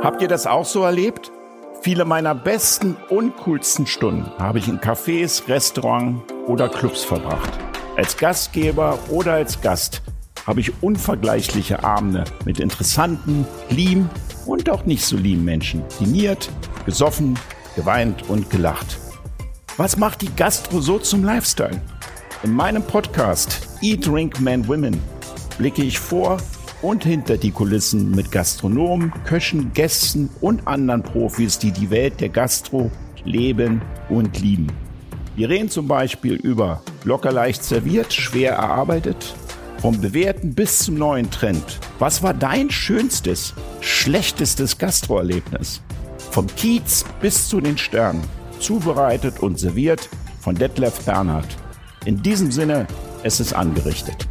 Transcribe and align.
Habt 0.00 0.22
ihr 0.22 0.28
das 0.28 0.46
auch 0.46 0.64
so 0.64 0.84
erlebt? 0.84 1.32
Viele 1.82 2.04
meiner 2.04 2.32
besten 2.32 2.96
und 3.08 3.36
coolsten 3.38 3.84
Stunden 3.84 4.30
habe 4.38 4.60
ich 4.60 4.68
in 4.68 4.78
Cafés, 4.78 5.48
Restaurants 5.48 6.22
oder 6.46 6.68
Clubs 6.68 7.02
verbracht. 7.02 7.50
Als 7.96 8.16
Gastgeber 8.16 8.96
oder 9.10 9.32
als 9.32 9.60
Gast 9.60 10.02
habe 10.46 10.60
ich 10.60 10.84
unvergleichliche 10.84 11.82
Abende 11.82 12.22
mit 12.44 12.60
interessanten, 12.60 13.44
lieben 13.70 14.08
und 14.46 14.70
auch 14.70 14.84
nicht 14.84 15.04
so 15.04 15.16
lieben 15.16 15.44
Menschen 15.44 15.82
diniert, 15.98 16.48
gesoffen, 16.86 17.36
geweint 17.74 18.30
und 18.30 18.50
gelacht. 18.50 18.98
Was 19.78 19.96
macht 19.96 20.22
die 20.22 20.34
Gastro 20.36 20.80
so 20.80 21.00
zum 21.00 21.24
Lifestyle? 21.24 21.82
In 22.44 22.54
meinem 22.54 22.84
Podcast 22.84 23.68
Eat, 23.82 24.06
Drink, 24.06 24.40
Man, 24.40 24.68
Women 24.68 25.02
blicke 25.58 25.82
ich 25.82 25.98
vor 25.98 26.38
und 26.82 27.04
hinter 27.04 27.36
die 27.36 27.50
Kulissen 27.50 28.10
mit 28.12 28.30
Gastronomen, 28.30 29.12
Köchen, 29.24 29.72
Gästen 29.72 30.30
und 30.40 30.66
anderen 30.66 31.02
Profis, 31.02 31.58
die 31.58 31.72
die 31.72 31.90
Welt 31.90 32.20
der 32.20 32.28
Gastro 32.28 32.90
leben 33.24 33.82
und 34.08 34.40
lieben. 34.40 34.68
Wir 35.36 35.48
reden 35.48 35.68
zum 35.68 35.86
Beispiel 35.88 36.34
über 36.34 36.82
locker 37.04 37.32
leicht 37.32 37.62
serviert, 37.62 38.12
schwer 38.12 38.52
erarbeitet, 38.52 39.34
vom 39.80 40.00
bewährten 40.00 40.54
bis 40.54 40.80
zum 40.80 40.96
neuen 40.96 41.30
Trend. 41.30 41.78
Was 41.98 42.22
war 42.22 42.34
dein 42.34 42.70
schönstes, 42.70 43.54
schlechtestes 43.80 44.78
Gastroerlebnis? 44.78 45.80
Vom 46.30 46.46
Kiez 46.48 47.04
bis 47.20 47.48
zu 47.48 47.60
den 47.60 47.78
Sternen. 47.78 48.22
Zubereitet 48.58 49.38
und 49.40 49.58
serviert 49.58 50.08
von 50.40 50.56
Detlef 50.56 51.04
Bernhard. 51.04 51.46
In 52.04 52.22
diesem 52.22 52.50
Sinne, 52.50 52.86
es 53.22 53.38
ist 53.38 53.52
angerichtet. 53.52 54.28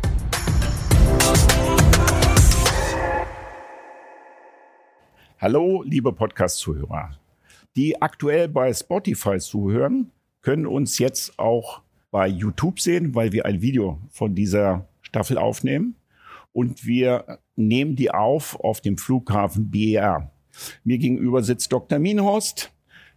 Hallo, 5.39 5.83
liebe 5.83 6.13
Podcast-Zuhörer. 6.13 7.11
Die 7.75 8.01
aktuell 8.01 8.47
bei 8.47 8.73
Spotify 8.73 9.37
zuhören, 9.37 10.09
können 10.41 10.65
uns 10.65 10.97
jetzt 10.97 11.37
auch 11.37 11.83
bei 12.09 12.27
YouTube 12.27 12.79
sehen, 12.79 13.13
weil 13.13 13.31
wir 13.31 13.45
ein 13.45 13.61
Video 13.61 14.01
von 14.09 14.33
dieser 14.33 14.87
Staffel 15.03 15.37
aufnehmen. 15.37 15.95
Und 16.53 16.87
wir 16.87 17.37
nehmen 17.55 17.95
die 17.95 18.09
auf 18.09 18.59
auf 18.59 18.81
dem 18.81 18.97
Flughafen 18.97 19.69
BER. 19.69 20.31
Mir 20.83 20.97
gegenüber 20.97 21.43
sitzt 21.43 21.71
Dr. 21.71 21.99
Minhorst, 21.99 22.73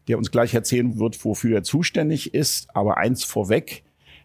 der 0.07 0.19
uns 0.19 0.31
gleich 0.31 0.53
erzählen 0.53 0.99
wird, 0.99 1.25
wofür 1.25 1.57
er 1.57 1.63
zuständig 1.63 2.35
ist. 2.35 2.69
Aber 2.77 2.99
eins 2.99 3.25
vorweg, 3.25 3.83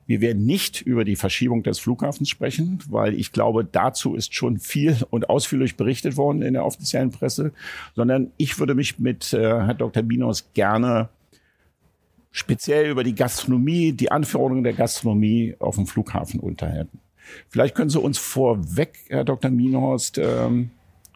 wir 0.08 0.22
werden 0.22 0.46
nicht 0.46 0.82
über 0.82 1.04
die 1.04 1.16
Verschiebung 1.16 1.64
des 1.64 1.80
Flughafens 1.80 2.30
sprechen, 2.30 2.80
weil 2.90 3.16
ich 3.16 3.32
glaube, 3.32 3.66
dazu 3.66 4.16
ist 4.16 4.36
schon 4.36 4.60
viel 4.60 4.98
und 5.10 5.30
ausführlich 5.30 5.78
berichtet 5.78 6.16
worden 6.16 6.42
in 6.42 6.54
der 6.54 6.66
offiziellen 6.66 7.12
Presse, 7.12 7.54
sondern 7.96 8.32
ich 8.38 8.60
würde 8.60 8.76
mich 8.76 9.00
mit 9.00 9.34
äh, 9.34 9.40
Herr 9.40 9.74
Dr. 9.74 10.04
Binos 10.04 10.50
gerne 10.54 11.10
speziell 12.32 12.92
über 12.92 13.04
die 13.04 13.16
Gastronomie, 13.16 13.94
die 13.94 14.12
Anforderungen 14.12 14.64
der 14.64 14.74
Gastronomie 14.74 15.56
auf 15.60 15.76
dem 15.76 15.88
Flughafen 15.88 16.40
unterhalten. 16.40 17.00
Vielleicht 17.50 17.74
können 17.76 17.90
Sie 17.90 18.00
uns 18.00 18.18
vorweg, 18.18 19.00
Herr 19.08 19.24
Dr. 19.24 19.50
Minhorst, 19.50 20.20
ähm, 20.20 20.70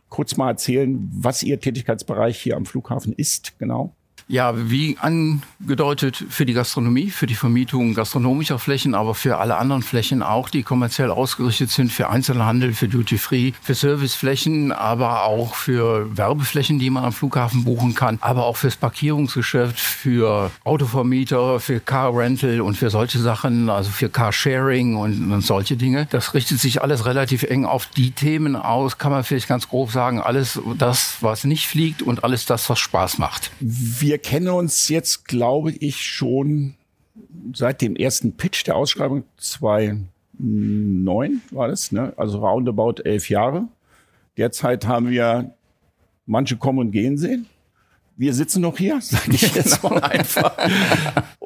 kurz 0.07 0.37
mal 0.37 0.49
erzählen, 0.49 1.09
was 1.13 1.43
Ihr 1.43 1.59
Tätigkeitsbereich 1.59 2.39
hier 2.39 2.57
am 2.57 2.65
Flughafen 2.65 3.13
ist, 3.13 3.59
genau. 3.59 3.93
Ja, 4.31 4.53
wie 4.55 4.95
angedeutet 4.99 6.23
für 6.29 6.45
die 6.45 6.53
Gastronomie, 6.53 7.09
für 7.09 7.25
die 7.25 7.33
Vermietung 7.33 7.95
gastronomischer 7.95 8.59
Flächen, 8.59 8.93
aber 8.93 9.15
für 9.15 9.39
alle 9.39 9.57
anderen 9.57 9.81
Flächen 9.81 10.21
auch, 10.21 10.49
die 10.49 10.61
kommerziell 10.61 11.09
ausgerichtet 11.09 11.71
sind, 11.71 11.91
für 11.91 12.11
Einzelhandel, 12.11 12.73
für 12.73 12.87
Duty-Free, 12.87 13.53
für 13.59 13.73
Serviceflächen, 13.73 14.71
aber 14.71 15.23
auch 15.23 15.55
für 15.55 16.15
Werbeflächen, 16.15 16.77
die 16.77 16.91
man 16.91 17.05
am 17.05 17.11
Flughafen 17.11 17.63
buchen 17.63 17.95
kann, 17.95 18.19
aber 18.21 18.45
auch 18.45 18.55
fürs 18.55 18.75
Parkierungsgeschäft, 18.75 19.79
für 19.79 20.51
Autovermieter, 20.63 21.59
für 21.59 21.79
Car 21.79 22.15
Rental 22.15 22.61
und 22.61 22.77
für 22.77 22.91
solche 22.91 23.17
Sachen, 23.17 23.71
also 23.71 23.89
für 23.89 24.09
Carsharing 24.09 24.95
und, 24.95 25.31
und 25.31 25.41
solche 25.41 25.75
Dinge. 25.75 26.07
Das 26.11 26.35
richtet 26.35 26.59
sich 26.59 26.83
alles 26.83 27.05
relativ 27.05 27.41
eng 27.41 27.65
auf 27.65 27.87
die 27.87 28.11
Themen 28.11 28.55
aus, 28.55 28.99
kann 28.99 29.11
man 29.11 29.23
vielleicht 29.23 29.47
ganz 29.47 29.67
grob 29.69 29.89
sagen, 29.89 30.21
alles 30.21 30.61
das, 30.77 31.17
was 31.21 31.45
nicht 31.45 31.67
fliegt 31.67 32.03
und 32.03 32.23
alles 32.23 32.45
das, 32.45 32.69
was 32.69 32.77
Spaß 32.77 33.17
macht. 33.17 33.49
Wir 33.59 34.18
kennen 34.19 34.49
uns 34.49 34.89
jetzt, 34.89 35.25
glaube 35.25 35.71
ich, 35.71 36.05
schon 36.05 36.75
seit 37.53 37.81
dem 37.81 37.95
ersten 37.95 38.33
Pitch 38.33 38.65
der 38.65 38.75
Ausschreibung 38.75 39.23
2009 39.37 41.41
war 41.51 41.67
das, 41.67 41.91
ne? 41.91 42.13
also 42.17 42.39
roundabout 42.39 43.01
elf 43.03 43.29
Jahre. 43.29 43.67
Derzeit 44.37 44.87
haben 44.87 45.09
wir 45.09 45.53
manche 46.25 46.57
kommen 46.57 46.79
und 46.79 46.91
gehen 46.91 47.17
sehen. 47.17 47.47
Wir 48.15 48.33
sitzen 48.33 48.61
noch 48.61 48.77
hier, 48.77 48.99
sage 49.01 49.31
ich 49.31 49.41
jetzt 49.55 49.81
mal 49.83 50.01
einfach. 50.03 50.55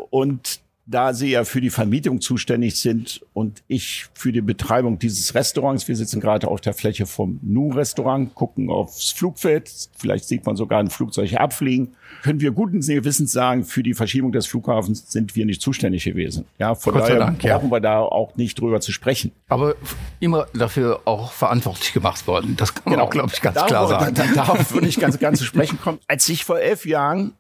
Und 0.10 0.60
da 0.86 1.14
Sie 1.14 1.32
ja 1.32 1.46
für 1.46 1.62
die 1.62 1.70
Vermietung 1.70 2.20
zuständig 2.20 2.80
sind 2.80 3.26
und 3.34 3.64
ich 3.68 4.08
für 4.14 4.34
die 4.34 4.42
Betreibung 4.42 5.00
dieses 5.00 5.34
Restaurants. 5.34 5.88
Wir 5.88 5.96
sitzen 5.96 6.20
gerade 6.20 6.48
auf 6.48 6.60
der 6.60 6.74
Fläche 6.74 7.06
vom 7.06 7.40
Nu-Restaurant, 7.42 8.36
gucken 8.36 8.70
aufs 8.70 9.12
Flugfeld. 9.12 9.72
Vielleicht 9.98 10.26
sieht 10.26 10.46
man 10.46 10.58
sogar 10.58 10.80
ein 10.80 10.90
Flugzeug 10.90 11.34
abfliegen. 11.36 11.96
Können 12.22 12.42
wir 12.42 12.52
guten 12.52 12.82
Gewissens 12.82 13.32
sagen, 13.32 13.64
für 13.64 13.82
die 13.82 13.94
Verschiebung 13.94 14.34
des 14.34 14.46
Flughafens 14.46 15.10
sind 15.12 15.36
wir 15.36 15.46
nicht 15.46 15.62
zuständig 15.62 16.04
gewesen. 16.04 16.46
Ja, 16.58 16.76
von 16.76 16.94
Gott 16.94 17.04
daher 17.04 17.20
Dank, 17.20 17.40
brauchen 17.40 17.68
ja. 17.68 17.72
wir 17.72 17.80
da 17.80 18.00
auch 18.00 18.36
nicht 18.36 18.60
drüber 18.60 18.82
zu 18.82 18.92
sprechen. 18.92 19.32
Aber 19.48 19.76
immer 20.20 20.48
dafür 20.54 21.02
auch 21.06 21.32
verantwortlich 21.32 21.94
gemacht 21.94 22.28
worden. 22.28 22.56
Das 22.58 22.74
kann 22.74 22.84
man 22.86 22.94
genau. 22.96 23.06
auch, 23.06 23.10
glaube 23.10 23.32
ich, 23.34 23.42
ganz 23.42 23.56
darauf, 23.56 23.70
klar 23.70 23.88
sagen. 23.88 24.16
Da, 24.16 24.26
darauf 24.34 24.74
würde 24.74 24.88
ich 24.88 25.00
ganz, 25.00 25.18
ganz 25.18 25.40
zu 25.40 25.46
sprechen 25.46 25.80
kommen. 25.80 26.00
Als 26.08 26.28
ich 26.28 26.44
vor 26.44 26.60
elf 26.60 26.86
Jahren 26.86 27.34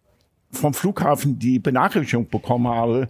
vom 0.53 0.73
Flughafen 0.73 1.39
die 1.39 1.59
Benachrichtigung 1.59 2.29
bekommen 2.29 2.67
habe, 2.67 3.09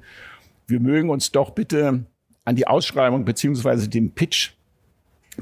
wir 0.68 0.80
mögen 0.80 1.10
uns 1.10 1.32
doch 1.32 1.52
bitte 1.52 2.06
an 2.46 2.56
die 2.56 2.68
Ausschreibung 2.68 3.26
beziehungsweise 3.26 3.90
dem 3.90 4.12
Pitch 4.12 4.52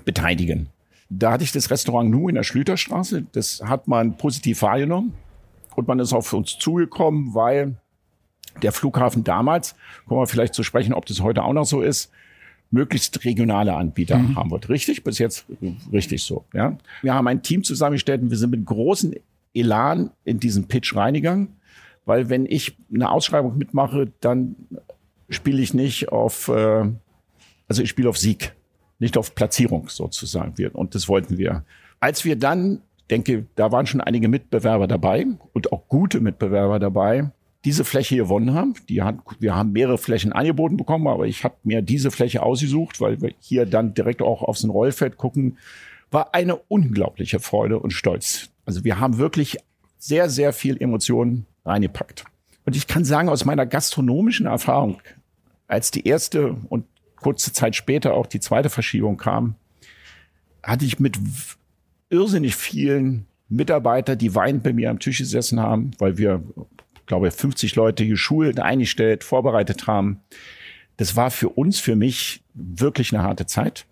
beteiligen. 0.05 0.69
Da 1.09 1.33
hatte 1.33 1.43
ich 1.43 1.51
das 1.51 1.69
Restaurant 1.69 2.09
Nu 2.09 2.29
in 2.29 2.35
der 2.35 2.43
Schlüterstraße. 2.43 3.25
Das 3.33 3.61
hat 3.63 3.87
man 3.87 4.17
positiv 4.17 4.61
wahrgenommen 4.61 5.13
und 5.75 5.87
man 5.87 5.99
ist 5.99 6.13
auf 6.13 6.31
uns 6.33 6.57
zugekommen, 6.57 7.33
weil 7.33 7.75
der 8.61 8.71
Flughafen 8.71 9.23
damals, 9.23 9.75
kommen 10.07 10.21
wir 10.21 10.27
vielleicht 10.27 10.53
zu 10.53 10.63
sprechen, 10.63 10.93
ob 10.93 11.05
das 11.05 11.21
heute 11.21 11.43
auch 11.43 11.53
noch 11.53 11.65
so 11.65 11.81
ist, 11.81 12.11
möglichst 12.69 13.23
regionale 13.25 13.73
Anbieter 13.73 14.17
mhm. 14.17 14.35
haben 14.35 14.51
wird. 14.51 14.69
Richtig? 14.69 15.03
Bis 15.03 15.19
jetzt 15.19 15.45
richtig 15.91 16.23
so. 16.23 16.45
Ja? 16.53 16.77
Wir 17.01 17.13
haben 17.13 17.27
ein 17.27 17.43
Team 17.43 17.63
zusammengestellt 17.63 18.21
und 18.21 18.29
wir 18.29 18.37
sind 18.37 18.51
mit 18.51 18.65
großem 18.65 19.13
Elan 19.53 20.11
in 20.23 20.39
diesen 20.39 20.67
Pitch 20.67 20.95
reingegangen. 20.95 21.49
Weil 22.05 22.29
wenn 22.29 22.45
ich 22.45 22.77
eine 22.93 23.11
Ausschreibung 23.11 23.57
mitmache, 23.57 24.11
dann 24.21 24.55
spiele 25.29 25.61
ich 25.61 25.73
nicht 25.73 26.09
auf, 26.09 26.47
äh, 26.47 26.85
also 27.67 27.81
ich 27.81 27.89
spiele 27.89 28.09
auf 28.09 28.17
Sieg, 28.17 28.53
nicht 28.99 29.17
auf 29.17 29.35
Platzierung 29.35 29.89
sozusagen. 29.89 30.53
Und 30.73 30.95
das 30.95 31.07
wollten 31.07 31.37
wir. 31.37 31.63
Als 31.99 32.25
wir 32.25 32.35
dann, 32.35 32.81
denke, 33.09 33.45
da 33.55 33.71
waren 33.71 33.85
schon 33.85 34.01
einige 34.01 34.27
Mitbewerber 34.27 34.87
dabei 34.87 35.25
und 35.53 35.71
auch 35.71 35.87
gute 35.87 36.19
Mitbewerber 36.19 36.79
dabei, 36.79 37.31
diese 37.63 37.83
Fläche 37.83 38.15
gewonnen 38.15 38.53
haben. 38.53 38.73
Die 38.89 39.01
hat, 39.03 39.17
wir 39.39 39.55
haben 39.55 39.71
mehrere 39.71 39.97
Flächen 39.97 40.33
angeboten 40.33 40.77
bekommen, 40.77 41.07
aber 41.07 41.27
ich 41.27 41.43
habe 41.43 41.55
mir 41.63 41.81
diese 41.81 42.11
Fläche 42.11 42.41
ausgesucht, 42.41 42.99
weil 42.99 43.21
wir 43.21 43.33
hier 43.39 43.65
dann 43.65 43.93
direkt 43.93 44.21
auch 44.21 44.41
aufs 44.41 44.67
Rollfeld 44.67 45.17
gucken. 45.17 45.57
War 46.09 46.33
eine 46.33 46.55
unglaubliche 46.55 47.39
Freude 47.39 47.79
und 47.79 47.91
Stolz. 47.91 48.49
Also 48.65 48.83
wir 48.83 48.99
haben 48.99 49.17
wirklich 49.17 49.57
sehr, 49.97 50.29
sehr 50.29 50.53
viel 50.53 50.81
Emotionen 50.81 51.45
reingepackt. 51.65 52.25
Und 52.65 52.75
ich 52.75 52.87
kann 52.87 53.05
sagen, 53.05 53.29
aus 53.29 53.45
meiner 53.45 53.65
gastronomischen 53.65 54.45
Erfahrung, 54.45 55.01
als 55.67 55.91
die 55.91 56.07
erste 56.07 56.55
und 56.69 56.85
kurze 57.15 57.53
Zeit 57.53 57.75
später 57.75 58.13
auch 58.13 58.27
die 58.27 58.39
zweite 58.39 58.69
Verschiebung 58.69 59.17
kam, 59.17 59.55
hatte 60.63 60.85
ich 60.85 60.99
mit 60.99 61.17
irrsinnig 62.09 62.55
vielen 62.55 63.25
Mitarbeitern, 63.49 64.17
die 64.17 64.35
weinend 64.35 64.63
bei 64.63 64.73
mir 64.73 64.89
am 64.89 64.99
Tisch 64.99 65.19
gesessen 65.19 65.59
haben, 65.59 65.91
weil 65.97 66.17
wir, 66.17 66.43
glaube 67.05 67.27
ich, 67.27 67.33
50 67.33 67.75
Leute 67.75 68.07
geschult, 68.07 68.59
eingestellt, 68.59 69.23
vorbereitet 69.23 69.87
haben. 69.87 70.21
Das 70.97 71.15
war 71.15 71.31
für 71.31 71.49
uns, 71.49 71.79
für 71.79 71.95
mich 71.95 72.43
wirklich 72.53 73.13
eine 73.13 73.23
harte 73.23 73.45
Zeit. 73.45 73.85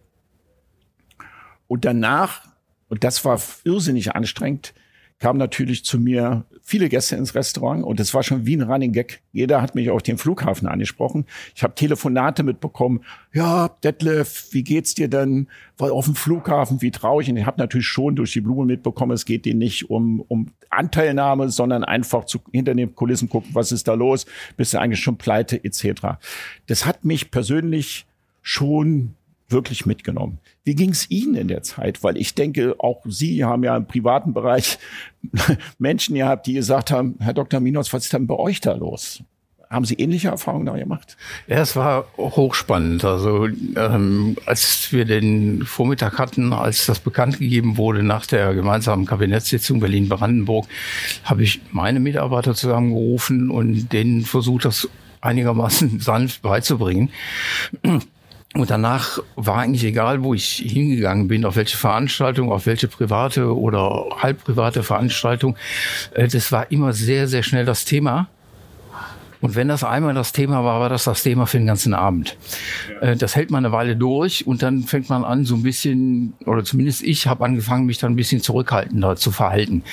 Und 1.68 1.86
danach, 1.86 2.48
und 2.88 3.04
das 3.04 3.24
war 3.26 3.40
irrsinnig 3.64 4.16
anstrengend, 4.16 4.74
kamen 5.20 5.38
natürlich 5.38 5.84
zu 5.84 6.00
mir 6.00 6.46
viele 6.62 6.88
Gäste 6.88 7.16
ins 7.16 7.36
Restaurant 7.36 7.84
und 7.84 8.00
es 8.00 8.14
war 8.14 8.24
schon 8.24 8.46
wie 8.46 8.56
ein 8.56 8.62
Running 8.62 8.94
Gag. 8.94 9.22
Jeder 9.34 9.62
hat 9.62 9.76
mich 9.76 9.90
auf 9.90 10.02
dem 10.02 10.18
Flughafen 10.18 10.68
angesprochen. 10.68 11.26
Ich 11.56 11.64
habe 11.64 11.76
Telefonate 11.76 12.44
mitbekommen. 12.44 13.02
Ja, 13.34 13.70
Detlef, 13.84 14.48
wie 14.52 14.64
geht's 14.64 14.94
dir 14.94 15.10
denn? 15.10 15.48
War 15.78 15.92
auf 15.92 16.06
dem 16.06 16.16
Flughafen, 16.16 16.82
wie 16.82 16.92
traurig. 16.92 17.30
Und 17.30 17.38
ich 17.38 17.46
habe 17.46 17.60
natürlich 17.60 17.88
schon 17.88 18.16
durch 18.16 18.34
die 18.34 18.42
Blume 18.42 18.66
mitbekommen, 18.66 19.12
es 19.12 19.26
geht 19.26 19.46
denen 19.46 19.60
nicht 19.60 19.90
um, 19.90 20.22
um 20.28 20.52
Anteilnahme, 20.70 21.50
sondern 21.50 21.84
einfach 21.84 22.26
zu, 22.26 22.40
hinter 22.52 22.76
den 22.76 22.96
Kulissen 22.96 23.30
gucken, 23.30 23.50
was 23.54 23.72
ist 23.72 23.88
da 23.88 23.96
los? 23.96 24.26
Bist 24.56 24.74
du 24.74 24.80
eigentlich 24.80 25.02
schon 25.02 25.18
pleite 25.18 25.64
etc. 25.64 26.20
Das 26.68 26.86
hat 26.86 27.04
mich 27.04 27.32
persönlich 27.32 28.06
schon 28.42 29.16
wirklich 29.50 29.86
mitgenommen. 29.86 30.40
Wie 30.64 30.76
ging 30.76 30.92
es 30.92 31.10
Ihnen 31.10 31.36
in 31.36 31.48
der 31.48 31.64
Zeit? 31.64 32.04
Weil 32.04 32.18
ich 32.18 32.36
denke, 32.36 32.76
auch 32.80 33.02
Sie 33.06 33.44
haben 33.44 33.64
ja 33.64 33.76
im 33.76 33.86
privaten 33.86 34.34
Bereich 34.34 34.80
Menschen 35.78 36.16
gehabt, 36.16 36.48
die 36.48 36.54
gesagt 36.54 36.92
haben, 36.92 37.16
Herr 37.20 37.34
Dr. 37.34 37.60
Minos, 37.60 37.92
was 37.94 38.06
ist 38.06 38.14
denn 38.14 38.28
bei 38.28 38.36
euch 38.36 38.62
da 38.62 38.74
los? 38.74 39.24
Haben 39.70 39.86
Sie 39.86 39.94
ähnliche 39.96 40.30
Erfahrungen 40.30 40.66
da 40.66 40.76
gemacht? 40.76 41.16
Ja, 41.46 41.58
es 41.58 41.76
war 41.76 42.06
hochspannend. 42.18 43.06
Also 43.06 43.46
ähm, 43.46 44.36
als 44.48 44.92
wir 44.92 45.06
den 45.06 45.64
Vormittag 45.64 46.18
hatten, 46.18 46.54
als 46.54 46.88
das 46.88 47.00
bekannt 47.00 47.38
gegeben 47.38 47.78
wurde 47.78 48.02
nach 48.02 48.26
der 48.26 48.56
gemeinsamen 48.56 49.06
Kabinettssitzung 49.06 49.80
Berlin-Brandenburg, 49.80 50.66
habe 51.24 51.44
ich 51.44 51.62
meine 51.72 52.00
Mitarbeiter 52.00 52.56
zusammengerufen 52.56 53.52
und 53.52 53.94
denen 53.94 54.24
versucht, 54.24 54.66
das 54.66 54.90
einigermaßen 55.22 56.00
sanft 56.00 56.42
beizubringen. 56.42 57.12
Und 58.56 58.72
danach 58.72 59.20
war 59.36 59.58
eigentlich 59.58 59.84
egal, 59.84 60.24
wo 60.24 60.34
ich 60.34 60.64
hingegangen 60.66 61.28
bin, 61.28 61.46
auf 61.46 61.56
welche 61.56 61.78
Veranstaltung, 61.78 62.52
auf 62.52 62.66
welche 62.66 62.88
private 62.88 63.56
oder 63.56 64.08
halbprivate 64.18 64.82
Veranstaltung. 64.82 65.56
Äh, 66.14 66.28
das 66.28 66.52
war 66.52 66.72
immer 66.72 66.94
sehr, 66.94 67.28
sehr 67.28 67.44
schnell 67.44 67.66
das 67.66 67.86
Thema. 67.86 68.28
Und 69.42 69.56
wenn 69.56 69.70
das 69.70 69.84
einmal 69.84 70.14
das 70.14 70.34
Thema 70.34 70.64
war, 70.64 70.80
war 70.82 70.90
das 70.90 71.06
das 71.06 71.24
Thema 71.24 71.46
für 71.46 71.58
den 71.58 71.68
ganzen 71.68 71.94
Abend. 71.94 72.36
Ja. 73.02 73.10
Äh, 73.10 73.16
das 73.16 73.36
hält 73.36 73.52
man 73.52 73.66
eine 73.66 73.74
Weile 73.74 73.96
durch 73.96 74.46
und 74.46 74.62
dann 74.62 74.84
fängt 74.84 75.10
man 75.10 75.24
an, 75.24 75.46
so 75.46 75.56
ein 75.56 75.64
bisschen, 75.64 76.34
oder 76.46 76.64
zumindest 76.64 77.04
ich 77.04 77.28
habe 77.28 77.46
angefangen, 77.46 77.86
mich 77.86 78.00
dann 78.00 78.14
ein 78.14 78.16
bisschen 78.16 78.42
zurückhaltender 78.42 79.16
zu 79.16 79.32
verhalten. 79.32 79.84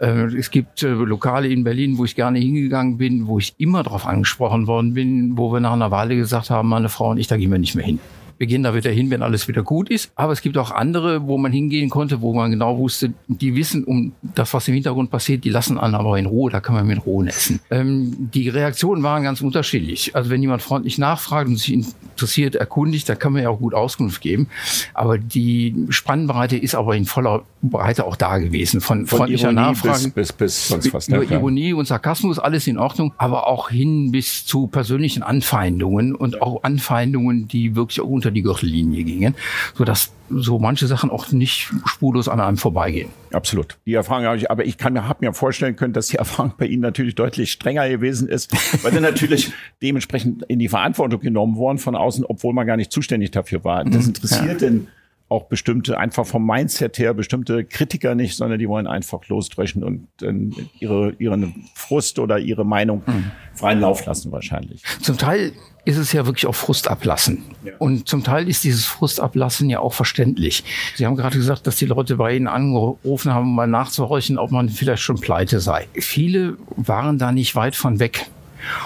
Äh, 0.00 0.34
es 0.36 0.50
gibt 0.50 0.82
äh, 0.82 0.88
Lokale 0.88 1.48
in 1.48 1.64
Berlin, 1.64 1.98
wo 1.98 2.04
ich 2.04 2.16
gerne 2.16 2.38
hingegangen 2.38 2.98
bin, 2.98 3.26
wo 3.26 3.38
ich 3.38 3.54
immer 3.58 3.82
darauf 3.82 4.06
angesprochen 4.06 4.66
worden 4.66 4.94
bin, 4.94 5.38
wo 5.38 5.52
wir 5.52 5.60
nach 5.60 5.72
einer 5.72 5.90
Weile 5.90 6.16
gesagt 6.16 6.50
haben, 6.50 6.68
meine 6.68 6.88
Frau 6.88 7.10
und 7.10 7.18
ich, 7.18 7.28
da 7.28 7.36
gehen 7.36 7.50
wir 7.50 7.58
nicht 7.58 7.74
mehr 7.74 7.86
hin. 7.86 8.00
Wir 8.38 8.46
gehen 8.46 8.62
da 8.62 8.74
wieder 8.74 8.90
hin, 8.90 9.10
wenn 9.10 9.22
alles 9.22 9.48
wieder 9.48 9.62
gut 9.62 9.90
ist. 9.90 10.10
Aber 10.14 10.32
es 10.32 10.40
gibt 10.40 10.56
auch 10.58 10.70
andere, 10.70 11.26
wo 11.26 11.38
man 11.38 11.52
hingehen 11.52 11.90
konnte, 11.90 12.20
wo 12.20 12.32
man 12.32 12.50
genau 12.50 12.78
wusste, 12.78 13.12
die 13.26 13.54
wissen 13.56 13.84
um 13.84 14.12
das, 14.22 14.54
was 14.54 14.68
im 14.68 14.74
Hintergrund 14.74 15.10
passiert, 15.10 15.44
die 15.44 15.50
lassen 15.50 15.78
einen 15.78 15.94
aber 15.94 16.18
in 16.18 16.26
Ruhe, 16.26 16.50
da 16.50 16.60
kann 16.60 16.74
man 16.74 16.86
mit 16.86 17.04
Ruhe 17.04 17.28
essen. 17.28 17.60
Ähm, 17.70 18.30
die 18.32 18.48
Reaktionen 18.48 19.02
waren 19.02 19.22
ganz 19.22 19.40
unterschiedlich. 19.40 20.14
Also 20.14 20.30
wenn 20.30 20.40
jemand 20.40 20.62
freundlich 20.62 20.98
nachfragt 20.98 21.48
und 21.48 21.56
sich 21.56 21.74
interessiert, 21.74 22.54
erkundigt, 22.54 23.08
da 23.08 23.14
kann 23.14 23.32
man 23.32 23.42
ja 23.42 23.50
auch 23.50 23.58
gut 23.58 23.74
Auskunft 23.74 24.20
geben. 24.20 24.48
Aber 24.94 25.18
die 25.18 25.74
Spannbreite 25.88 26.56
ist 26.56 26.74
aber 26.74 26.96
in 26.96 27.04
voller 27.04 27.42
Breite 27.62 28.04
auch 28.04 28.16
da 28.16 28.38
gewesen. 28.38 28.80
Von, 28.80 29.06
Von 29.06 29.18
freundlicher 29.18 29.50
Ironie 29.50 29.60
Nachfrage 29.60 30.08
bis, 30.08 30.32
bis, 30.32 30.32
bis 30.32 30.68
sonst 30.68 30.94
was. 30.94 31.08
Nur 31.08 31.28
Ironie 31.30 31.72
und 31.72 31.86
Sarkasmus, 31.86 32.38
alles 32.38 32.66
in 32.66 32.78
Ordnung, 32.78 33.12
aber 33.18 33.46
auch 33.46 33.70
hin 33.70 34.12
bis 34.12 34.44
zu 34.44 34.66
persönlichen 34.68 35.22
Anfeindungen 35.22 36.14
und 36.14 36.42
auch 36.42 36.62
Anfeindungen, 36.62 37.48
die 37.48 37.74
wirklich 37.74 38.00
unter 38.00 38.27
unter 38.28 38.34
die 38.34 38.42
Gürtellinie 38.42 39.04
gingen, 39.04 39.34
sodass 39.74 40.12
so 40.30 40.58
manche 40.58 40.86
Sachen 40.86 41.10
auch 41.10 41.32
nicht 41.32 41.70
spurlos 41.86 42.28
an 42.28 42.40
einem 42.40 42.58
vorbeigehen. 42.58 43.08
Absolut. 43.32 43.78
Die 43.86 43.94
Erfahrung 43.94 44.24
habe 44.26 44.36
ich, 44.36 44.50
aber 44.50 44.66
ich 44.66 44.76
kann 44.76 44.92
mir, 44.92 45.08
habe 45.08 45.24
mir 45.24 45.32
vorstellen 45.32 45.76
können, 45.76 45.94
dass 45.94 46.08
die 46.08 46.16
Erfahrung 46.16 46.52
bei 46.58 46.66
Ihnen 46.66 46.82
natürlich 46.82 47.14
deutlich 47.14 47.50
strenger 47.52 47.88
gewesen 47.88 48.28
ist, 48.28 48.52
weil 48.84 48.92
Sie 48.92 49.00
natürlich 49.00 49.52
dementsprechend 49.82 50.42
in 50.44 50.58
die 50.58 50.68
Verantwortung 50.68 51.20
genommen 51.20 51.56
worden 51.56 51.78
von 51.78 51.96
außen, 51.96 52.24
obwohl 52.26 52.52
man 52.52 52.66
gar 52.66 52.76
nicht 52.76 52.92
zuständig 52.92 53.30
dafür 53.30 53.64
war. 53.64 53.84
Das 53.84 54.02
mhm. 54.02 54.08
interessiert 54.08 54.60
ja. 54.60 54.68
denn 54.68 54.88
auch 55.30 55.44
bestimmte, 55.44 55.98
einfach 55.98 56.26
vom 56.26 56.46
Mindset 56.46 56.98
her, 56.98 57.12
bestimmte 57.12 57.64
Kritiker 57.64 58.14
nicht, 58.14 58.34
sondern 58.36 58.58
die 58.58 58.68
wollen 58.68 58.86
einfach 58.86 59.26
losdreschen 59.28 59.84
und 59.84 60.08
äh, 60.22 60.32
ihre, 60.78 61.12
ihren 61.18 61.66
Frust 61.74 62.18
oder 62.18 62.38
ihre 62.38 62.64
Meinung 62.64 63.02
mhm. 63.06 63.30
freien 63.54 63.80
Lauf 63.80 64.04
lassen 64.06 64.32
wahrscheinlich. 64.32 64.82
Zum 65.02 65.18
Teil 65.18 65.52
ist 65.88 65.96
es 65.96 66.12
ja 66.12 66.26
wirklich 66.26 66.46
auch 66.46 66.54
Frust 66.54 66.86
ablassen. 66.86 67.44
Ja. 67.64 67.72
Und 67.78 68.06
zum 68.08 68.22
Teil 68.22 68.46
ist 68.46 68.62
dieses 68.62 68.84
Frust 68.84 69.20
ablassen 69.20 69.70
ja 69.70 69.80
auch 69.80 69.94
verständlich. 69.94 70.62
Sie 70.94 71.06
haben 71.06 71.16
gerade 71.16 71.38
gesagt, 71.38 71.66
dass 71.66 71.76
die 71.76 71.86
Leute 71.86 72.16
bei 72.16 72.36
Ihnen 72.36 72.46
angerufen 72.46 73.32
haben, 73.32 73.46
um 73.46 73.54
mal 73.54 73.66
nachzuhorchen, 73.66 74.36
ob 74.36 74.50
man 74.50 74.68
vielleicht 74.68 75.02
schon 75.02 75.18
pleite 75.18 75.60
sei. 75.60 75.88
Viele 75.94 76.58
waren 76.76 77.16
da 77.16 77.32
nicht 77.32 77.54
weit 77.56 77.74
von 77.74 78.00
weg. 78.00 78.26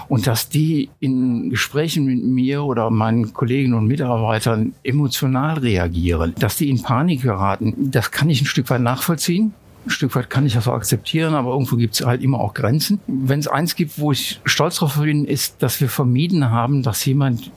Und 0.06 0.28
dass 0.28 0.48
die 0.48 0.90
in 1.00 1.50
Gesprächen 1.50 2.04
mit 2.04 2.22
mir 2.22 2.62
oder 2.62 2.88
meinen 2.90 3.32
Kollegen 3.32 3.74
und 3.74 3.88
Mitarbeitern 3.88 4.72
emotional 4.84 5.58
reagieren, 5.58 6.34
dass 6.38 6.56
die 6.56 6.70
in 6.70 6.82
Panik 6.82 7.22
geraten, 7.22 7.90
das 7.90 8.12
kann 8.12 8.30
ich 8.30 8.42
ein 8.42 8.46
Stück 8.46 8.70
weit 8.70 8.82
nachvollziehen. 8.82 9.54
Ein 9.84 9.90
Stück 9.90 10.14
weit 10.14 10.30
kann 10.30 10.46
ich 10.46 10.54
das 10.54 10.68
auch 10.68 10.74
akzeptieren, 10.74 11.34
aber 11.34 11.52
irgendwo 11.52 11.76
gibt 11.76 11.94
es 11.94 12.06
halt 12.06 12.22
immer 12.22 12.38
auch 12.38 12.54
Grenzen. 12.54 13.00
Wenn 13.06 13.40
es 13.40 13.48
eins 13.48 13.74
gibt, 13.74 13.98
wo 13.98 14.12
ich 14.12 14.40
stolz 14.44 14.76
drauf 14.76 14.98
bin, 14.98 15.24
ist, 15.24 15.62
dass 15.62 15.80
wir 15.80 15.88
vermieden 15.88 16.50
haben, 16.50 16.82
dass 16.82 17.04
jemand 17.04 17.50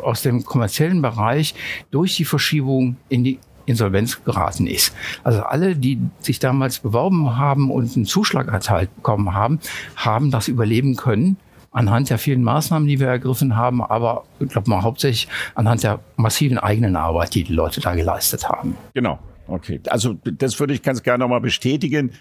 aus 0.00 0.22
dem 0.22 0.44
kommerziellen 0.44 1.02
Bereich 1.02 1.54
durch 1.90 2.16
die 2.16 2.24
Verschiebung 2.24 2.96
in 3.08 3.24
die 3.24 3.38
Insolvenz 3.66 4.24
geraten 4.24 4.66
ist. 4.66 4.94
Also 5.22 5.42
alle, 5.42 5.76
die 5.76 5.98
sich 6.20 6.38
damals 6.38 6.80
beworben 6.80 7.36
haben 7.36 7.70
und 7.70 7.96
einen 7.96 8.06
Zuschlag 8.06 8.48
erteilt 8.48 8.94
bekommen 8.96 9.34
haben, 9.34 9.60
haben 9.96 10.30
das 10.30 10.48
überleben 10.48 10.96
können 10.96 11.36
anhand 11.72 12.10
der 12.10 12.18
vielen 12.18 12.42
Maßnahmen, 12.42 12.86
die 12.86 13.00
wir 13.00 13.08
ergriffen 13.08 13.56
haben, 13.56 13.82
aber 13.82 14.24
ich 14.40 14.48
glaube 14.48 14.70
mal 14.70 14.82
hauptsächlich 14.82 15.28
anhand 15.54 15.82
der 15.82 16.00
massiven 16.16 16.58
eigenen 16.58 16.96
Arbeit, 16.96 17.34
die 17.34 17.44
die 17.44 17.54
Leute 17.54 17.80
da 17.80 17.94
geleistet 17.94 18.48
haben. 18.48 18.76
Genau. 18.94 19.18
Okay. 19.52 19.80
Also 19.88 20.14
das 20.14 20.58
würde 20.60 20.72
ich 20.72 20.82
ganz 20.82 21.02
gerne 21.02 21.22
nochmal 21.22 21.42
bestätigen. 21.42 22.12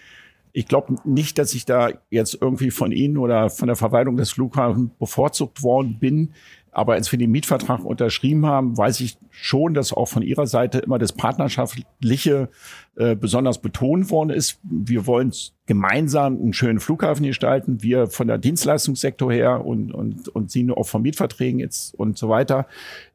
Ich 0.51 0.67
glaube 0.67 0.95
nicht, 1.05 1.37
dass 1.37 1.53
ich 1.53 1.63
da 1.63 1.91
jetzt 2.09 2.37
irgendwie 2.41 2.71
von 2.71 2.91
Ihnen 2.91 3.17
oder 3.17 3.49
von 3.49 3.67
der 3.67 3.77
Verwaltung 3.77 4.17
des 4.17 4.31
Flughafens 4.31 4.91
bevorzugt 4.99 5.63
worden 5.63 5.97
bin. 5.97 6.33
Aber 6.73 6.93
als 6.93 7.09
wir 7.09 7.19
den 7.19 7.31
Mietvertrag 7.31 7.85
unterschrieben 7.85 8.45
haben, 8.45 8.77
weiß 8.77 8.99
ich 8.99 9.17
schon, 9.29 9.73
dass 9.73 9.93
auch 9.93 10.07
von 10.07 10.23
Ihrer 10.23 10.45
Seite 10.45 10.79
immer 10.79 10.99
das 10.99 11.13
Partnerschaftliche 11.13 12.49
äh, 12.97 13.15
besonders 13.15 13.61
betont 13.61 14.09
worden 14.09 14.29
ist. 14.29 14.59
Wir 14.63 15.07
wollen 15.07 15.31
gemeinsam 15.67 16.35
einen 16.35 16.53
schönen 16.53 16.81
Flughafen 16.81 17.25
gestalten. 17.25 17.81
Wir 17.81 18.07
von 18.07 18.27
der 18.27 18.37
Dienstleistungssektor 18.39 19.31
her 19.31 19.65
und, 19.65 19.93
und, 19.93 20.27
und 20.27 20.51
Sie 20.51 20.63
nur 20.63 20.77
auch 20.77 20.87
von 20.87 21.01
Mietverträgen 21.01 21.61
jetzt 21.61 21.93
und 21.97 22.17
so 22.17 22.27
weiter. 22.27 22.67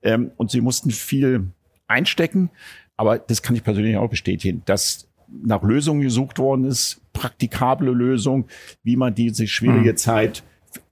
Ähm, 0.03 0.31
und 0.39 0.51
Sie 0.51 0.63
mussten 0.63 0.91
viel 0.91 1.51
einstecken. 1.87 2.51
Aber 2.97 3.19
das 3.19 3.43
kann 3.43 3.57
ich 3.57 3.65
persönlich 3.65 3.97
auch 3.97 4.11
bestätigen, 4.11 4.63
dass 4.65 5.09
nach 5.29 5.63
Lösungen 5.63 6.03
gesucht 6.03 6.39
worden 6.39 6.65
ist, 6.65 7.01
praktikable 7.13 7.91
Lösungen, 7.91 8.45
wie 8.83 8.97
man 8.97 9.15
diese 9.15 9.47
schwierige 9.47 9.93
mhm. 9.93 9.97
Zeit 9.97 10.43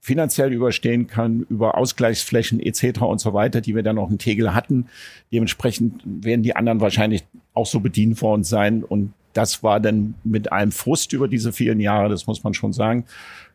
finanziell 0.01 0.51
überstehen 0.51 1.07
kann, 1.07 1.45
über 1.49 1.77
Ausgleichsflächen 1.77 2.59
etc. 2.59 3.01
und 3.01 3.19
so 3.19 3.33
weiter, 3.33 3.61
die 3.61 3.75
wir 3.75 3.83
dann 3.83 3.95
noch 3.95 4.09
in 4.09 4.17
Tegel 4.17 4.53
hatten. 4.53 4.87
Dementsprechend 5.31 6.01
werden 6.05 6.43
die 6.43 6.55
anderen 6.55 6.81
wahrscheinlich 6.81 7.23
auch 7.53 7.65
so 7.65 7.79
bedient 7.79 8.21
worden 8.21 8.43
sein. 8.43 8.83
Und 8.83 9.13
das 9.33 9.63
war 9.63 9.79
dann 9.79 10.15
mit 10.23 10.51
einem 10.51 10.71
Frust 10.71 11.13
über 11.13 11.27
diese 11.27 11.53
vielen 11.53 11.79
Jahre, 11.79 12.09
das 12.09 12.27
muss 12.27 12.43
man 12.43 12.53
schon 12.53 12.73
sagen. 12.73 13.05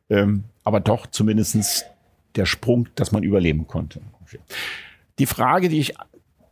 Ähm, 0.08 0.44
aber 0.64 0.80
doch 0.80 1.06
zumindestens 1.06 1.84
der 2.36 2.46
Sprung, 2.46 2.88
dass 2.94 3.12
man 3.12 3.22
überleben 3.22 3.66
konnte. 3.66 4.00
Die 5.18 5.26
Frage, 5.26 5.68
die 5.68 5.80
ich 5.80 5.94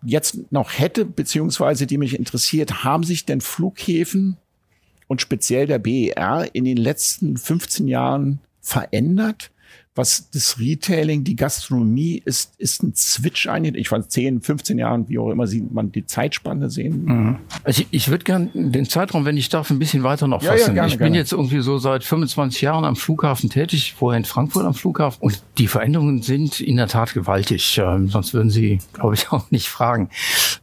jetzt 0.03 0.53
noch 0.53 0.79
hätte, 0.79 1.05
beziehungsweise 1.05 1.87
die 1.87 1.99
mich 1.99 2.19
interessiert, 2.19 2.85
haben 2.85 3.05
sich 3.05 3.27
denn 3.27 3.41
Flughäfen 3.41 4.37
und 5.07 5.21
speziell 5.21 5.67
der 5.67 5.79
BER 5.79 6.49
in 6.53 6.65
den 6.65 6.77
letzten 6.77 7.37
15 7.37 7.89
Jahren 7.89 8.41
verändert? 8.61 9.51
Was 9.99 10.31
das 10.31 10.59
Retailing, 10.59 11.25
die 11.25 11.37
Gastronomie 11.37 12.23
ist, 12.25 12.55
ist 12.57 12.83
ein 12.83 12.95
Switch 12.95 13.49
ein. 13.49 13.65
Ich 13.65 13.91
weiß, 13.91 14.09
10, 14.09 14.41
15 14.41 14.79
Jahren, 14.79 15.09
wie 15.09 15.19
auch 15.19 15.31
immer 15.31 15.47
Sie 15.49 15.61
man 15.61 15.91
die 15.91 16.07
Zeitspanne 16.07 16.71
sehen. 16.71 17.05
Mhm. 17.05 17.37
Also 17.65 17.83
ich, 17.83 17.89
ich 17.91 18.09
würde 18.09 18.25
gerne 18.25 18.51
den 18.55 18.89
Zeitraum, 18.89 19.25
wenn 19.25 19.37
ich 19.37 19.49
darf, 19.49 19.71
ein 19.71 19.81
bisschen 19.81 20.05
weiter 20.05 20.29
noch 20.29 20.43
fassen. 20.43 20.59
Ja, 20.59 20.67
ja, 20.69 20.73
gerne, 20.73 20.89
ich 20.89 20.99
bin 20.99 21.07
gerne. 21.07 21.19
jetzt 21.19 21.33
irgendwie 21.33 21.61
so 21.61 21.79
seit 21.79 22.05
25 22.05 22.63
Jahren 22.63 22.85
am 22.85 22.95
Flughafen 22.95 23.51
tätig, 23.51 23.95
vorher 23.99 24.19
in 24.19 24.25
Frankfurt 24.25 24.65
am 24.65 24.75
Flughafen. 24.75 25.21
Und 25.21 25.43
die 25.59 25.67
Veränderungen 25.67 26.23
sind 26.23 26.61
in 26.61 26.77
der 26.77 26.87
Tat 26.87 27.13
gewaltig. 27.13 27.79
Ähm, 27.83 28.09
sonst 28.09 28.33
würden 28.33 28.51
Sie, 28.51 28.79
glaube 28.93 29.15
ich, 29.15 29.33
auch 29.33 29.51
nicht 29.51 29.69
fragen. 29.69 30.11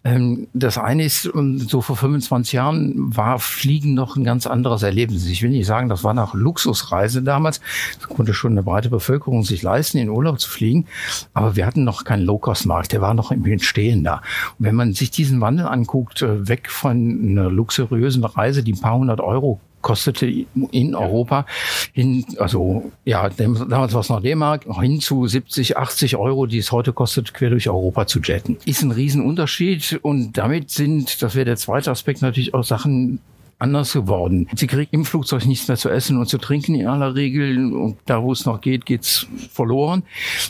Ähm, 0.05 0.47
das 0.53 0.77
eine 0.77 1.03
ist, 1.03 1.23
so 1.23 1.81
vor 1.81 1.97
25 1.97 2.53
Jahren 2.53 2.93
war 3.15 3.39
Fliegen 3.39 3.93
noch 3.95 4.15
ein 4.15 4.23
ganz 4.23 4.47
anderes 4.47 4.81
Erlebnis. 4.81 5.25
Ich 5.25 5.43
will 5.43 5.49
nicht 5.49 5.67
sagen, 5.67 5.89
das 5.89 6.05
war 6.05 6.13
nach 6.13 6.33
Luxusreise 6.33 7.21
damals. 7.21 7.59
Das 7.99 8.07
konnte 8.07 8.33
schon 8.33 8.53
eine 8.53 8.63
breite 8.63 8.89
Bevölkerung 8.89 9.24
Bevölkerung 9.25 9.43
sich 9.43 9.61
leisten, 9.63 9.97
in 9.97 10.09
Urlaub 10.09 10.39
zu 10.39 10.49
fliegen. 10.49 10.85
Aber 11.33 11.55
wir 11.55 11.65
hatten 11.65 11.83
noch 11.83 12.03
keinen 12.03 12.23
Low-Cost-Markt, 12.23 12.91
der 12.91 13.01
war 13.01 13.13
noch 13.13 13.31
im 13.31 13.45
Entstehen 13.45 14.03
da. 14.03 14.21
Und 14.59 14.65
wenn 14.65 14.75
man 14.75 14.93
sich 14.93 15.11
diesen 15.11 15.41
Wandel 15.41 15.65
anguckt, 15.67 16.21
äh, 16.21 16.47
weg 16.47 16.69
von 16.69 17.27
einer 17.29 17.49
luxuriösen 17.49 18.23
Reise, 18.23 18.63
die 18.63 18.73
ein 18.73 18.81
paar 18.81 18.97
hundert 18.97 19.21
Euro 19.21 19.59
kostete 19.81 20.25
in 20.71 20.95
Europa 20.95 21.45
hin, 21.93 22.25
also 22.39 22.91
ja, 23.05 23.29
damals 23.29 23.93
war 23.93 24.01
es 24.01 24.09
noch 24.09 24.19
D-Mark, 24.19 24.65
hin 24.81 24.99
zu 24.99 25.27
70, 25.27 25.77
80 25.77 26.15
Euro, 26.15 26.47
die 26.47 26.57
es 26.57 26.71
heute 26.71 26.91
kostet, 26.91 27.35
quer 27.35 27.51
durch 27.51 27.69
Europa 27.69 28.07
zu 28.07 28.19
jetten. 28.19 28.57
Ist 28.65 28.81
ein 28.81 28.89
Riesenunterschied 28.89 29.99
und 30.01 30.39
damit 30.39 30.71
sind, 30.71 31.21
das 31.21 31.35
wäre 31.35 31.45
der 31.45 31.57
zweite 31.57 31.91
Aspekt, 31.91 32.23
natürlich 32.23 32.55
auch 32.55 32.63
Sachen 32.63 33.19
anders 33.65 33.93
geworden. 33.93 34.47
Sie 34.55 34.67
kriegen 34.67 34.89
im 34.91 35.05
Flugzeug 35.05 35.45
nichts 35.47 35.67
mehr 35.67 35.77
zu 35.77 35.89
essen 35.89 36.17
und 36.17 36.27
zu 36.27 36.37
trinken 36.37 36.75
in 36.75 36.87
aller 36.87 37.15
Regel. 37.15 37.73
Und 37.73 37.97
da, 38.05 38.21
wo 38.21 38.31
es 38.31 38.45
noch 38.45 38.61
geht, 38.61 38.85
geht's 38.85 39.25
verloren. 39.51 40.03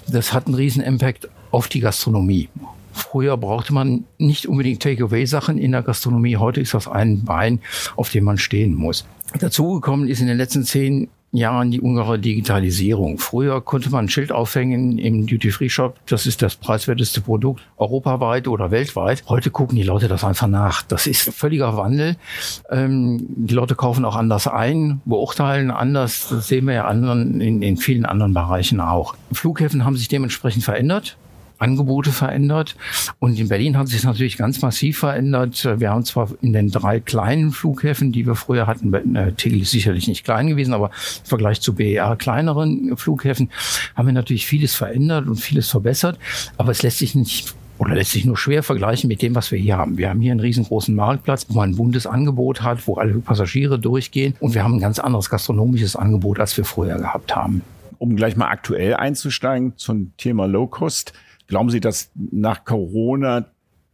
Das 0.08 0.34
hat 0.34 0.48
einen 0.48 0.56
riesen 0.56 0.84
Impact 0.84 1.30
auf 1.52 1.70
die 1.70 1.80
Gastronomie. 1.80 2.50
Früher 2.92 3.38
brauchte 3.38 3.74
man 3.74 4.04
nicht 4.18 4.48
unbedingt 4.48 4.82
Takeaway-Sachen 4.82 5.58
in 5.58 5.72
der 5.72 5.82
Gastronomie. 5.82 6.38
Heute 6.38 6.60
ist 6.60 6.74
das 6.74 6.88
ein 6.88 7.24
Bein, 7.24 7.60
auf 7.96 8.10
dem 8.10 8.26
man 8.26 8.38
stehen 8.38 8.74
muss. 8.74 9.06
Dazugekommen 9.40 10.08
ist 10.08 10.22
in 10.22 10.28
den 10.28 10.38
letzten 10.38 10.64
zehn 10.64 11.10
Jahren 11.36 11.72
die 11.72 11.82
ungeheure 11.82 12.20
Digitalisierung. 12.20 13.18
Früher 13.18 13.62
konnte 13.62 13.90
man 13.90 14.06
ein 14.06 14.10
Schild 14.10 14.32
aufhängen 14.32 14.98
im 14.98 15.28
Duty-Free-Shop, 15.28 15.98
das 16.08 16.26
ist 16.26 16.42
das 16.42 16.56
preiswerteste 16.56 17.22
Produkt 17.22 17.62
europaweit 17.78 18.48
oder 18.48 18.72
weltweit. 18.72 19.24
Heute 19.28 19.52
gucken 19.52 19.76
die 19.76 19.84
Leute 19.84 20.08
das 20.08 20.24
einfach 20.24 20.48
nach. 20.48 20.82
Das 20.82 21.08
ist 21.08 21.34
völliger 21.34 21.78
Wandel. 21.78 22.16
Ähm, 22.70 23.26
die 23.28 23.54
Leute 23.54 23.76
kaufen 23.76 24.06
auch 24.06 24.16
anders 24.16 24.48
ein, 24.48 25.02
beurteilen 25.06 25.72
anders. 25.72 26.28
Das 26.30 26.48
sehen 26.48 26.66
wir 26.66 26.74
ja 26.74 26.86
anderen, 26.86 27.42
in, 27.42 27.62
in 27.62 27.78
vielen 27.78 28.06
anderen 28.06 28.34
Bereichen 28.34 28.80
auch. 28.80 29.16
Flughäfen 29.32 29.86
haben 29.86 29.98
sich 29.98 30.08
dementsprechend 30.08 30.64
verändert. 30.64 31.18
Angebote 31.60 32.12
verändert. 32.12 32.76
Und 33.20 33.40
in 33.40 33.48
Berlin 33.48 33.78
hat 33.78 33.88
sich 33.88 34.04
natürlich 34.04 34.38
ganz 34.38 34.62
massiv 34.62 35.00
verändert. 35.00 35.68
Wir 35.80 35.90
haben 35.90 36.06
zwar 36.06 36.30
in 36.42 36.54
den 36.54 36.70
drei 36.70 37.00
kleinen 37.00 37.52
Flughäfen, 37.52 38.12
die 38.12 38.26
wir 38.26 38.36
früher 38.36 38.68
hatten, 38.68 38.94
äh, 39.16 39.32
Tegel 39.34 39.62
ist 39.62 39.72
sicherlich 39.72 40.08
nicht 40.08 40.24
klein 40.24 40.48
gewesen, 40.48 40.74
aber 40.74 40.88
im 40.88 41.26
Vergleich 41.26 41.62
zu 41.62 41.74
BER 41.74 42.16
kleineren 42.16 42.96
Flughäfen 42.98 43.50
haben 43.96 44.08
wir 44.08 44.14
natürlich 44.14 44.46
vieles 44.46 44.76
verändert 44.76 45.28
und 45.28 45.38
vieles 45.38 45.70
verbessert. 45.70 46.20
Aber 46.58 46.72
es 46.72 46.84
lässt 46.84 47.00
sich 47.00 47.16
nicht 47.16 47.56
oder 47.78 47.96
lässt 47.96 48.12
sich 48.12 48.26
nur 48.26 48.38
schwer 48.38 48.64
vergleichen 48.64 49.08
mit 49.08 49.22
dem, 49.22 49.36
was 49.36 49.52
wir 49.52 49.60
hier 49.60 49.78
haben. 49.78 49.98
Wir 49.98 50.10
haben 50.10 50.22
hier 50.22 50.32
einen 50.32 50.40
riesengroßen 50.40 50.96
Marktplatz, 50.96 51.46
wo 51.50 51.56
man 51.56 51.72
ein 51.72 51.76
buntes 51.76 52.08
Angebot 52.08 52.62
hat, 52.62 52.88
wo 52.88 52.96
alle 52.96 53.16
Passagiere 53.16 53.80
durchgehen 53.80 54.36
und 54.40 54.54
wir 54.54 54.64
haben 54.64 54.76
ein 54.76 54.80
ganz 54.80 55.00
anderes 55.00 55.30
gastronomisches 55.30 55.96
Angebot, 55.96 56.40
als 56.40 56.56
wir 56.58 56.66
früher 56.66 56.98
gehabt 56.98 57.36
haben. 57.36 57.62
Um 57.98 58.16
gleich 58.16 58.36
mal 58.36 58.48
aktuell 58.48 58.94
einzusteigen 58.94 59.74
zum 59.78 60.16
Thema 60.18 60.48
Low 60.48 60.68
Cost. 60.68 61.14
Glauben 61.48 61.70
Sie, 61.70 61.80
dass 61.80 62.12
nach 62.16 62.66
Corona 62.66 63.46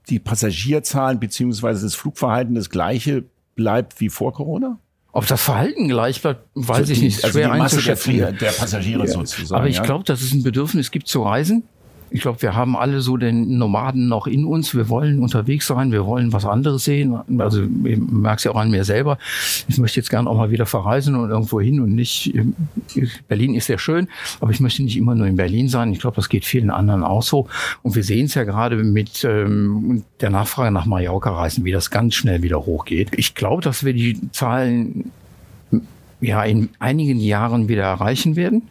die 0.10 0.20
Passagierzahlen 0.20 1.20
beziehungsweise 1.20 1.86
das 1.86 1.96
Flugverhalten 1.96 2.56
das 2.56 2.70
gleiche 2.70 3.24
bleibt 3.56 4.00
wie 4.00 4.10
vor 4.10 4.34
Corona? 4.34 4.80
Ob 5.14 5.28
das 5.28 5.42
Verhalten 5.42 5.90
gleich 5.90 6.22
bleibt, 6.22 6.48
weiß 6.54 6.78
also 6.78 6.94
ich 6.94 7.02
nicht. 7.02 7.24
Also 7.24 7.38
schwer 7.38 7.52
die 7.52 7.58
Masse 7.58 7.76
einzuschätzen. 7.76 8.18
Der, 8.18 8.32
der 8.32 8.52
Passagiere 8.52 9.06
ja. 9.06 9.12
sozusagen. 9.12 9.60
Aber 9.60 9.68
ich 9.68 9.84
glaube, 9.84 10.06
dass 10.06 10.22
es 10.22 10.32
ein 10.32 10.44
Bedürfnis 10.44 10.90
gibt 10.92 11.08
zu 11.08 11.24
reisen. 11.24 11.64
Ich 12.12 12.22
glaube, 12.22 12.42
wir 12.42 12.56
haben 12.56 12.76
alle 12.76 13.02
so 13.02 13.16
den 13.16 13.58
Nomaden 13.58 14.08
noch 14.08 14.28
in 14.28 14.46
uns. 14.46 14.76
Wir 14.76 14.90
wollen 14.90 15.20
unterwegs 15.20 15.68
sein, 15.68 15.92
wir 15.92 16.06
wollen 16.06 16.34
was 16.34 16.46
anderes 16.46 16.84
sehen. 16.84 17.18
Also 17.40 17.64
ich 17.64 17.98
merke 17.98 18.38
es 18.38 18.44
ja 18.44 18.52
auch 18.52 18.58
an 18.58 18.70
mir 18.70 18.84
selber. 18.84 19.18
Ich 19.70 19.78
möchte 19.78 20.00
jetzt 20.00 20.10
gerne 20.10 20.30
auch 20.30 20.36
mal 20.36 20.52
wieder 20.52 20.66
verreisen 20.66 21.16
und 21.16 21.30
irgendwo 21.30 21.62
hin 21.62 21.80
und 21.80 21.96
nicht. 21.96 22.34
Berlin 23.30 23.56
ist 23.56 23.68
sehr 23.68 23.80
schön, 23.80 24.10
aber 24.42 24.52
ich 24.52 24.60
möchte 24.60 24.84
nicht 24.84 24.98
immer 24.98 25.16
nur 25.16 25.26
in 25.26 25.38
Berlin 25.38 25.70
sein. 25.70 25.94
Ich 25.94 26.00
glaube, 26.00 26.18
das 26.18 26.28
geht 26.28 26.44
vielen 26.44 26.70
anderen 26.70 27.04
auch 27.04 27.24
so. 27.24 27.48
Und 27.82 27.96
wir 27.96 28.04
sehen 28.04 28.26
es 28.26 28.34
ja 28.34 28.44
gerade 28.44 28.76
mit 28.76 29.24
ähm, 29.24 30.04
der 30.20 30.32
Nachfrage 30.32 30.72
nach 30.72 30.86
Mallorca-Reisen, 30.86 31.64
wie 31.64 31.72
das 31.72 31.92
ganz 31.92 32.16
schnell 32.16 32.44
wieder 32.44 32.66
hochgeht. 32.66 33.12
Ich 33.16 33.36
glaube, 33.36 33.62
dass 33.62 33.86
wir 33.86 33.94
die 33.94 34.20
Zahlen 34.32 35.12
ja 36.20 36.44
in 36.44 36.70
einigen 36.80 37.20
Jahren 37.20 37.68
wieder 37.68 37.84
erreichen 37.84 38.36
werden 38.36 38.64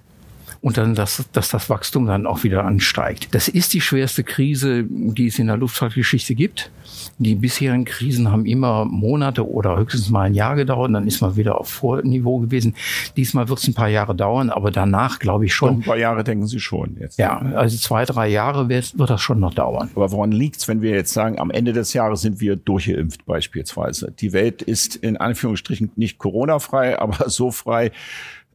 und 0.63 0.77
dann, 0.77 0.95
dass, 0.95 1.25
dass 1.33 1.49
das 1.49 1.71
Wachstum 1.71 2.07
dann 2.07 2.27
auch 2.27 2.45
wieder 2.45 2.65
ansteigt. 2.65 3.29
Das 3.33 3.49
ist 3.49 3.73
die 3.73 3.81
schwerste 3.81 4.25
Krise, 4.25 4.85
die 4.85 5.27
es 5.27 5.39
in 5.39 5.47
der 5.47 5.57
Luftfahrtgeschichte 5.57 6.35
gibt. 6.35 6.71
Die 7.19 7.35
bisherigen 7.35 7.85
Krisen 7.85 8.31
haben 8.31 8.45
immer 8.45 8.85
Monate 8.85 9.49
oder 9.49 9.79
höchstens 9.79 10.11
mal 10.11 10.23
ein 10.23 10.35
Jahr 10.35 10.57
gedauert, 10.57 10.93
dann 10.93 11.07
ist 11.07 11.23
man 11.23 11.37
wieder 11.37 11.59
auf 11.59 11.69
Vorniveau 11.69 12.39
gewesen. 12.41 12.75
Diesmal 13.17 13.49
wird 13.49 13.59
es 13.59 13.69
ein 13.69 13.75
paar 13.75 13.89
Jahre 13.89 14.15
dauern, 14.15 14.51
aber 14.51 14.71
danach 14.71 15.19
glaube 15.19 15.47
ich 15.47 15.55
schon. 15.55 15.71
Noch 15.71 15.77
ein 15.79 15.85
paar 15.85 15.97
Jahre 15.97 16.25
denken 16.25 16.47
Sie 16.47 16.61
schon 16.61 16.97
jetzt. 17.01 17.19
Ja, 17.19 17.39
also 17.39 17.79
zwei, 17.79 18.05
drei 18.05 18.29
Jahre 18.29 18.69
wird, 18.69 18.99
wird 18.99 19.09
das 19.09 19.21
schon 19.21 19.41
noch 19.41 19.55
dauern. 19.55 19.91
Aber 19.95 20.11
woran 20.11 20.33
liegt's, 20.33 20.69
wenn 20.69 20.83
wir 20.83 20.91
jetzt 20.91 21.13
sagen, 21.13 21.39
am 21.39 21.51
Ende 21.51 21.73
des 21.73 21.93
Jahres 21.95 22.21
sind 22.21 22.41
wir 22.41 22.57
durchgeimpft 22.57 23.25
beispielsweise? 23.25 24.13
Die 24.19 24.33
Welt 24.33 24.61
ist 24.61 24.97
in 24.97 25.17
Anführungsstrichen 25.17 25.93
nicht 25.97 26.19
Corona-frei, 26.19 26.99
aber 26.99 27.29
so 27.31 27.51
frei, 27.51 27.93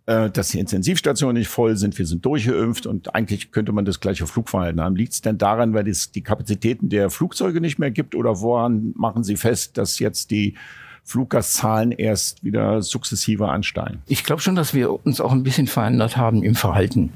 äh, 0.08 0.30
dass 0.30 0.50
die 0.50 0.60
Intensivstationen 0.60 1.38
nicht 1.38 1.48
voll 1.48 1.76
sind, 1.78 1.98
wir 1.98 2.06
sind 2.06 2.26
durchgeimpft 2.26 2.86
und 2.86 3.16
eigentlich 3.16 3.52
könnte 3.52 3.72
man 3.72 3.86
das 3.86 4.00
gleiche 4.00 4.28
Flugverhalten 4.28 4.82
haben. 4.82 4.96
Liegt 4.96 5.14
es 5.14 5.22
denn 5.22 5.38
daran, 5.38 5.74
weil 5.74 5.88
es 5.88 6.12
die 6.12 6.22
Kapazitäten 6.22 6.90
der 6.90 7.10
Flugzeuge 7.10 7.60
nicht 7.60 7.80
mehr 7.80 7.92
gibt 7.92 8.16
oder 8.16 8.40
woran 8.42 8.94
machen 8.96 9.24
Sie 9.24 9.36
fest, 9.36 9.78
dass 9.78 10.00
jetzt 10.00 10.32
die 10.32 10.56
Fluggastzahlen 11.04 11.92
erst 11.92 12.44
wieder 12.44 12.82
sukzessive 12.82 13.50
ansteigen. 13.50 14.02
Ich 14.08 14.24
glaube 14.24 14.42
schon, 14.42 14.56
dass 14.56 14.74
wir 14.74 15.06
uns 15.06 15.22
auch 15.22 15.32
ein 15.32 15.44
bisschen 15.44 15.68
verändert 15.68 16.18
haben 16.18 16.42
im 16.42 16.56
Verhalten. 16.56 17.14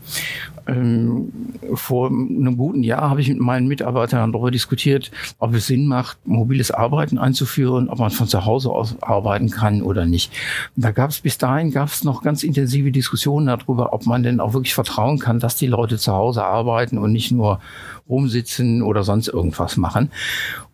Ähm, 0.70 1.32
vor 1.74 2.08
einem 2.10 2.58
guten 2.58 2.84
Jahr 2.84 3.10
habe 3.10 3.22
ich 3.22 3.30
mit 3.30 3.40
meinen 3.40 3.68
Mitarbeitern 3.68 4.32
darüber 4.32 4.52
diskutiert, 4.52 5.12
ob 5.40 5.54
es 5.54 5.68
Sinn 5.68 5.88
macht, 5.88 6.18
mobiles 6.26 6.72
Arbeiten 6.72 7.18
einzuführen, 7.18 7.90
ob 7.90 8.00
man 8.00 8.12
von 8.12 8.28
zu 8.28 8.46
Hause 8.46 8.70
aus 8.70 9.02
arbeiten 9.02 9.50
kann 9.50 9.82
oder 9.82 10.06
nicht. 10.06 10.32
da 10.76 10.92
gab 10.92 11.10
es 11.10 11.22
bis 11.22 11.38
dahin 11.38 11.72
gab 11.72 11.88
es 11.88 12.04
noch 12.04 12.22
ganz 12.22 12.44
intensive 12.44 12.92
Diskussionen 12.92 13.48
darüber, 13.48 13.94
ob 13.94 14.06
man 14.06 14.22
denn 14.24 14.40
auch 14.40 14.54
wirklich 14.54 14.76
vertrauen 14.76 15.20
kann, 15.20 15.40
dass 15.40 15.56
die 15.56 15.68
Leute 15.68 15.98
zu 15.98 16.14
Hause 16.14 16.44
arbeiten 16.44 16.98
und 16.98 17.12
nicht 17.12 17.32
nur 17.32 17.60
rumsitzen 18.08 18.82
oder 18.82 19.04
sonst 19.04 19.28
irgendwas 19.28 19.78
machen. 19.78 20.12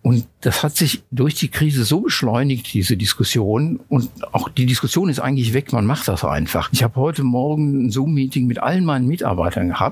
Und 0.01 0.27
das 0.41 0.61
hat 0.61 0.75
sich 0.75 1.01
durch 1.09 1.33
die 1.33 1.47
Krise 1.47 1.83
so 1.83 2.01
beschleunigt, 2.01 2.71
diese 2.73 2.95
Diskussion. 2.95 3.79
Und 3.89 4.09
auch 4.31 4.49
die 4.49 4.67
Diskussion 4.67 5.09
ist 5.09 5.19
eigentlich 5.19 5.53
weg, 5.53 5.73
man 5.73 5.85
macht 5.85 6.07
das 6.07 6.23
einfach. 6.23 6.69
Ich 6.71 6.83
habe 6.83 6.95
heute 6.97 7.23
Morgen 7.23 7.85
ein 7.87 7.89
Zoom-Meeting 7.89 8.45
mit 8.45 8.61
allen 8.61 8.85
meinen 8.85 9.07
Mitarbeitern 9.07 9.69
gehabt. 9.69 9.84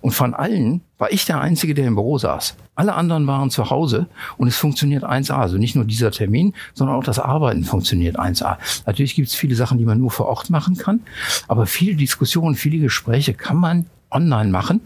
Und 0.00 0.12
von 0.12 0.34
allen 0.34 0.82
war 0.98 1.10
ich 1.10 1.24
der 1.24 1.40
Einzige, 1.40 1.74
der 1.74 1.86
im 1.86 1.94
Büro 1.94 2.18
saß. 2.18 2.56
Alle 2.74 2.94
anderen 2.94 3.26
waren 3.26 3.50
zu 3.50 3.70
Hause 3.70 4.06
und 4.36 4.46
es 4.46 4.56
funktioniert 4.56 5.02
1A. 5.02 5.32
Also 5.32 5.56
nicht 5.56 5.74
nur 5.74 5.84
dieser 5.84 6.10
Termin, 6.10 6.54
sondern 6.74 6.96
auch 6.96 7.04
das 7.04 7.18
Arbeiten 7.18 7.64
funktioniert 7.64 8.18
1A. 8.18 8.58
Natürlich 8.86 9.14
gibt 9.14 9.28
es 9.28 9.34
viele 9.34 9.56
Sachen, 9.56 9.78
die 9.78 9.84
man 9.84 9.98
nur 9.98 10.10
vor 10.10 10.26
Ort 10.26 10.50
machen 10.50 10.76
kann, 10.76 11.00
aber 11.48 11.66
viele 11.66 11.96
Diskussionen, 11.96 12.54
viele 12.54 12.78
Gespräche 12.78 13.34
kann 13.34 13.56
man 13.56 13.86
online 14.10 14.50
machen 14.50 14.80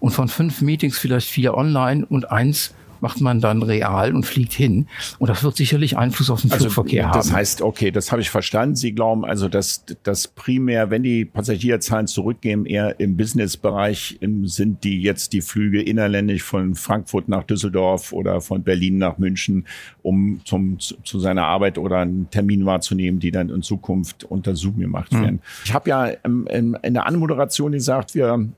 und 0.00 0.10
von 0.10 0.28
fünf 0.28 0.60
Meetings 0.60 0.98
vielleicht 0.98 1.28
vier 1.28 1.54
online 1.54 2.04
und 2.04 2.30
eins 2.30 2.74
macht 3.00 3.20
man 3.20 3.40
dann 3.40 3.62
real 3.62 4.14
und 4.14 4.24
fliegt 4.24 4.52
hin. 4.52 4.86
Und 5.18 5.28
das 5.28 5.42
wird 5.42 5.56
sicherlich 5.56 5.96
Einfluss 5.96 6.30
auf 6.30 6.42
den 6.42 6.52
also, 6.52 6.68
Flugverkehr 6.68 7.04
das 7.04 7.12
haben. 7.12 7.18
Das 7.18 7.32
heißt, 7.32 7.62
okay, 7.62 7.90
das 7.90 8.12
habe 8.12 8.22
ich 8.22 8.30
verstanden. 8.30 8.76
Sie 8.76 8.92
glauben 8.92 9.24
also, 9.24 9.48
dass 9.48 9.84
dass 10.02 10.28
primär, 10.28 10.90
wenn 10.90 11.02
die 11.02 11.24
Passagierzahlen 11.24 12.06
zurückgehen, 12.06 12.66
eher 12.66 12.98
im 13.00 13.16
Businessbereich 13.16 14.18
sind 14.44 14.84
die 14.84 15.00
jetzt 15.02 15.32
die 15.32 15.40
Flüge 15.40 15.82
innerländisch 15.82 16.42
von 16.42 16.74
Frankfurt 16.74 17.28
nach 17.28 17.44
Düsseldorf 17.44 18.12
oder 18.12 18.40
von 18.40 18.62
Berlin 18.62 18.98
nach 18.98 19.18
München, 19.18 19.66
um 20.02 20.40
zum, 20.44 20.78
zu 20.78 21.20
seiner 21.20 21.44
Arbeit 21.44 21.78
oder 21.78 21.98
einen 21.98 22.30
Termin 22.30 22.66
wahrzunehmen, 22.66 23.20
die 23.20 23.30
dann 23.30 23.50
in 23.50 23.62
Zukunft 23.62 24.24
unter 24.24 24.56
Zoom 24.56 24.78
gemacht 24.78 25.12
hm. 25.12 25.20
werden. 25.20 25.34
Mhm. 25.34 25.40
Ich 25.64 25.74
habe 25.74 25.90
ja 25.90 26.06
in, 26.06 26.78
in 26.82 26.94
der 26.94 27.06
Anmoderation 27.06 27.72
gesagt, 27.72 28.14
wir 28.14 28.48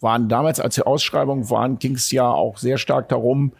waren 0.00 0.28
damals, 0.28 0.60
als 0.60 0.74
die 0.74 0.82
Ausschreibungen 0.82 1.50
waren, 1.50 1.78
ging 1.78 1.94
es 1.94 2.10
ja 2.10 2.28
auch 2.30 2.58
sehr 2.58 2.78
stark 2.78 3.08
darum, 3.08 3.52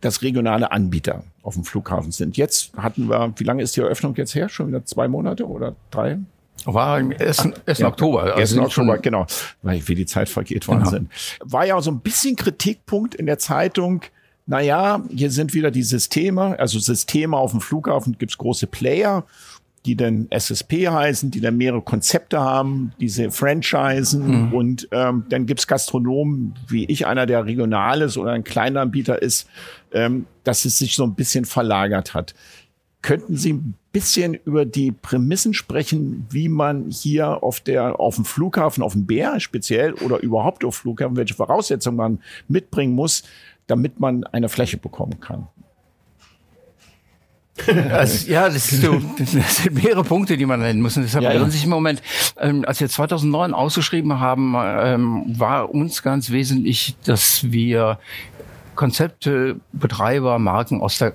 dass 0.00 0.22
regionale 0.22 0.70
Anbieter 0.70 1.24
auf 1.42 1.54
dem 1.54 1.64
Flughafen 1.64 2.12
sind. 2.12 2.36
Jetzt 2.36 2.72
hatten 2.76 3.08
wir, 3.08 3.32
wie 3.36 3.44
lange 3.44 3.62
ist 3.62 3.76
die 3.76 3.80
Eröffnung 3.80 4.14
jetzt 4.16 4.34
her? 4.34 4.48
Schon 4.48 4.68
wieder 4.68 4.84
zwei 4.84 5.08
Monate 5.08 5.46
oder 5.46 5.74
drei? 5.90 6.18
War 6.64 6.98
im 6.98 7.12
1. 7.12 7.48
1. 7.66 7.78
Ja, 7.78 7.88
Oktober. 7.88 8.34
Also 8.34 8.60
1. 8.60 8.66
Oktober, 8.66 8.98
genau. 8.98 9.26
Weil 9.62 9.86
wie 9.86 9.94
die 9.94 10.06
Zeit 10.06 10.28
vergeht, 10.28 10.66
genau. 10.66 10.80
Wahnsinn. 10.80 11.08
Genau. 11.38 11.52
War 11.52 11.66
ja 11.66 11.80
so 11.80 11.90
ein 11.90 12.00
bisschen 12.00 12.36
Kritikpunkt 12.36 13.14
in 13.14 13.26
der 13.26 13.38
Zeitung. 13.38 14.02
Naja, 14.46 15.02
hier 15.10 15.30
sind 15.30 15.52
wieder 15.54 15.70
die 15.70 15.82
Systeme, 15.82 16.58
also 16.58 16.78
Systeme 16.78 17.36
auf 17.36 17.50
dem 17.50 17.60
Flughafen, 17.60 18.16
gibt's 18.18 18.38
große 18.38 18.66
Player 18.66 19.24
die 19.88 19.96
dann 19.96 20.26
SSP 20.28 20.88
heißen, 20.88 21.30
die 21.30 21.40
dann 21.40 21.56
mehrere 21.56 21.80
Konzepte 21.80 22.38
haben, 22.40 22.92
diese 23.00 23.30
Franchisen 23.30 24.48
mhm. 24.48 24.52
und 24.52 24.88
ähm, 24.92 25.24
dann 25.30 25.46
gibt's 25.46 25.66
Gastronomen, 25.66 26.54
wie 26.68 26.84
ich 26.84 27.06
einer, 27.06 27.24
der 27.24 27.46
regional 27.46 28.02
ist 28.02 28.18
oder 28.18 28.32
ein 28.32 28.44
kleiner 28.44 28.82
Anbieter 28.82 29.22
ist, 29.22 29.48
ähm, 29.92 30.26
dass 30.44 30.66
es 30.66 30.76
sich 30.76 30.94
so 30.94 31.04
ein 31.04 31.14
bisschen 31.14 31.46
verlagert 31.46 32.12
hat. 32.12 32.34
Könnten 33.00 33.36
Sie 33.36 33.54
ein 33.54 33.74
bisschen 33.90 34.34
über 34.34 34.66
die 34.66 34.92
Prämissen 34.92 35.54
sprechen, 35.54 36.26
wie 36.28 36.50
man 36.50 36.90
hier 36.90 37.42
auf 37.42 37.60
der, 37.60 37.98
auf 37.98 38.16
dem 38.16 38.26
Flughafen, 38.26 38.82
auf 38.82 38.92
dem 38.92 39.06
Bär 39.06 39.40
speziell 39.40 39.94
oder 39.94 40.20
überhaupt 40.20 40.66
auf 40.66 40.74
Flughafen, 40.74 41.16
welche 41.16 41.32
Voraussetzungen 41.32 41.96
man 41.96 42.18
mitbringen 42.46 42.92
muss, 42.92 43.22
damit 43.66 44.00
man 44.00 44.24
eine 44.24 44.50
Fläche 44.50 44.76
bekommen 44.76 45.18
kann? 45.20 45.48
Also, 47.90 48.30
ja, 48.30 48.48
das, 48.48 48.72
ist 48.72 48.82
so, 48.82 49.00
das 49.18 49.32
sind 49.32 49.74
mehrere 49.74 50.04
Punkte, 50.04 50.36
die 50.36 50.46
man 50.46 50.60
nennen 50.60 50.80
muss. 50.80 50.96
Und 50.96 51.02
deshalb 51.02 51.24
ja, 51.24 51.32
ja. 51.32 51.48
sich 51.50 51.64
im 51.64 51.70
Moment, 51.70 52.02
ähm, 52.38 52.64
als 52.66 52.80
wir 52.80 52.88
2009 52.88 53.54
ausgeschrieben 53.54 54.20
haben, 54.20 54.54
ähm, 54.56 55.24
war 55.38 55.72
uns 55.74 56.02
ganz 56.02 56.30
wesentlich, 56.30 56.96
dass 57.04 57.50
wir 57.50 57.98
Konzepte, 58.74 59.56
Betreiber, 59.72 60.38
Marken 60.38 60.80
aus 60.80 60.98
der 60.98 61.14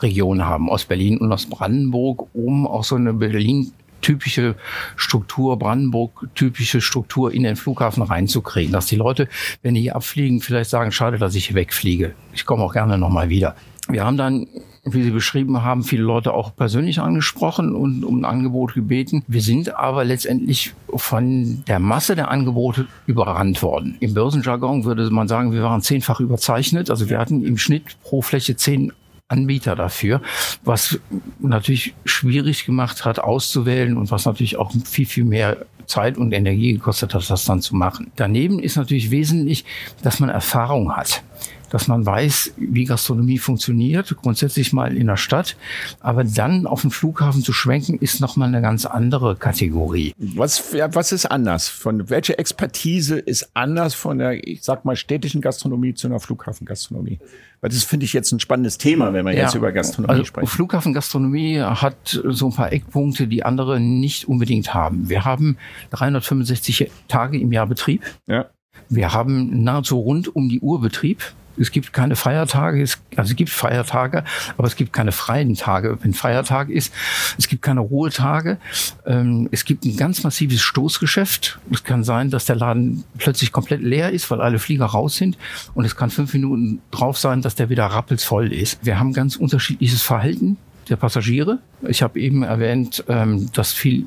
Region 0.00 0.44
haben, 0.44 0.68
aus 0.68 0.84
Berlin 0.84 1.18
und 1.18 1.32
aus 1.32 1.46
Brandenburg, 1.46 2.28
um 2.34 2.66
auch 2.66 2.84
so 2.84 2.96
eine 2.96 3.14
Berlin 3.14 3.72
typische 4.00 4.54
Struktur, 4.96 5.58
Brandenburg 5.58 6.28
typische 6.34 6.80
Struktur 6.80 7.32
in 7.32 7.42
den 7.42 7.56
Flughafen 7.56 8.02
reinzukriegen. 8.02 8.72
Dass 8.72 8.86
die 8.86 8.96
Leute, 8.96 9.28
wenn 9.62 9.74
die 9.74 9.82
hier 9.82 9.96
abfliegen, 9.96 10.40
vielleicht 10.40 10.70
sagen, 10.70 10.92
schade, 10.92 11.18
dass 11.18 11.34
ich 11.34 11.46
hier 11.46 11.56
wegfliege. 11.56 12.14
Ich 12.32 12.46
komme 12.46 12.62
auch 12.62 12.72
gerne 12.72 12.98
nochmal 12.98 13.28
wieder. 13.28 13.56
Wir 13.88 14.04
haben 14.04 14.16
dann, 14.16 14.46
wie 14.94 15.02
Sie 15.02 15.10
beschrieben 15.10 15.62
haben, 15.62 15.82
viele 15.82 16.02
Leute 16.02 16.34
auch 16.34 16.54
persönlich 16.54 17.00
angesprochen 17.00 17.74
und 17.74 18.04
um 18.04 18.20
ein 18.20 18.24
Angebot 18.24 18.74
gebeten. 18.74 19.24
Wir 19.26 19.42
sind 19.42 19.74
aber 19.74 20.04
letztendlich 20.04 20.74
von 20.94 21.64
der 21.66 21.78
Masse 21.78 22.16
der 22.16 22.30
Angebote 22.30 22.86
überrannt 23.06 23.62
worden. 23.62 23.96
Im 24.00 24.14
Börsenjargon 24.14 24.84
würde 24.84 25.08
man 25.10 25.28
sagen, 25.28 25.52
wir 25.52 25.62
waren 25.62 25.82
zehnfach 25.82 26.20
überzeichnet. 26.20 26.90
Also 26.90 27.08
wir 27.08 27.18
hatten 27.18 27.44
im 27.44 27.58
Schnitt 27.58 27.96
pro 28.02 28.22
Fläche 28.22 28.56
zehn 28.56 28.92
Anbieter 29.28 29.76
dafür, 29.76 30.22
was 30.64 30.98
natürlich 31.38 31.94
schwierig 32.06 32.64
gemacht 32.64 33.04
hat, 33.04 33.18
auszuwählen 33.18 33.98
und 33.98 34.10
was 34.10 34.24
natürlich 34.24 34.56
auch 34.56 34.72
viel, 34.86 35.04
viel 35.04 35.24
mehr 35.24 35.66
Zeit 35.84 36.16
und 36.16 36.32
Energie 36.32 36.74
gekostet 36.74 37.14
hat, 37.14 37.28
das 37.28 37.44
dann 37.44 37.60
zu 37.60 37.76
machen. 37.76 38.10
Daneben 38.16 38.58
ist 38.58 38.76
natürlich 38.76 39.10
wesentlich, 39.10 39.64
dass 40.02 40.20
man 40.20 40.30
Erfahrung 40.30 40.96
hat 40.96 41.22
dass 41.70 41.88
man 41.88 42.04
weiß, 42.04 42.54
wie 42.56 42.84
Gastronomie 42.84 43.38
funktioniert, 43.38 44.16
grundsätzlich 44.16 44.72
mal 44.72 44.96
in 44.96 45.06
der 45.06 45.16
Stadt. 45.16 45.56
Aber 46.00 46.24
dann 46.24 46.66
auf 46.66 46.82
den 46.82 46.90
Flughafen 46.90 47.42
zu 47.42 47.52
schwenken, 47.52 47.98
ist 47.98 48.20
nochmal 48.20 48.48
eine 48.48 48.62
ganz 48.62 48.86
andere 48.86 49.36
Kategorie. 49.36 50.14
Was, 50.18 50.72
was 50.72 51.12
ist 51.12 51.26
anders? 51.26 51.68
Von 51.68 52.10
welche 52.10 52.38
Expertise 52.38 53.18
ist 53.18 53.50
anders 53.54 53.94
von 53.94 54.18
der, 54.18 54.46
ich 54.46 54.62
sag 54.62 54.84
mal, 54.84 54.96
städtischen 54.96 55.40
Gastronomie 55.40 55.94
zu 55.94 56.06
einer 56.06 56.20
Flughafengastronomie? 56.20 57.18
Weil 57.60 57.70
das 57.70 57.82
finde 57.82 58.04
ich 58.06 58.12
jetzt 58.12 58.30
ein 58.32 58.40
spannendes 58.40 58.78
Thema, 58.78 59.12
wenn 59.12 59.26
wir 59.26 59.32
ja, 59.32 59.42
jetzt 59.42 59.54
über 59.54 59.72
Gastronomie 59.72 60.12
also 60.12 60.24
sprechen. 60.24 60.46
Flughafengastronomie 60.46 61.60
hat 61.60 62.20
so 62.24 62.46
ein 62.46 62.54
paar 62.54 62.72
Eckpunkte, 62.72 63.26
die 63.26 63.44
andere 63.44 63.80
nicht 63.80 64.28
unbedingt 64.28 64.74
haben. 64.74 65.08
Wir 65.08 65.24
haben 65.24 65.56
365 65.90 66.90
Tage 67.08 67.38
im 67.38 67.50
Jahr 67.52 67.66
Betrieb. 67.66 68.02
Ja. 68.26 68.46
Wir 68.88 69.12
haben 69.12 69.64
nahezu 69.64 69.98
rund 69.98 70.34
um 70.34 70.48
die 70.48 70.60
Uhr 70.60 70.80
Betrieb. 70.80 71.22
Es 71.58 71.70
gibt 71.70 71.92
keine 71.92 72.16
Feiertage, 72.16 72.82
es, 72.82 72.98
also 73.16 73.30
es 73.30 73.36
gibt 73.36 73.50
Feiertage, 73.50 74.24
aber 74.56 74.66
es 74.66 74.76
gibt 74.76 74.92
keine 74.92 75.12
freien 75.12 75.54
Tage, 75.54 75.98
wenn 76.02 76.14
Feiertag 76.14 76.70
ist. 76.70 76.92
Es 77.38 77.48
gibt 77.48 77.62
keine 77.62 77.80
Ruhetage. 77.80 78.58
Ähm, 79.06 79.48
es 79.52 79.64
gibt 79.64 79.84
ein 79.84 79.96
ganz 79.96 80.22
massives 80.24 80.60
Stoßgeschäft. 80.60 81.58
Es 81.70 81.84
kann 81.84 82.04
sein, 82.04 82.30
dass 82.30 82.46
der 82.46 82.56
Laden 82.56 83.04
plötzlich 83.18 83.52
komplett 83.52 83.82
leer 83.82 84.10
ist, 84.10 84.30
weil 84.30 84.40
alle 84.40 84.58
Flieger 84.58 84.86
raus 84.86 85.16
sind. 85.16 85.36
Und 85.74 85.84
es 85.84 85.96
kann 85.96 86.10
fünf 86.10 86.32
Minuten 86.32 86.80
drauf 86.90 87.18
sein, 87.18 87.42
dass 87.42 87.54
der 87.54 87.68
wieder 87.68 87.86
rappelsvoll 87.86 88.52
ist. 88.52 88.78
Wir 88.84 88.98
haben 88.98 89.12
ganz 89.12 89.36
unterschiedliches 89.36 90.02
Verhalten 90.02 90.56
der 90.88 90.96
Passagiere. 90.96 91.58
Ich 91.86 92.02
habe 92.02 92.18
eben 92.18 92.42
erwähnt, 92.42 93.04
ähm, 93.08 93.50
dass 93.52 93.72
viel 93.72 94.06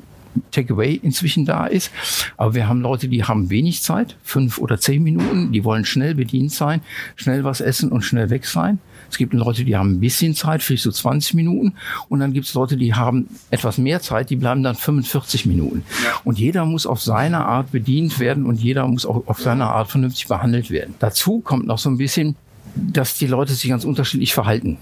Takeaway 0.50 0.94
inzwischen 1.02 1.44
da 1.44 1.66
ist. 1.66 1.90
Aber 2.36 2.54
wir 2.54 2.68
haben 2.68 2.80
Leute, 2.80 3.08
die 3.08 3.24
haben 3.24 3.50
wenig 3.50 3.82
Zeit, 3.82 4.16
fünf 4.22 4.58
oder 4.58 4.78
zehn 4.78 5.02
Minuten, 5.02 5.52
die 5.52 5.64
wollen 5.64 5.84
schnell 5.84 6.14
bedient 6.14 6.52
sein, 6.52 6.80
schnell 7.16 7.44
was 7.44 7.60
essen 7.60 7.90
und 7.90 8.02
schnell 8.02 8.30
weg 8.30 8.46
sein. 8.46 8.78
Es 9.10 9.18
gibt 9.18 9.34
Leute, 9.34 9.64
die 9.64 9.76
haben 9.76 9.92
ein 9.92 10.00
bisschen 10.00 10.34
Zeit, 10.34 10.62
vielleicht 10.62 10.84
so 10.84 10.90
20 10.90 11.34
Minuten. 11.34 11.74
Und 12.08 12.20
dann 12.20 12.32
gibt 12.32 12.46
es 12.46 12.54
Leute, 12.54 12.78
die 12.78 12.94
haben 12.94 13.28
etwas 13.50 13.76
mehr 13.76 14.00
Zeit, 14.00 14.30
die 14.30 14.36
bleiben 14.36 14.62
dann 14.62 14.74
45 14.74 15.44
Minuten. 15.44 15.84
Und 16.24 16.38
jeder 16.38 16.64
muss 16.64 16.86
auf 16.86 17.02
seine 17.02 17.44
Art 17.44 17.72
bedient 17.72 18.18
werden 18.20 18.46
und 18.46 18.58
jeder 18.58 18.88
muss 18.88 19.04
auch 19.04 19.26
auf 19.26 19.40
seine 19.40 19.66
Art 19.66 19.90
vernünftig 19.90 20.28
behandelt 20.28 20.70
werden. 20.70 20.94
Dazu 20.98 21.40
kommt 21.40 21.66
noch 21.66 21.78
so 21.78 21.90
ein 21.90 21.98
bisschen, 21.98 22.36
dass 22.74 23.18
die 23.18 23.26
Leute 23.26 23.52
sich 23.52 23.68
ganz 23.68 23.84
unterschiedlich 23.84 24.32
verhalten. 24.32 24.78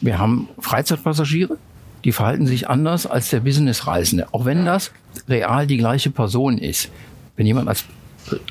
Wir 0.00 0.18
haben 0.18 0.48
Freizeitpassagiere, 0.60 1.58
die 2.04 2.12
verhalten 2.12 2.46
sich 2.46 2.68
anders 2.68 3.06
als 3.06 3.30
der 3.30 3.40
Businessreisende, 3.40 4.28
auch 4.32 4.44
wenn 4.44 4.64
das 4.64 4.92
real 5.28 5.66
die 5.66 5.76
gleiche 5.76 6.10
Person 6.10 6.58
ist. 6.58 6.90
Wenn 7.36 7.46
jemand 7.46 7.68
als 7.68 7.84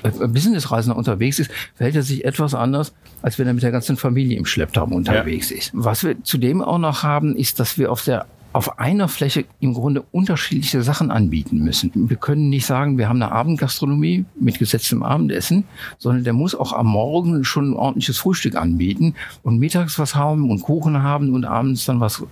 äh, 0.04 0.28
Businessreisender 0.28 0.98
unterwegs 0.98 1.40
ist, 1.40 1.52
verhält 1.76 1.96
er 1.96 2.04
sich 2.04 2.26
etwas 2.26 2.54
anders, 2.54 2.94
als 3.22 3.40
wenn 3.40 3.48
er 3.48 3.54
mit 3.54 3.64
der 3.64 3.72
ganzen 3.72 3.98
Familie 3.98 4.38
im 4.38 4.46
Schlepptau 4.46 4.86
unterwegs 4.86 5.50
ja. 5.50 5.58
ist. 5.58 5.72
Was 5.74 6.04
wir 6.04 6.24
zudem 6.24 6.62
auch 6.62 6.78
noch 6.78 7.04
haben, 7.04 7.36
ist, 7.36 7.60
dass 7.60 7.78
wir 7.78 7.92
auf 7.92 8.04
der 8.04 8.26
auf 8.54 8.80
einer 8.80 9.08
Fläche 9.08 9.46
im 9.60 9.76
Grunde 9.76 10.04
unterschiedliche 10.12 10.82
Sachen 10.82 11.12
anbieten 11.12 11.60
müssen. 11.60 11.92
Wir 11.94 12.18
können 12.18 12.50
nicht 12.50 12.66
sagen, 12.66 12.98
wir 12.98 13.08
haben 13.08 13.22
eine 13.22 13.32
Abendgastronomie 13.32 14.26
mit 14.40 14.58
gesetztem 14.58 15.04
Abendessen, 15.04 15.66
sondern 16.00 16.24
der 16.24 16.34
muss 16.34 16.56
auch 16.56 16.74
am 16.74 16.88
Morgen 16.88 17.44
schon 17.44 17.70
ein 17.70 17.76
ordentliches 17.76 18.18
Frühstück 18.18 18.56
anbieten 18.56 19.14
und 19.44 19.60
mittags 19.60 20.00
was 20.00 20.16
haben 20.16 20.50
und 20.50 20.64
Kuchen 20.64 21.04
haben 21.04 21.36
und 21.36 21.46
abends 21.46 21.86
dann 21.86 22.00
was 22.00 22.24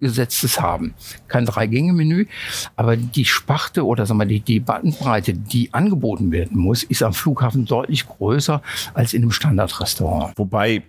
Gesetzes 0.00 0.60
haben. 0.60 0.94
Kein 1.28 1.46
Drei-Gänge-Menü, 1.46 2.26
aber 2.76 2.96
die 2.96 3.24
Sparte 3.24 3.86
oder 3.86 4.06
sagen 4.06 4.20
wir, 4.20 4.26
die, 4.26 4.40
die 4.40 4.60
Bandbreite, 4.60 5.34
die 5.34 5.72
angeboten 5.72 6.32
werden 6.32 6.58
muss, 6.58 6.82
ist 6.82 7.02
am 7.02 7.14
Flughafen 7.14 7.64
deutlich 7.64 8.06
größer 8.06 8.62
als 8.94 9.14
in 9.14 9.22
einem 9.22 9.30
Standardrestaurant. 9.32 10.36
Wobei 10.36 10.82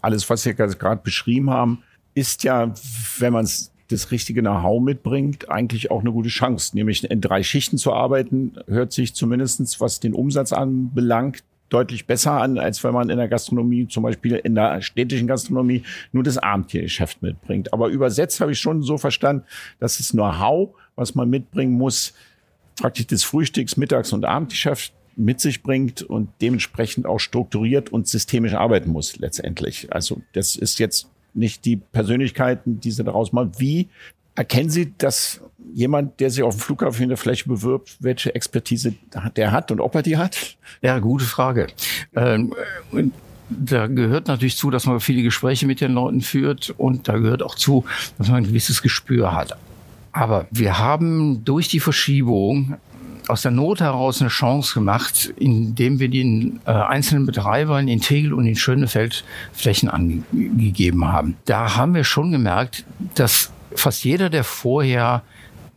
alles, 0.00 0.28
was 0.28 0.44
wir 0.44 0.54
gerade 0.54 1.00
beschrieben 1.02 1.50
haben, 1.50 1.82
ist 2.14 2.44
ja, 2.44 2.72
wenn 3.18 3.32
man 3.32 3.44
es 3.44 3.72
das 3.88 4.10
richtige 4.10 4.40
Know-how 4.40 4.82
mitbringt, 4.82 5.50
eigentlich 5.50 5.90
auch 5.90 6.00
eine 6.00 6.12
gute 6.12 6.28
Chance. 6.28 6.74
Nämlich 6.74 7.08
in 7.08 7.20
drei 7.20 7.42
Schichten 7.42 7.78
zu 7.78 7.92
arbeiten, 7.92 8.54
hört 8.66 8.92
sich 8.92 9.14
zumindestens 9.14 9.80
was 9.80 10.00
den 10.00 10.14
Umsatz 10.14 10.52
anbelangt, 10.52 11.44
deutlich 11.72 12.06
besser 12.06 12.32
an, 12.32 12.58
als 12.58 12.82
wenn 12.84 12.92
man 12.92 13.10
in 13.10 13.16
der 13.16 13.28
Gastronomie, 13.28 13.88
zum 13.88 14.02
Beispiel 14.02 14.36
in 14.36 14.54
der 14.54 14.82
städtischen 14.82 15.26
Gastronomie, 15.26 15.82
nur 16.12 16.22
das 16.22 16.38
Abendgeschäft 16.38 17.22
mitbringt. 17.22 17.72
Aber 17.72 17.88
übersetzt 17.88 18.40
habe 18.40 18.52
ich 18.52 18.58
schon 18.58 18.82
so 18.82 18.98
verstanden, 18.98 19.44
dass 19.78 19.98
das 19.98 20.10
Know-how, 20.10 20.70
was 20.96 21.14
man 21.14 21.30
mitbringen 21.30 21.72
muss, 21.72 22.12
praktisch 22.76 23.06
das 23.06 23.24
Frühstücks-, 23.24 23.76
Mittags- 23.76 24.12
und 24.12 24.24
Abendgeschäft 24.24 24.92
mit 25.16 25.40
sich 25.40 25.62
bringt 25.62 26.02
und 26.02 26.30
dementsprechend 26.40 27.06
auch 27.06 27.18
strukturiert 27.18 27.90
und 27.90 28.08
systemisch 28.08 28.54
arbeiten 28.54 28.90
muss 28.90 29.16
letztendlich. 29.18 29.92
Also 29.92 30.22
das 30.32 30.56
ist 30.56 30.78
jetzt 30.78 31.08
nicht 31.34 31.64
die 31.64 31.76
Persönlichkeiten, 31.76 32.80
die 32.80 32.90
sie 32.90 33.04
daraus 33.04 33.32
machen. 33.32 33.52
Wie 33.58 33.88
erkennen 34.34 34.70
Sie, 34.70 34.94
dass 34.96 35.42
jemand, 35.72 36.20
der 36.20 36.30
sich 36.30 36.42
auf 36.42 36.56
dem 36.56 36.60
Flughafen 36.60 37.04
in 37.04 37.08
der 37.08 37.18
Fläche 37.18 37.48
bewirbt, 37.48 37.96
welche 38.00 38.34
Expertise 38.34 38.94
der 39.36 39.52
hat 39.52 39.70
und 39.70 39.80
ob 39.80 39.94
er 39.94 40.02
die 40.02 40.16
hat? 40.16 40.56
Ja, 40.82 40.98
gute 40.98 41.24
Frage. 41.24 41.66
Ähm, 42.14 42.52
da 43.48 43.86
gehört 43.86 44.28
natürlich 44.28 44.56
zu, 44.56 44.70
dass 44.70 44.86
man 44.86 45.00
viele 45.00 45.22
Gespräche 45.22 45.66
mit 45.66 45.80
den 45.80 45.92
Leuten 45.92 46.20
führt 46.20 46.70
und 46.76 47.08
da 47.08 47.18
gehört 47.18 47.42
auch 47.42 47.54
zu, 47.54 47.84
dass 48.18 48.28
man 48.28 48.38
ein 48.38 48.44
gewisses 48.44 48.82
Gespür 48.82 49.34
hat. 49.34 49.56
Aber 50.12 50.46
wir 50.50 50.78
haben 50.78 51.44
durch 51.44 51.68
die 51.68 51.80
Verschiebung 51.80 52.76
aus 53.28 53.42
der 53.42 53.50
Not 53.50 53.80
heraus 53.80 54.20
eine 54.20 54.30
Chance 54.30 54.74
gemacht, 54.74 55.32
indem 55.36 56.00
wir 56.00 56.08
den 56.08 56.60
äh, 56.66 56.70
einzelnen 56.70 57.24
Betreibern 57.24 57.88
in 57.88 58.00
Tegel 58.00 58.34
und 58.34 58.46
in 58.46 58.56
Schönefeld 58.56 59.24
Flächen 59.52 59.88
angegeben 59.88 61.06
haben. 61.06 61.36
Da 61.44 61.76
haben 61.76 61.94
wir 61.94 62.04
schon 62.04 62.32
gemerkt, 62.32 62.84
dass 63.14 63.52
fast 63.74 64.04
jeder, 64.04 64.28
der 64.28 64.44
vorher 64.44 65.22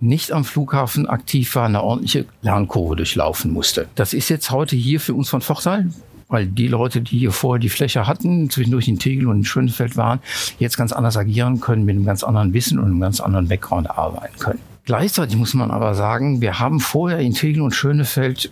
nicht 0.05 0.31
am 0.31 0.45
Flughafen 0.45 1.07
aktiv 1.07 1.55
war, 1.55 1.65
eine 1.65 1.83
ordentliche 1.83 2.25
Lernkurve 2.41 2.95
durchlaufen 2.95 3.51
musste. 3.51 3.87
Das 3.95 4.13
ist 4.13 4.29
jetzt 4.29 4.51
heute 4.51 4.75
hier 4.75 4.99
für 4.99 5.13
uns 5.13 5.29
von 5.29 5.41
Vorteil, 5.41 5.89
weil 6.27 6.47
die 6.47 6.67
Leute, 6.67 7.01
die 7.01 7.19
hier 7.19 7.31
vorher 7.31 7.59
die 7.59 7.69
Fläche 7.69 8.07
hatten, 8.07 8.49
zwischendurch 8.49 8.87
in 8.87 8.99
Tegel 8.99 9.27
und 9.27 9.37
in 9.37 9.45
Schönfeld 9.45 9.97
waren, 9.97 10.19
jetzt 10.59 10.77
ganz 10.77 10.91
anders 10.91 11.17
agieren 11.17 11.59
können, 11.59 11.85
mit 11.85 11.95
einem 11.95 12.05
ganz 12.05 12.23
anderen 12.23 12.53
Wissen 12.53 12.79
und 12.79 12.85
einem 12.85 12.99
ganz 12.99 13.19
anderen 13.19 13.47
Background 13.47 13.89
arbeiten 13.89 14.37
können. 14.39 14.59
Gleichzeitig 14.85 15.37
muss 15.37 15.53
man 15.53 15.71
aber 15.71 15.95
sagen, 15.95 16.41
wir 16.41 16.59
haben 16.59 16.79
vorher 16.79 17.19
in 17.19 17.33
Tegel 17.33 17.61
und 17.61 17.73
Schönefeld 17.73 18.51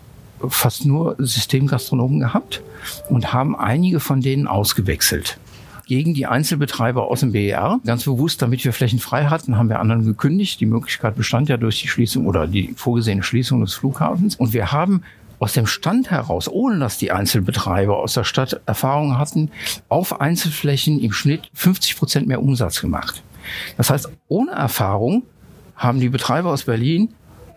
fast 0.49 0.85
nur 0.85 1.15
Systemgastronomen 1.19 2.19
gehabt 2.19 2.61
und 3.09 3.33
haben 3.33 3.55
einige 3.55 3.99
von 3.99 4.21
denen 4.21 4.47
ausgewechselt 4.47 5.37
gegen 5.86 6.13
die 6.13 6.26
Einzelbetreiber 6.26 7.08
aus 7.10 7.22
dem 7.22 7.32
BER. 7.32 7.80
Ganz 7.86 8.06
bewusst, 8.06 8.41
damit 8.41 8.63
wir 8.63 8.74
Flächen 8.74 9.00
frei 9.00 9.26
hatten, 9.26 9.58
haben 9.58 9.69
wir 9.69 9.80
anderen 9.80 10.06
gekündigt. 10.06 10.60
Die 10.60 10.65
Möglichkeit 10.65 11.15
bestand 11.15 11.50
ja 11.50 11.58
durch 11.58 11.82
die 11.82 11.88
Schließung 11.88 12.26
oder 12.26 12.48
die 12.48 12.74
vorgesehene 12.76 13.24
Schließung 13.24 13.62
des 13.62 13.74
Flughafens. 13.74 14.36
Und 14.36 14.54
wir 14.54 14.72
haben 14.72 15.04
aus 15.39 15.54
dem 15.54 15.67
Stand 15.67 16.10
heraus, 16.10 16.48
ohne 16.48 16.80
dass 16.80 16.98
die 16.98 17.12
Einzelbetreiber 17.12 17.98
aus 17.98 18.13
der 18.13 18.24
Stadt 18.24 18.62
Erfahrung 18.65 19.17
hatten, 19.17 19.52
auf 19.89 20.22
Einzelflächen 20.22 21.00
im 21.00 21.12
Schnitt 21.12 21.50
50 21.54 21.98
Prozent 21.98 22.28
mehr 22.28 22.41
Umsatz 22.41 22.80
gemacht. 22.80 23.22
Das 23.76 23.89
heißt, 23.89 24.10
ohne 24.30 24.52
Erfahrung 24.52 25.24
haben 25.76 26.00
die 26.00 26.10
Betreiber 26.10 26.52
aus 26.52 26.63
Berlin 26.63 27.13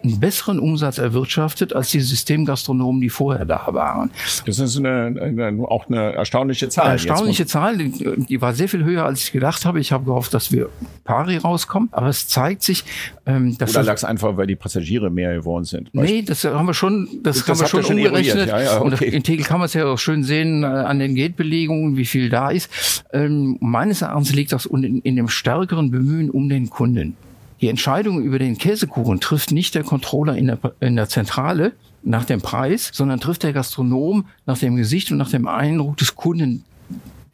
einen 0.06 0.20
besseren 0.20 0.58
Umsatz 0.58 0.98
erwirtschaftet 0.98 1.74
als 1.74 1.90
die 1.90 2.00
Systemgastronomen, 2.00 3.00
die 3.00 3.10
vorher 3.10 3.44
da 3.44 3.66
waren. 3.70 4.10
Das 4.44 4.58
ist 4.58 4.76
eine, 4.78 5.14
eine, 5.20 5.64
auch 5.68 5.88
eine 5.88 6.12
erstaunliche 6.14 6.68
Zahl. 6.68 6.84
Eine 6.84 6.92
erstaunliche 6.94 7.46
Zahl, 7.46 7.78
die, 7.78 7.90
die, 8.28 8.40
war 8.40 8.54
sehr 8.54 8.68
viel 8.68 8.84
höher, 8.84 9.04
als 9.04 9.24
ich 9.24 9.32
gedacht 9.32 9.64
habe. 9.64 9.80
Ich 9.80 9.92
habe 9.92 10.04
gehofft, 10.04 10.34
dass 10.34 10.52
wir 10.52 10.68
pari 11.04 11.36
rauskommen, 11.36 11.88
aber 11.92 12.08
es 12.08 12.28
zeigt 12.28 12.62
sich, 12.62 12.84
ähm, 13.26 13.56
dass... 13.58 13.70
Oder 13.70 13.84
lag 13.84 13.94
es 13.94 14.04
einfach, 14.04 14.36
weil 14.36 14.46
die 14.46 14.56
Passagiere 14.56 15.10
mehr 15.10 15.34
geworden 15.34 15.64
sind? 15.64 15.90
Nee, 15.92 16.22
das 16.22 16.44
haben 16.44 16.66
wir 16.66 16.74
schon, 16.74 17.08
das, 17.22 17.44
das 17.44 17.48
haben 17.48 17.60
wir 17.60 17.82
schon 17.82 17.96
umgerechnet. 17.96 18.48
Ja, 18.48 18.60
ja, 18.60 18.80
okay. 18.80 18.84
Und 18.84 19.02
in 19.02 19.22
Tegel 19.22 19.44
kann 19.44 19.58
man 19.58 19.66
es 19.66 19.74
ja 19.74 19.86
auch 19.86 19.98
schön 19.98 20.24
sehen 20.24 20.62
äh, 20.62 20.66
an 20.66 20.98
den 20.98 21.14
Gatebelegungen, 21.14 21.96
wie 21.96 22.04
viel 22.04 22.28
da 22.28 22.50
ist. 22.50 23.04
Ähm, 23.12 23.56
meines 23.60 24.02
Erachtens 24.02 24.32
liegt 24.32 24.52
das 24.52 24.66
in, 24.66 25.00
in 25.00 25.16
dem 25.16 25.28
stärkeren 25.28 25.90
Bemühen 25.90 26.30
um 26.30 26.48
den 26.48 26.70
Kunden. 26.70 27.16
Die 27.60 27.68
Entscheidung 27.68 28.22
über 28.22 28.38
den 28.38 28.58
Käsekuchen 28.58 29.20
trifft 29.20 29.50
nicht 29.50 29.74
der 29.74 29.82
Controller 29.84 30.36
in 30.36 30.46
der, 30.46 30.58
in 30.80 30.96
der 30.96 31.08
Zentrale 31.08 31.72
nach 32.02 32.24
dem 32.24 32.40
Preis, 32.40 32.90
sondern 32.92 33.20
trifft 33.20 33.42
der 33.42 33.52
Gastronom 33.52 34.26
nach 34.44 34.58
dem 34.58 34.76
Gesicht 34.76 35.10
und 35.10 35.18
nach 35.18 35.30
dem 35.30 35.48
Eindruck 35.48 35.96
des 35.96 36.14
Kunden, 36.14 36.64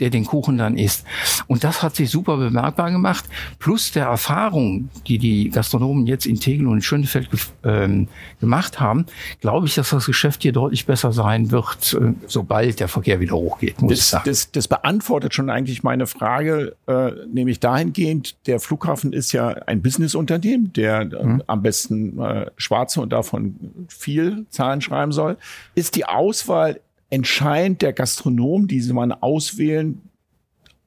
der 0.02 0.10
den 0.10 0.24
Kuchen 0.24 0.58
dann 0.58 0.76
isst. 0.76 1.04
Und 1.46 1.62
das 1.62 1.80
hat 1.80 1.94
sich 1.94 2.10
super 2.10 2.36
bemerkbar 2.36 2.90
gemacht. 2.90 3.24
Plus 3.60 3.92
der 3.92 4.06
Erfahrung, 4.06 4.90
die 5.06 5.18
die 5.18 5.48
Gastronomen 5.48 6.08
jetzt 6.08 6.26
in 6.26 6.40
Tegel 6.40 6.66
und 6.66 6.78
in 6.78 6.82
Schönefeld 6.82 7.28
ähm, 7.62 8.08
gemacht 8.40 8.80
haben, 8.80 9.06
glaube 9.40 9.68
ich, 9.68 9.76
dass 9.76 9.90
das 9.90 10.06
Geschäft 10.06 10.42
hier 10.42 10.50
deutlich 10.50 10.86
besser 10.86 11.12
sein 11.12 11.52
wird, 11.52 11.94
äh, 11.94 12.14
sobald 12.26 12.80
der 12.80 12.88
Verkehr 12.88 13.20
wieder 13.20 13.36
hochgeht. 13.36 13.76
Das, 13.80 14.16
das, 14.24 14.50
das, 14.50 14.66
beantwortet 14.66 15.34
schon 15.34 15.50
eigentlich 15.50 15.84
meine 15.84 16.08
Frage, 16.08 16.74
äh, 16.88 17.12
nämlich 17.32 17.60
dahingehend, 17.60 18.34
der 18.48 18.58
Flughafen 18.58 19.12
ist 19.12 19.30
ja 19.30 19.50
ein 19.50 19.82
Businessunternehmen, 19.82 20.72
der 20.72 21.02
äh, 21.02 21.24
mhm. 21.24 21.42
am 21.46 21.62
besten 21.62 22.18
äh, 22.20 22.50
schwarze 22.56 23.00
und 23.00 23.12
davon 23.12 23.86
viel 23.86 24.46
Zahlen 24.50 24.80
schreiben 24.80 25.12
soll. 25.12 25.36
Ist 25.76 25.94
die 25.94 26.06
Auswahl 26.06 26.80
entscheidend 27.12 27.82
der 27.82 27.92
Gastronom, 27.92 28.66
die 28.66 28.80
sie 28.80 28.94
man 28.94 29.12
auswählen, 29.12 30.00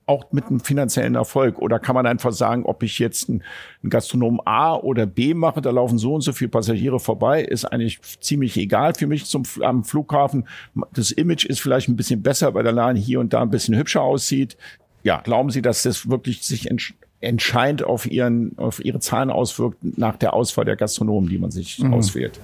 auch 0.07 0.31
mit 0.31 0.45
einem 0.45 0.59
finanziellen 0.59 1.13
Erfolg? 1.13 1.59
Oder 1.59 1.77
kann 1.77 1.93
man 1.93 2.07
einfach 2.07 2.31
sagen, 2.31 2.65
ob 2.65 2.81
ich 2.81 2.97
jetzt 2.97 3.29
einen, 3.29 3.43
Gastronom 3.87 4.41
A 4.43 4.75
oder 4.75 5.05
B 5.05 5.35
mache, 5.35 5.61
da 5.61 5.69
laufen 5.69 5.99
so 5.99 6.15
und 6.15 6.21
so 6.21 6.33
viele 6.33 6.49
Passagiere 6.49 6.99
vorbei, 6.99 7.43
ist 7.43 7.65
eigentlich 7.65 7.99
ziemlich 8.19 8.57
egal 8.57 8.95
für 8.95 9.05
mich 9.05 9.25
zum, 9.25 9.43
am 9.61 9.83
Flughafen. 9.83 10.47
Das 10.93 11.11
Image 11.11 11.45
ist 11.45 11.61
vielleicht 11.61 11.89
ein 11.89 11.95
bisschen 11.95 12.23
besser, 12.23 12.55
weil 12.55 12.63
der 12.63 12.73
Laden 12.73 12.97
hier 12.97 13.19
und 13.19 13.31
da 13.31 13.43
ein 13.43 13.51
bisschen 13.51 13.77
hübscher 13.77 14.01
aussieht. 14.01 14.57
Ja, 15.03 15.21
glauben 15.21 15.51
Sie, 15.51 15.61
dass 15.61 15.83
das 15.83 16.09
wirklich 16.09 16.41
sich 16.41 16.67
entscheidend 17.21 17.83
auf, 17.83 18.09
ihren, 18.09 18.57
auf 18.57 18.83
ihre 18.83 18.99
Zahlen 18.99 19.29
auswirkt 19.29 19.77
nach 19.97 20.15
der 20.15 20.33
Auswahl 20.33 20.65
der 20.65 20.75
Gastronomen, 20.75 21.29
die 21.29 21.37
man 21.37 21.51
sich 21.51 21.77
mhm. 21.77 21.93
auswählt? 21.93 22.39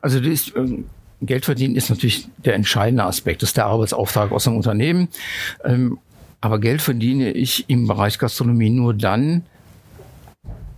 Also 0.00 0.20
das 0.20 0.28
ist, 0.28 0.56
ähm, 0.56 0.84
Geld 1.22 1.44
verdienen 1.44 1.76
ist 1.76 1.90
natürlich 1.90 2.28
der 2.44 2.54
entscheidende 2.54 3.04
Aspekt. 3.04 3.42
Das 3.42 3.50
ist 3.50 3.56
der 3.56 3.66
Arbeitsauftrag 3.66 4.32
aus 4.32 4.44
dem 4.44 4.56
Unternehmen. 4.56 5.08
Ähm, 5.64 5.98
aber 6.40 6.58
Geld 6.58 6.82
verdiene 6.82 7.32
ich 7.32 7.64
im 7.68 7.86
Bereich 7.86 8.18
Gastronomie 8.18 8.70
nur 8.70 8.94
dann, 8.94 9.42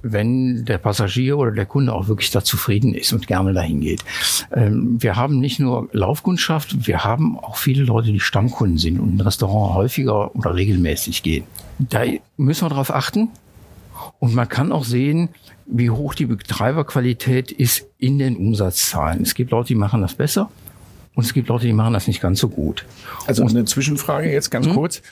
wenn 0.03 0.65
der 0.65 0.79
Passagier 0.79 1.39
oder 1.39 1.51
der 1.51 1.67
Kunde 1.67 1.93
auch 1.93 2.09
wirklich 2.09 2.31
da 2.31 2.43
zufrieden 2.45 2.95
ist 2.95 3.13
und 3.13 3.27
gerne 3.27 3.53
dahin 3.53 3.81
geht. 3.81 4.05
Ähm, 4.53 5.03
wir 5.03 5.17
haben 5.17 5.41
nicht 5.41 5.59
nur 5.59 5.89
Laufkundschaft, 5.93 6.87
wir 6.87 7.05
haben 7.05 7.39
auch 7.39 7.57
viele 7.57 7.83
Leute, 7.83 8.13
die 8.13 8.21
Stammkunden 8.21 8.79
sind 8.79 9.01
und 9.01 9.15
in 9.15 9.21
Restaurant 9.21 9.75
häufiger 9.75 10.35
oder 10.37 10.55
regelmäßig 10.55 11.23
gehen. 11.23 11.45
Da 11.79 12.05
müssen 12.37 12.65
wir 12.65 12.71
darauf 12.71 12.95
achten. 12.95 13.29
Und 14.19 14.35
man 14.35 14.49
kann 14.49 14.73
auch 14.73 14.85
sehen, 14.85 15.31
wie 15.67 15.91
hoch 15.91 16.15
die 16.15 16.27
Betreiberqualität 16.27 17.53
ist 17.53 17.87
in 17.99 18.19
den 18.19 18.37
Umsatzzahlen. 18.37 19.23
Es 19.23 19.35
gibt 19.35 19.51
Leute, 19.51 19.69
die 19.69 19.75
machen 19.75 20.01
das 20.01 20.15
besser 20.15 20.51
und 21.15 21.25
es 21.25 21.33
gibt 21.33 21.49
Leute, 21.49 21.67
die 21.67 21.73
machen 21.73 21.95
das 21.95 22.07
nicht 22.07 22.21
ganz 22.21 22.41
so 22.41 22.49
gut. 22.49 22.87
Also 23.27 23.43
und 23.43 23.51
eine 23.51 23.65
Zwischenfrage 23.65 24.31
jetzt 24.31 24.51
ganz 24.51 24.67
hm? 24.67 24.75
kurz. 24.75 25.03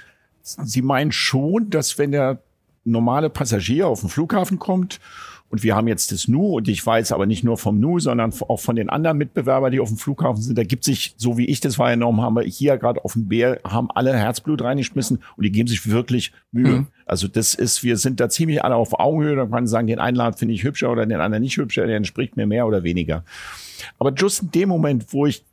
Sie 0.43 0.83
meinen 0.83 1.13
schon, 1.13 1.71
dass 1.71 1.99
wenn 1.99 2.13
der 2.13 2.41
normale 2.85 3.31
Passagier 3.31 3.89
auf 3.89 4.01
den 4.01 4.09
Flughafen 4.09 4.59
kommt 4.59 5.01
und 5.49 5.63
wir 5.63 5.77
haben 5.77 5.87
jetzt 5.87 6.11
das 6.13 6.29
Nu 6.29 6.57
und 6.57 6.69
ich 6.69 6.85
weiß 6.85 7.13
aber 7.13 7.27
nicht 7.27 7.45
nur 7.45 7.57
vom 7.57 7.79
Nu, 7.79 7.99
sondern 7.99 8.33
auch 8.49 8.61
von 8.61 8.77
den 8.77 8.91
anderen 8.91 9.19
Mitbewerbern, 9.19 9.71
die 9.71 9.81
auf 9.81 9.89
dem 9.89 9.97
Flughafen 9.97 10.43
sind. 10.43 10.59
Da 10.59 10.65
gibt 10.65 10.85
sich, 10.85 11.15
so 11.17 11.39
wie 11.39 11.47
ich 11.47 11.61
das 11.61 11.79
wahrgenommen 11.79 12.21
habe, 12.21 12.43
hier 12.43 12.77
gerade 12.79 13.05
auf 13.05 13.13
dem 13.13 13.29
Bär, 13.29 13.61
haben 13.65 13.89
alle 13.95 14.17
Herzblut 14.17 14.63
reingeschmissen 14.63 15.23
und 15.37 15.45
die 15.45 15.53
geben 15.53 15.69
sich 15.69 15.89
wirklich 15.89 16.33
Mühe. 16.51 16.81
Mhm. 16.81 16.87
Also 17.07 17.29
das 17.29 17.55
ist, 17.55 17.85
wir 17.85 17.97
sind 17.97 18.19
da 18.19 18.29
ziemlich 18.29 18.65
alle 18.65 18.75
auf 18.75 18.99
Augenhöhe. 18.99 19.37
Da 19.37 19.43
kann 19.43 19.51
man 19.51 19.67
sagen, 19.67 19.87
den 19.87 20.01
einen 20.01 20.17
Laden 20.17 20.37
finde 20.37 20.55
ich 20.55 20.65
hübscher 20.65 20.91
oder 20.91 21.07
den 21.07 21.21
anderen 21.21 21.43
nicht 21.43 21.57
hübscher, 21.57 21.87
der 21.87 21.97
entspricht 21.97 22.37
mir 22.37 22.47
mehr 22.47 22.67
oder 22.67 22.83
weniger. 22.83 23.25
Aber 23.99 24.13
just 24.13 24.43
in 24.43 24.51
dem 24.51 24.69
Moment, 24.69 25.13
wo 25.13 25.27
ich 25.27 25.45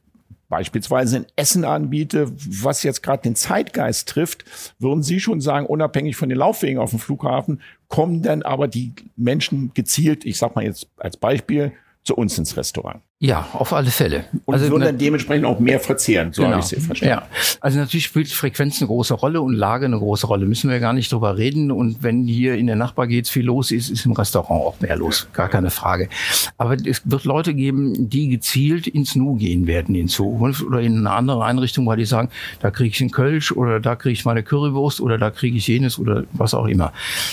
beispielsweise 0.53 1.15
ein 1.15 1.25
Essen 1.35 1.65
anbiete, 1.65 2.31
was 2.61 2.83
jetzt 2.83 3.01
gerade 3.01 3.23
den 3.23 3.35
Zeitgeist 3.35 4.07
trifft, 4.07 4.45
würden 4.77 5.01
Sie 5.01 5.19
schon 5.19 5.41
sagen, 5.41 5.65
unabhängig 5.65 6.15
von 6.15 6.29
den 6.29 6.37
Laufwegen 6.37 6.77
auf 6.77 6.91
dem 6.91 6.99
Flughafen, 6.99 7.59
kommen 7.87 8.21
dann 8.21 8.43
aber 8.43 8.67
die 8.67 8.93
Menschen 9.15 9.73
gezielt, 9.73 10.25
ich 10.25 10.37
sag 10.37 10.55
mal 10.55 10.63
jetzt 10.63 10.89
als 10.97 11.17
Beispiel, 11.17 11.71
zu 12.03 12.13
uns 12.15 12.37
ins 12.37 12.55
Restaurant. 12.55 13.01
Ja, 13.23 13.47
auf 13.53 13.71
alle 13.71 13.89
Fälle. 13.89 14.25
Und 14.43 14.55
also, 14.55 14.69
würden 14.69 14.83
dann 14.83 14.97
dementsprechend 14.97 15.45
auch 15.45 15.57
mehr 15.57 15.79
verzehren, 15.79 16.33
so 16.33 16.41
genau. 16.41 16.55
habe 16.55 16.65
ich 16.65 16.73
es 16.73 16.85
verstanden. 16.85 17.21
Ja, 17.21 17.27
also 17.61 17.79
natürlich 17.79 18.03
spielt 18.03 18.27
Frequenz 18.27 18.81
eine 18.81 18.87
große 18.87 19.13
Rolle 19.13 19.39
und 19.39 19.53
Lage 19.53 19.85
eine 19.85 19.97
große 19.97 20.27
Rolle. 20.27 20.45
Müssen 20.45 20.69
wir 20.69 20.81
gar 20.81 20.91
nicht 20.91 21.09
drüber 21.09 21.37
reden. 21.37 21.71
Und 21.71 22.03
wenn 22.03 22.27
hier 22.27 22.55
in 22.55 22.67
der 22.67 22.75
Nachbargates 22.75 23.29
viel 23.29 23.45
los 23.45 23.71
ist, 23.71 23.89
ist 23.89 24.05
im 24.05 24.11
Restaurant 24.11 24.65
auch 24.65 24.81
mehr 24.81 24.97
los. 24.97 25.29
Gar 25.31 25.47
keine 25.47 25.69
Frage. 25.69 26.09
Aber 26.57 26.73
es 26.73 27.01
wird 27.05 27.23
Leute 27.23 27.53
geben, 27.53 28.09
die 28.09 28.27
gezielt 28.27 28.87
ins 28.87 29.15
Nu 29.15 29.35
gehen 29.35 29.67
werden 29.67 29.95
in 29.95 30.09
Zukunft 30.09 30.61
oder 30.61 30.81
in 30.81 30.97
eine 30.97 31.11
andere 31.11 31.45
Einrichtung, 31.45 31.85
weil 31.85 31.95
die 31.95 32.05
sagen, 32.05 32.27
da 32.59 32.71
kriege 32.71 32.89
ich 32.89 32.99
einen 32.99 33.11
Kölsch 33.11 33.53
oder 33.53 33.79
da 33.79 33.95
kriege 33.95 34.11
ich 34.11 34.25
meine 34.25 34.43
Currywurst 34.43 34.99
oder 34.99 35.17
da 35.17 35.31
kriege 35.31 35.55
ich 35.55 35.65
jenes 35.65 35.97
oder 35.97 36.25
was 36.33 36.53
auch 36.53 36.65
immer. 36.65 36.91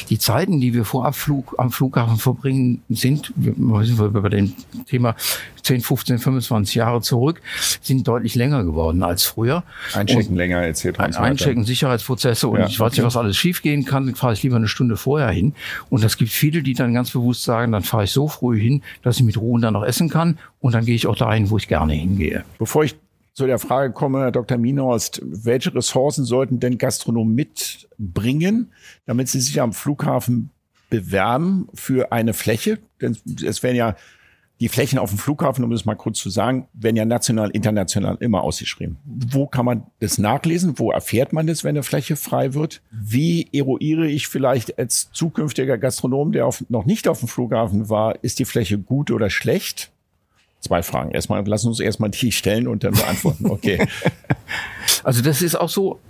Die 0.08 0.20
Zeiten, 0.20 0.60
die 0.60 0.72
wir 0.72 0.84
vor 0.84 1.04
Abflug 1.04 1.56
am 1.58 1.72
Flughafen 1.72 2.18
verbringen, 2.18 2.80
sind, 2.90 3.32
wir 3.34 3.84
sind 3.84 4.12
bei 4.12 4.28
dem 4.28 4.52
Thema 4.86 5.16
10, 5.80 5.82
15, 5.82 6.18
25 6.18 6.74
Jahre 6.74 7.00
zurück, 7.00 7.40
sind 7.80 8.06
deutlich 8.06 8.34
länger 8.34 8.64
geworden 8.64 9.02
als 9.02 9.24
früher. 9.24 9.64
Einchecken 9.94 10.30
und 10.30 10.36
länger 10.36 10.62
etc. 10.62 10.98
Ein, 10.98 11.14
Einchecken, 11.14 11.64
Sicherheitsprozesse 11.64 12.48
und 12.48 12.60
ja, 12.60 12.66
ich 12.66 12.78
weiß 12.78 12.92
okay. 12.92 13.00
nicht, 13.00 13.06
was 13.06 13.16
alles 13.16 13.36
schiefgehen 13.36 13.84
kann, 13.84 14.06
dann 14.06 14.14
fahre 14.14 14.32
ich 14.32 14.42
lieber 14.42 14.56
eine 14.56 14.68
Stunde 14.68 14.96
vorher 14.96 15.30
hin. 15.30 15.54
Und 15.88 16.04
es 16.04 16.16
gibt 16.16 16.30
viele, 16.30 16.62
die 16.62 16.74
dann 16.74 16.94
ganz 16.94 17.10
bewusst 17.10 17.44
sagen, 17.44 17.72
dann 17.72 17.82
fahre 17.82 18.04
ich 18.04 18.10
so 18.10 18.28
früh 18.28 18.60
hin, 18.60 18.82
dass 19.02 19.16
ich 19.16 19.22
mit 19.22 19.36
Ruhe 19.36 19.60
dann 19.60 19.74
noch 19.74 19.84
essen 19.84 20.08
kann 20.08 20.38
und 20.60 20.74
dann 20.74 20.84
gehe 20.84 20.94
ich 20.94 21.06
auch 21.06 21.16
dahin, 21.16 21.50
wo 21.50 21.56
ich 21.56 21.68
gerne 21.68 21.94
hingehe. 21.94 22.44
Bevor 22.58 22.84
ich 22.84 22.96
zu 23.32 23.46
der 23.46 23.58
Frage 23.58 23.92
komme, 23.92 24.20
Herr 24.20 24.32
Dr. 24.32 24.58
Minorst, 24.58 25.22
welche 25.24 25.74
Ressourcen 25.74 26.24
sollten 26.24 26.60
denn 26.60 26.78
Gastronomen 26.78 27.34
mitbringen, 27.34 28.72
damit 29.06 29.28
sie 29.28 29.40
sich 29.40 29.60
am 29.60 29.72
Flughafen 29.72 30.50
bewerben 30.90 31.68
für 31.72 32.12
eine 32.12 32.34
Fläche? 32.34 32.78
Denn 33.00 33.16
es 33.44 33.62
werden 33.62 33.76
ja 33.76 33.96
die 34.60 34.68
Flächen 34.68 34.98
auf 34.98 35.08
dem 35.08 35.18
Flughafen, 35.18 35.64
um 35.64 35.70
das 35.70 35.86
mal 35.86 35.94
kurz 35.94 36.18
zu 36.18 36.28
sagen, 36.28 36.68
werden 36.74 36.96
ja 36.96 37.06
national, 37.06 37.50
international 37.50 38.18
immer 38.20 38.42
ausgeschrieben. 38.42 38.98
Wo 39.04 39.46
kann 39.46 39.64
man 39.64 39.86
das 40.00 40.18
nachlesen? 40.18 40.78
Wo 40.78 40.92
erfährt 40.92 41.32
man 41.32 41.46
das, 41.46 41.64
wenn 41.64 41.70
eine 41.70 41.82
Fläche 41.82 42.14
frei 42.14 42.52
wird? 42.52 42.82
Wie 42.90 43.48
eruiere 43.52 44.06
ich 44.06 44.28
vielleicht 44.28 44.78
als 44.78 45.10
zukünftiger 45.12 45.78
Gastronom, 45.78 46.32
der 46.32 46.46
auf, 46.46 46.62
noch 46.68 46.84
nicht 46.84 47.08
auf 47.08 47.20
dem 47.20 47.28
Flughafen 47.28 47.88
war, 47.88 48.22
ist 48.22 48.38
die 48.38 48.44
Fläche 48.44 48.78
gut 48.78 49.10
oder 49.10 49.30
schlecht? 49.30 49.90
Zwei 50.60 50.82
Fragen. 50.82 51.10
Erstmal, 51.12 51.46
lassen 51.46 51.68
uns 51.68 51.80
erstmal 51.80 52.10
die 52.10 52.30
stellen 52.30 52.68
und 52.68 52.84
dann 52.84 52.92
beantworten. 52.92 53.46
Okay. 53.46 53.88
also 55.04 55.22
das 55.22 55.40
ist 55.40 55.54
auch 55.54 55.70
so 55.70 56.00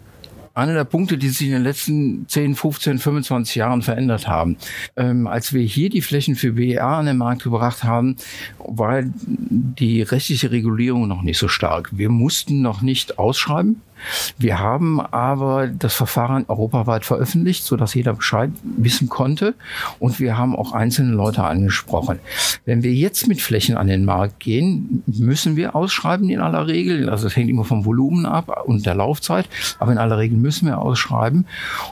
einer 0.61 0.75
der 0.75 0.85
Punkte, 0.85 1.19
die 1.19 1.29
sich 1.29 1.47
in 1.47 1.53
den 1.55 1.63
letzten 1.63 2.29
10, 2.29 2.55
15, 2.55 2.99
25 2.99 3.55
Jahren 3.57 3.83
verändert 3.83 4.29
haben. 4.29 4.57
Ähm, 4.97 5.27
als 5.27 5.53
wir 5.53 5.63
hier 5.63 5.91
die 5.91 6.03
Flächen 6.03 6.37
für 6.37 6.53
BER 6.53 6.85
an 6.85 7.07
den 7.07 7.17
Markt 7.17 7.43
gebracht 7.43 7.83
haben, 7.83 8.17
war 8.59 9.03
die 9.05 10.03
rechtliche 10.03 10.51
Regulierung 10.51 11.09
noch 11.09 11.23
nicht 11.23 11.39
so 11.39 11.49
stark. 11.49 11.91
Wir 11.93 12.11
mussten 12.11 12.63
noch 12.63 12.83
nicht 12.83 13.19
ausschreiben. 13.19 13.81
Wir 14.39 14.59
haben 14.59 15.01
aber 15.01 15.67
das 15.67 15.95
Verfahren 15.95 16.45
europaweit 16.49 17.05
veröffentlicht, 17.05 17.65
so 17.65 17.77
dass 17.77 17.95
jeder 17.95 18.15
Bescheid 18.15 18.51
wissen 18.63 19.09
konnte. 19.09 19.55
Und 19.99 20.21
wir 20.21 20.37
haben 20.39 20.57
auch 20.57 20.73
einzelne 20.73 21.13
Leute 21.13 21.45
angesprochen. 21.45 22.19
Wenn 22.65 22.83
wir 22.83 22.93
jetzt 22.93 23.29
mit 23.29 23.41
Flächen 23.41 23.77
an 23.77 23.87
den 23.87 24.05
Markt 24.05 24.41
gehen, 24.41 25.03
müssen 25.07 25.57
wir 25.57 25.75
ausschreiben 25.75 26.29
in 26.29 26.41
aller 26.41 26.67
Regel. 26.67 27.09
Also 27.09 27.27
es 27.27 27.37
hängt 27.37 27.51
immer 27.51 27.65
vom 27.65 27.85
Volumen 27.85 28.27
ab 28.27 28.65
und 28.65 28.87
der 28.87 28.95
Laufzeit. 28.95 29.49
Aber 29.79 29.93
in 29.93 29.99
aller 29.99 30.19
Regel 30.19 30.39
müssen 30.39 30.67
wir 30.67 30.79
ausschreiben. 30.79 31.47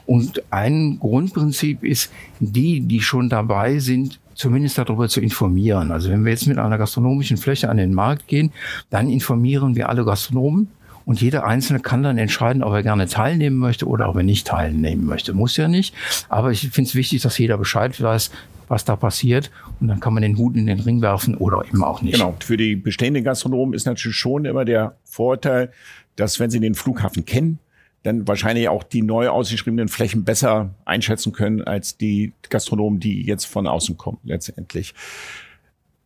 Und 0.06 0.42
ein 0.50 0.98
Grundprinzip 0.98 1.84
ist, 1.84 2.10
die, 2.40 2.80
die 2.80 3.00
schon 3.00 3.28
dabei 3.28 3.78
sind, 3.78 4.20
zumindest 4.38 4.78
darüber 4.78 5.08
zu 5.08 5.20
informieren. 5.20 5.90
Also 5.90 6.10
wenn 6.10 6.24
wir 6.24 6.30
jetzt 6.30 6.46
mit 6.46 6.58
einer 6.58 6.78
gastronomischen 6.78 7.36
Fläche 7.36 7.68
an 7.68 7.76
den 7.76 7.92
Markt 7.92 8.28
gehen, 8.28 8.52
dann 8.88 9.10
informieren 9.10 9.74
wir 9.74 9.88
alle 9.88 10.04
Gastronomen 10.04 10.68
und 11.08 11.22
jeder 11.22 11.46
Einzelne 11.46 11.80
kann 11.80 12.02
dann 12.02 12.18
entscheiden, 12.18 12.62
ob 12.62 12.74
er 12.74 12.82
gerne 12.82 13.06
teilnehmen 13.06 13.56
möchte 13.56 13.86
oder 13.86 14.10
ob 14.10 14.16
er 14.16 14.24
nicht 14.24 14.46
teilnehmen 14.46 15.06
möchte. 15.06 15.32
Muss 15.32 15.56
ja 15.56 15.66
nicht. 15.66 15.94
Aber 16.28 16.50
ich 16.50 16.68
finde 16.68 16.86
es 16.86 16.94
wichtig, 16.94 17.22
dass 17.22 17.38
jeder 17.38 17.56
Bescheid 17.56 17.98
weiß, 17.98 18.30
was 18.68 18.84
da 18.84 18.94
passiert. 18.94 19.50
Und 19.80 19.88
dann 19.88 20.00
kann 20.00 20.12
man 20.12 20.22
den 20.22 20.36
Hut 20.36 20.54
in 20.54 20.66
den 20.66 20.80
Ring 20.80 21.00
werfen 21.00 21.34
oder 21.34 21.64
eben 21.66 21.82
auch 21.82 22.02
nicht. 22.02 22.16
Genau. 22.16 22.36
Für 22.40 22.58
die 22.58 22.76
bestehenden 22.76 23.24
Gastronomen 23.24 23.72
ist 23.72 23.86
natürlich 23.86 24.18
schon 24.18 24.44
immer 24.44 24.66
der 24.66 24.96
Vorteil, 25.02 25.72
dass 26.16 26.40
wenn 26.40 26.50
sie 26.50 26.60
den 26.60 26.74
Flughafen 26.74 27.24
kennen, 27.24 27.58
dann 28.02 28.28
wahrscheinlich 28.28 28.68
auch 28.68 28.82
die 28.82 29.00
neu 29.00 29.30
ausgeschriebenen 29.30 29.88
Flächen 29.88 30.24
besser 30.24 30.74
einschätzen 30.84 31.32
können 31.32 31.62
als 31.62 31.96
die 31.96 32.34
Gastronomen, 32.50 33.00
die 33.00 33.22
jetzt 33.22 33.46
von 33.46 33.66
außen 33.66 33.96
kommen 33.96 34.18
letztendlich. 34.24 34.92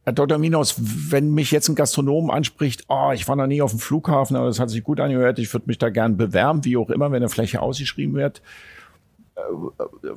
Herr 0.05 0.13
Dr. 0.13 0.39
Minos, 0.39 0.75
wenn 0.79 1.33
mich 1.33 1.53
jetzt 1.53 1.69
ein 1.69 1.77
Gastronom 1.77 2.31
anspricht, 2.31 2.85
oh, 2.89 3.13
ich 3.15 3.29
war 3.29 3.37
noch 3.37 3.47
nie 3.47 3.63
auf 3.63 3.71
dem 3.71 3.79
Flughafen, 3.79 4.37
aber 4.37 4.47
das 4.47 4.59
hat 4.59 4.69
sich 4.69 4.83
gut 4.83 4.99
angehört, 4.99 5.39
ich 5.39 5.53
würde 5.53 5.67
mich 5.69 5.79
da 5.79 5.91
gern 5.91 6.17
bewerben, 6.17 6.65
wie 6.65 6.77
auch 6.77 6.91
immer, 6.91 7.13
wenn 7.13 7.23
eine 7.23 7.29
Fläche 7.29 7.63
ausgeschrieben 7.63 8.15
wird. 8.15 8.43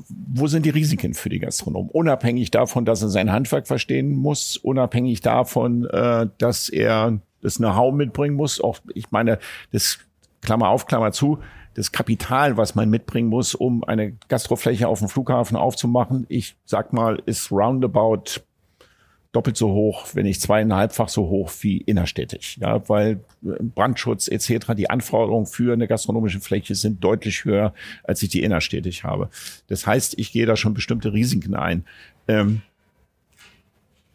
wo 0.10 0.48
sind 0.48 0.66
die 0.66 0.72
Risiken 0.72 1.14
für 1.14 1.30
die 1.30 1.40
Gastronomen? 1.40 1.92
Unabhängig 1.92 2.50
davon, 2.50 2.86
dass 2.86 3.04
er 3.04 3.10
sein 3.10 3.32
Handwerk 3.32 3.68
verstehen 3.68 4.12
muss, 4.16 4.58
unabhängig 4.58 5.22
davon, 5.22 5.86
äh, 5.86 6.28
dass 6.40 6.70
er 6.70 7.20
das 7.42 7.58
Know-how 7.58 7.94
mitbringen 7.94 8.36
muss. 8.36 8.60
Auch, 8.60 8.80
ich 8.96 9.12
meine, 9.12 9.38
das 9.72 10.00
Klammer 10.42 10.70
auf, 10.70 10.88
Klammer 10.88 11.12
zu, 11.12 11.40
das 11.76 11.92
Kapital, 11.92 12.58
was 12.58 12.74
man 12.74 12.90
mitbringen 12.90 13.30
muss, 13.30 13.54
um 13.54 13.84
eine 13.84 14.14
Gastrofläche 14.30 14.88
auf 14.88 15.00
dem 15.00 15.10
Flughafen 15.10 15.56
aufzumachen, 15.56 16.26
ich 16.28 16.56
sag 16.66 16.92
mal, 16.92 17.22
ist 17.26 17.52
roundabout 17.52 18.42
doppelt 19.36 19.58
so 19.58 19.72
hoch, 19.74 20.08
wenn 20.14 20.24
nicht 20.24 20.42
zweieinhalbfach 20.42 21.10
so 21.10 21.28
hoch 21.28 21.52
wie 21.62 21.78
innerstädtisch. 21.78 22.58
Ja, 22.60 22.88
weil 22.88 23.20
äh, 23.44 23.62
Brandschutz 23.62 24.28
etc., 24.28 24.74
die 24.78 24.90
Anforderungen 24.90 25.46
für 25.46 25.74
eine 25.74 25.88
gastronomische 25.88 26.40
Fläche 26.40 26.76
sind 26.76 27.04
deutlich 27.04 27.44
höher, 27.44 27.74
als 28.04 28.24
ich 28.24 28.30
die 28.30 28.44
innerstädtisch 28.44 29.04
habe. 29.04 29.30
Das 29.68 29.86
heißt, 29.86 30.18
ich 30.18 30.32
gehe 30.32 30.46
da 30.46 30.56
schon 30.56 30.74
bestimmte 30.74 31.14
Risiken 31.14 31.56
ein. 31.56 31.84
Ähm, 32.28 32.62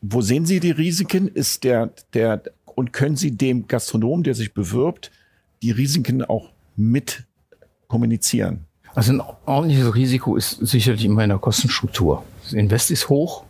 wo 0.00 0.22
sehen 0.22 0.46
Sie 0.46 0.60
die 0.60 0.70
Risiken? 0.70 1.28
Ist 1.28 1.64
der, 1.64 1.92
der, 2.14 2.42
und 2.64 2.92
können 2.92 3.16
Sie 3.16 3.32
dem 3.36 3.68
Gastronom, 3.68 4.22
der 4.22 4.34
sich 4.34 4.54
bewirbt, 4.54 5.10
die 5.62 5.70
Risiken 5.70 6.24
auch 6.24 6.50
mit 6.76 7.24
kommunizieren? 7.86 8.64
Also 8.94 9.12
ein 9.12 9.22
ordentliches 9.46 9.94
Risiko 9.94 10.36
ist 10.36 10.52
sicherlich 10.66 11.04
immer 11.04 11.22
in 11.22 11.28
der 11.28 11.38
Kostenstruktur. 11.38 12.24
Das 12.42 12.54
Invest 12.54 12.90
ist 12.90 13.08
hoch, 13.08 13.44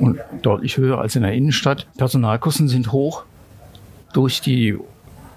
und 0.00 0.18
deutlich 0.42 0.76
höher 0.76 0.98
als 0.98 1.16
in 1.16 1.22
der 1.22 1.32
Innenstadt. 1.32 1.86
Personalkosten 1.96 2.68
sind 2.68 2.92
hoch 2.92 3.24
durch 4.12 4.40
die 4.40 4.78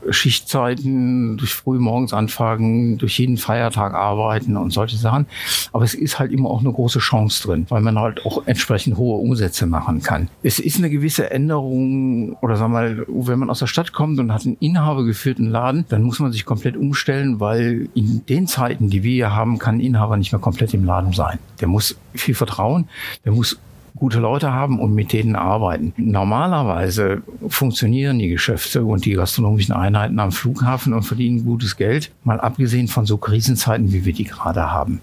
Schichtzeiten, 0.10 1.38
durch 1.38 1.54
frühmorgens 1.54 2.14
anfangen, 2.14 2.98
durch 2.98 3.20
jeden 3.20 3.38
Feiertag 3.38 3.94
arbeiten 3.94 4.58
und 4.58 4.72
solche 4.72 4.98
Sachen. 4.98 5.28
Aber 5.72 5.84
es 5.84 5.94
ist 5.94 6.20
halt 6.20 6.32
immer 6.32 6.50
auch 6.50 6.60
eine 6.60 6.72
große 6.72 7.00
Chance 7.00 7.44
drin, 7.44 7.66
weil 7.70 7.82
man 7.82 7.98
halt 7.98 8.26
auch 8.26 8.46
entsprechend 8.46 8.98
hohe 8.98 9.20
Umsätze 9.20 9.66
machen 9.66 10.02
kann. 10.02 10.30
Es 10.42 10.60
ist 10.60 10.78
eine 10.78 10.90
gewisse 10.90 11.32
Änderung 11.32 12.34
oder 12.42 12.58
sagen 12.58 12.74
wir 12.74 12.80
mal, 12.80 13.06
wenn 13.08 13.40
man 13.40 13.50
aus 13.50 13.60
der 13.60 13.68
Stadt 13.68 13.94
kommt 13.94 14.20
und 14.20 14.34
hat 14.34 14.46
einen 14.46 14.58
Inhaber 14.60 15.04
geführten 15.04 15.50
Laden, 15.50 15.86
dann 15.90 16.04
muss 16.04 16.20
man 16.20 16.32
sich 16.32 16.46
komplett 16.46 16.78
umstellen, 16.78 17.40
weil 17.40 17.90
in 17.94 18.26
den 18.26 18.48
Zeiten, 18.48 18.90
die 18.90 19.04
wir 19.04 19.12
hier 19.12 19.36
haben, 19.36 19.60
kann 19.60 19.76
ein 19.76 19.82
Inhaber 19.82 20.18
nicht 20.18 20.32
mehr 20.32 20.42
komplett 20.42 20.74
im 20.74 20.84
Laden 20.86 21.14
sein. 21.14 21.40
Der 21.62 21.68
muss 21.68 21.96
viel 22.14 22.36
vertrauen, 22.36 22.90
der 23.26 23.32
muss 23.32 23.60
gute 23.96 24.20
Leute 24.20 24.52
haben 24.52 24.80
und 24.80 24.94
mit 24.94 25.14
denen 25.14 25.36
arbeiten. 25.36 25.94
Normalerweise 25.98 27.22
funktionieren 27.48 28.20
die 28.20 28.30
Geschäfte 28.30 28.84
und 28.84 29.06
die 29.06 29.14
gastronomischen 29.14 29.74
Einheiten 29.74 30.20
am 30.20 30.32
Flughafen 30.32 30.94
und 30.94 31.04
verdienen 31.04 31.46
gutes 31.46 31.78
Geld, 31.78 32.12
mal 32.24 32.40
abgesehen 32.40 32.88
von 32.88 33.06
so 33.06 33.18
Krisenzeiten, 33.18 33.94
wie 33.94 34.06
wir 34.06 34.14
die 34.14 34.24
gerade 34.24 34.72
haben. 34.72 35.02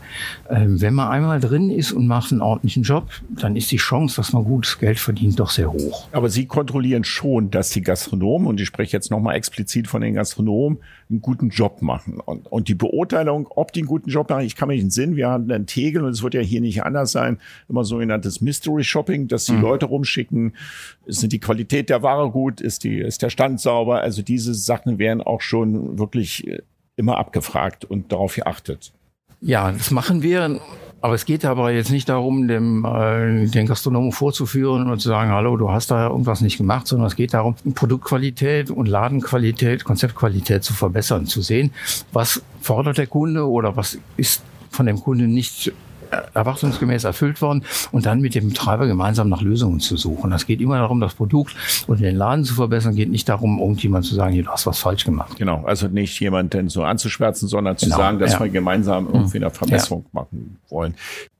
Ähm, 0.48 0.80
wenn 0.80 0.94
man 0.94 1.08
einmal 1.08 1.40
drin 1.40 1.70
ist 1.70 1.92
und 1.92 2.06
macht 2.08 2.32
einen 2.32 2.42
ordentlichen 2.42 2.82
Job, 2.82 3.08
dann 3.28 3.56
ist 3.56 3.70
die 3.70 3.76
Chance, 3.76 4.16
dass 4.16 4.32
man 4.32 4.44
gutes 4.44 4.78
Geld 4.78 4.98
verdient, 4.98 5.38
doch 5.38 5.50
sehr 5.50 5.72
hoch. 5.72 6.08
Aber 6.12 6.28
Sie 6.28 6.46
kontrollieren 6.46 7.04
schon, 7.04 7.50
dass 7.50 7.70
die 7.70 7.82
Gastronomen, 7.82 8.46
und 8.46 8.60
ich 8.60 8.66
spreche 8.66 8.96
jetzt 8.96 9.10
nochmal 9.10 9.36
explizit 9.36 9.86
von 9.86 10.00
den 10.00 10.14
Gastronomen, 10.14 10.78
einen 11.10 11.20
guten 11.20 11.50
Job 11.50 11.82
machen. 11.82 12.20
Und, 12.20 12.46
und 12.46 12.68
die 12.68 12.74
Beurteilung, 12.74 13.48
ob 13.50 13.72
die 13.72 13.80
einen 13.80 13.88
guten 13.88 14.08
Job 14.10 14.30
machen, 14.30 14.44
ich 14.44 14.56
kann 14.56 14.68
mich 14.68 14.82
nicht 14.82 14.92
Sinn, 14.92 15.16
wir 15.16 15.28
haben 15.28 15.50
einen 15.50 15.66
Tegel 15.66 16.04
und 16.04 16.12
es 16.12 16.22
wird 16.22 16.34
ja 16.34 16.40
hier 16.40 16.60
nicht 16.60 16.84
anders 16.84 17.12
sein, 17.12 17.38
immer 17.68 17.84
sogenanntes 17.84 18.40
Mystery 18.40 18.84
Shopping, 18.84 19.28
dass 19.28 19.44
die 19.44 19.52
mhm. 19.52 19.62
Leute 19.62 19.86
rumschicken, 19.86 20.54
sind 21.06 21.32
die 21.32 21.40
Qualität 21.40 21.90
der 21.90 22.02
Ware 22.02 22.30
gut, 22.30 22.60
ist 22.60 22.84
die, 22.84 22.98
ist 22.98 23.22
der 23.22 23.30
Stand 23.30 23.60
sauber, 23.60 24.00
also 24.00 24.22
diese 24.22 24.54
Sachen 24.54 24.98
werden 24.98 25.20
auch 25.20 25.40
schon 25.40 25.98
wirklich 25.98 26.46
äh, 26.46 26.62
immer 26.96 27.18
abgefragt 27.18 27.84
und 27.84 28.12
darauf 28.12 28.36
geachtet. 28.36 28.92
Ja, 29.40 29.72
das 29.72 29.90
machen 29.90 30.22
wir. 30.22 30.60
Aber 31.02 31.14
es 31.14 31.24
geht 31.24 31.44
aber 31.46 31.70
jetzt 31.70 31.90
nicht 31.90 32.08
darum, 32.08 32.46
dem, 32.46 32.84
äh, 32.84 33.46
den 33.46 33.66
Gastronomen 33.66 34.12
vorzuführen 34.12 34.90
und 34.90 35.00
zu 35.00 35.08
sagen, 35.08 35.30
hallo, 35.30 35.56
du 35.56 35.70
hast 35.70 35.90
da 35.90 36.08
irgendwas 36.08 36.42
nicht 36.42 36.58
gemacht, 36.58 36.86
sondern 36.86 37.06
es 37.06 37.16
geht 37.16 37.32
darum, 37.32 37.54
Produktqualität 37.74 38.70
und 38.70 38.86
Ladenqualität, 38.86 39.84
Konzeptqualität 39.84 40.62
zu 40.62 40.74
verbessern, 40.74 41.26
zu 41.26 41.40
sehen, 41.40 41.72
was 42.12 42.42
fordert 42.60 42.98
der 42.98 43.06
Kunde 43.06 43.48
oder 43.48 43.76
was 43.76 43.98
ist 44.18 44.42
von 44.70 44.86
dem 44.86 45.00
Kunden 45.00 45.32
nicht 45.32 45.72
erwartungsgemäß 46.34 47.04
erfüllt 47.04 47.40
worden 47.42 47.64
und 47.92 48.06
dann 48.06 48.20
mit 48.20 48.34
dem 48.34 48.48
Betreiber 48.48 48.86
gemeinsam 48.86 49.28
nach 49.28 49.42
Lösungen 49.42 49.80
zu 49.80 49.96
suchen. 49.96 50.30
Das 50.30 50.46
geht 50.46 50.60
immer 50.60 50.78
darum, 50.78 51.00
das 51.00 51.14
Produkt 51.14 51.54
und 51.86 52.00
den 52.00 52.16
Laden 52.16 52.44
zu 52.44 52.54
verbessern, 52.54 52.94
geht 52.94 53.10
nicht 53.10 53.28
darum, 53.28 53.58
irgendjemand 53.58 54.04
zu 54.04 54.14
sagen, 54.14 54.32
hier, 54.32 54.44
du 54.44 54.50
hast 54.50 54.66
was 54.66 54.78
falsch 54.78 55.04
gemacht. 55.04 55.36
Genau, 55.38 55.64
also 55.64 55.88
nicht 55.88 56.18
jemanden 56.20 56.68
so 56.68 56.82
anzuschwärzen, 56.82 57.48
sondern 57.48 57.76
zu 57.76 57.86
genau, 57.86 57.98
sagen, 57.98 58.18
dass 58.18 58.34
ja. 58.34 58.40
wir 58.40 58.48
gemeinsam 58.48 59.06
irgendwie 59.06 59.38
eine 59.38 59.50
Verbesserung 59.50 60.04
ja. 60.12 60.20
machen 60.20 60.58
wollen. 60.68 60.94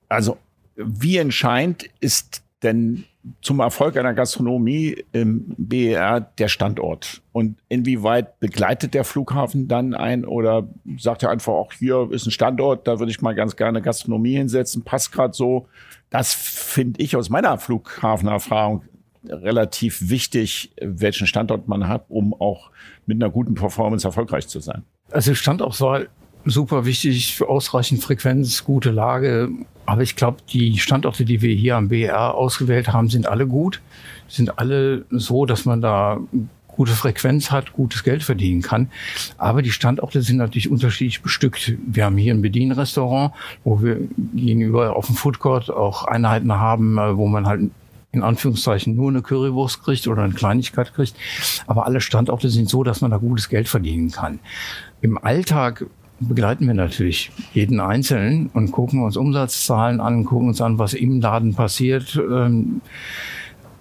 Also 0.09 0.37
wie 0.77 1.19
entscheidend 1.19 1.85
ist 2.01 2.43
denn 2.63 3.05
zum 3.43 3.61
Erfolg 3.61 3.97
einer 3.97 4.15
Gastronomie 4.15 5.05
im 5.13 5.55
BER 5.57 6.21
der 6.21 6.49
Standort? 6.49 7.23
Und 7.33 7.59
inwieweit 7.69 8.41
begleitet 8.41 8.95
der 8.95 9.05
Flughafen 9.05 9.69
dann 9.69 9.95
ein 9.95 10.25
oder 10.25 10.69
sagt 10.99 11.23
er 11.23 11.31
einfach 11.31 11.53
auch, 11.53 11.73
hier 11.73 12.09
ist 12.11 12.27
ein 12.27 12.31
Standort, 12.31 12.87
da 12.87 12.99
würde 12.99 13.13
ich 13.13 13.21
mal 13.21 13.35
ganz 13.35 13.57
gerne 13.57 13.83
Gastronomie 13.83 14.37
hinsetzen, 14.37 14.83
passt 14.83 15.13
gerade 15.13 15.35
so. 15.35 15.67
Das 16.09 16.33
finde 16.33 17.01
ich 17.03 17.17
aus 17.17 17.31
meiner 17.31 17.59
Flughafenerfahrung 17.59 18.83
relativ 19.29 20.09
wichtig, 20.09 20.73
welchen 20.81 21.27
Standort 21.27 21.69
man 21.69 21.89
hat, 21.89 22.07
um 22.09 22.35
auch 22.35 22.71
mit 23.07 23.23
einer 23.23 23.31
guten 23.31 23.55
Performance 23.55 24.07
erfolgreich 24.07 24.49
zu 24.49 24.61
sein. 24.61 24.85
Also 25.11 25.35
Standortwahl 25.35 26.09
super 26.45 26.85
wichtig, 26.85 27.43
ausreichend 27.43 28.03
Frequenz, 28.03 28.65
gute 28.65 28.91
Lage. 28.91 29.51
Aber 29.87 30.03
ich 30.03 30.17
glaube, 30.17 30.39
die 30.53 30.79
Standorte, 30.79 31.25
die 31.25 31.43
wir 31.43 31.55
hier 31.55 31.77
am 31.77 31.89
BR 31.89 32.35
ausgewählt 32.35 32.93
haben, 32.93 33.09
sind 33.09 33.27
alle 33.27 33.47
gut. 33.47 33.81
Sind 34.29 34.59
alle 34.59 35.05
so, 35.11 35.47
dass 35.47 35.65
man 35.65 35.81
da 35.81 36.21
gute 36.69 36.93
Frequenz 36.93 37.51
hat, 37.51 37.73
gutes 37.73 38.05
Geld 38.05 38.23
verdienen 38.23 38.63
kann. 38.63 38.91
Aber 39.37 39.61
die 39.61 39.71
Standorte 39.71 40.23
sind 40.23 40.39
natürlich 40.39 40.71
unterschiedlich 40.71 41.21
bestückt. 41.21 41.75
Wir 41.87 42.05
haben 42.05 42.17
hier 42.17 42.33
ein 42.33 42.43
Bedienrestaurant, 42.43 43.35
wo 43.65 43.83
wir 43.83 43.99
gegenüber 44.35 44.97
auf 44.97 45.07
dem 45.07 45.17
Foodcourt 45.17 45.71
auch 45.71 46.05
Einheiten 46.05 46.53
haben, 46.55 46.97
äh, 46.97 47.17
wo 47.17 47.27
man 47.27 47.47
halt 47.47 47.71
in 48.13 48.23
Anführungszeichen 48.23 48.97
nur 48.97 49.11
eine 49.11 49.23
Currywurst 49.23 49.83
kriegt 49.83 50.09
oder 50.09 50.23
eine 50.23 50.33
Kleinigkeit 50.33 50.95
kriegt. 50.95 51.15
Aber 51.67 51.87
alle 51.87 52.01
Standorte 52.01 52.49
sind 52.51 52.69
so, 52.69 52.83
dass 52.83 53.03
man 53.03 53.11
da 53.11 53.19
gutes 53.19 53.49
Geld 53.49 53.69
verdienen 53.69 54.11
kann. 54.11 54.41
Im 55.01 55.19
Alltag 55.19 55.87
begleiten 56.21 56.67
wir 56.67 56.75
natürlich 56.75 57.31
jeden 57.55 57.81
Einzelnen 57.81 58.51
und 58.53 58.73
gucken 58.73 59.03
uns 59.03 59.17
Umsatzzahlen 59.17 60.01
an, 60.01 60.25
gucken 60.25 60.49
uns 60.49 60.61
an, 60.61 60.79
was 60.79 60.95
im 60.95 61.21
Laden 61.21 61.55
passiert. 61.55 62.17
Ähm, 62.17 62.83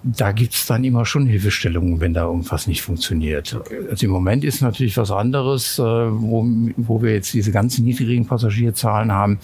da 0.02 0.32
gibt's 0.32 0.65
dann 0.65 0.86
immer 0.86 1.06
schon 1.06 1.25
Hilfestellungen, 1.25 1.99
wenn 1.99 2.13
da 2.13 2.23
irgendwas 2.23 2.67
nicht 2.67 2.82
funktioniert. 2.82 3.60
Also 3.89 4.06
im 4.06 4.12
Moment 4.12 4.45
ist 4.45 4.62
natürlich 4.62 4.95
was 4.95 5.12
anderes, 5.12 5.78
äh, 5.78 5.82
wo, 5.84 6.45
wo 6.78 7.02
wir 7.02 7.13
jetzt 7.13 7.34
diese 7.34 7.52
ganzen 7.52 7.84
niedrigen 7.84 8.25
Passagierzahlen 8.25 9.12
haben. 9.12 9.39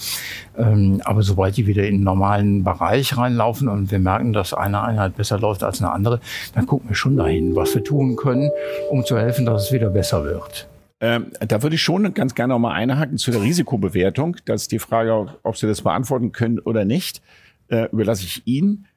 Ähm, 0.58 1.02
aber 1.04 1.24
sobald 1.24 1.58
die 1.58 1.68
wieder 1.68 1.86
in 1.86 1.96
den 1.96 2.04
normalen 2.04 2.64
Bereich 2.64 3.18
reinlaufen 3.18 3.68
und 3.68 3.92
wir 3.92 4.00
merken, 4.00 4.32
dass 4.32 4.54
eine 4.54 4.82
Einheit 4.82 5.18
besser 5.18 5.40
läuft 5.40 5.64
als 5.64 5.82
eine 5.82 5.92
andere, 5.92 6.22
dann 6.54 6.66
gucken 6.66 6.90
wir 6.90 6.96
schon 6.96 7.18
dahin, 7.18 7.56
was 7.56 7.76
wir 7.76 7.84
tun 7.84 8.16
können, 8.16 8.50
um 8.90 9.04
zu 9.04 9.18
helfen, 9.18 9.46
dass 9.46 9.66
es 9.66 9.72
wieder 9.74 9.90
besser 9.90 10.24
wird. 10.24 10.70
Ähm, 11.02 11.32
da 11.40 11.62
würde 11.62 11.76
ich 11.76 11.82
schon 11.82 12.14
ganz 12.14 12.36
gerne 12.36 12.54
noch 12.54 12.60
mal 12.60 12.74
einhaken 12.74 13.18
zu 13.18 13.32
der 13.32 13.42
Risikobewertung. 13.42 14.38
Das 14.46 14.64
ist 14.64 14.72
die 14.72 14.80
Frage, 14.80 15.36
ob 15.44 15.58
Sie 15.58 15.68
das 15.68 15.82
beantworten 15.82 16.32
können 16.32 16.60
oder 16.60 16.86
nicht. 16.86 17.22
Äh, 17.68 17.90
überlasse 17.92 18.24
ich 18.24 18.48
Ihnen. 18.48 18.88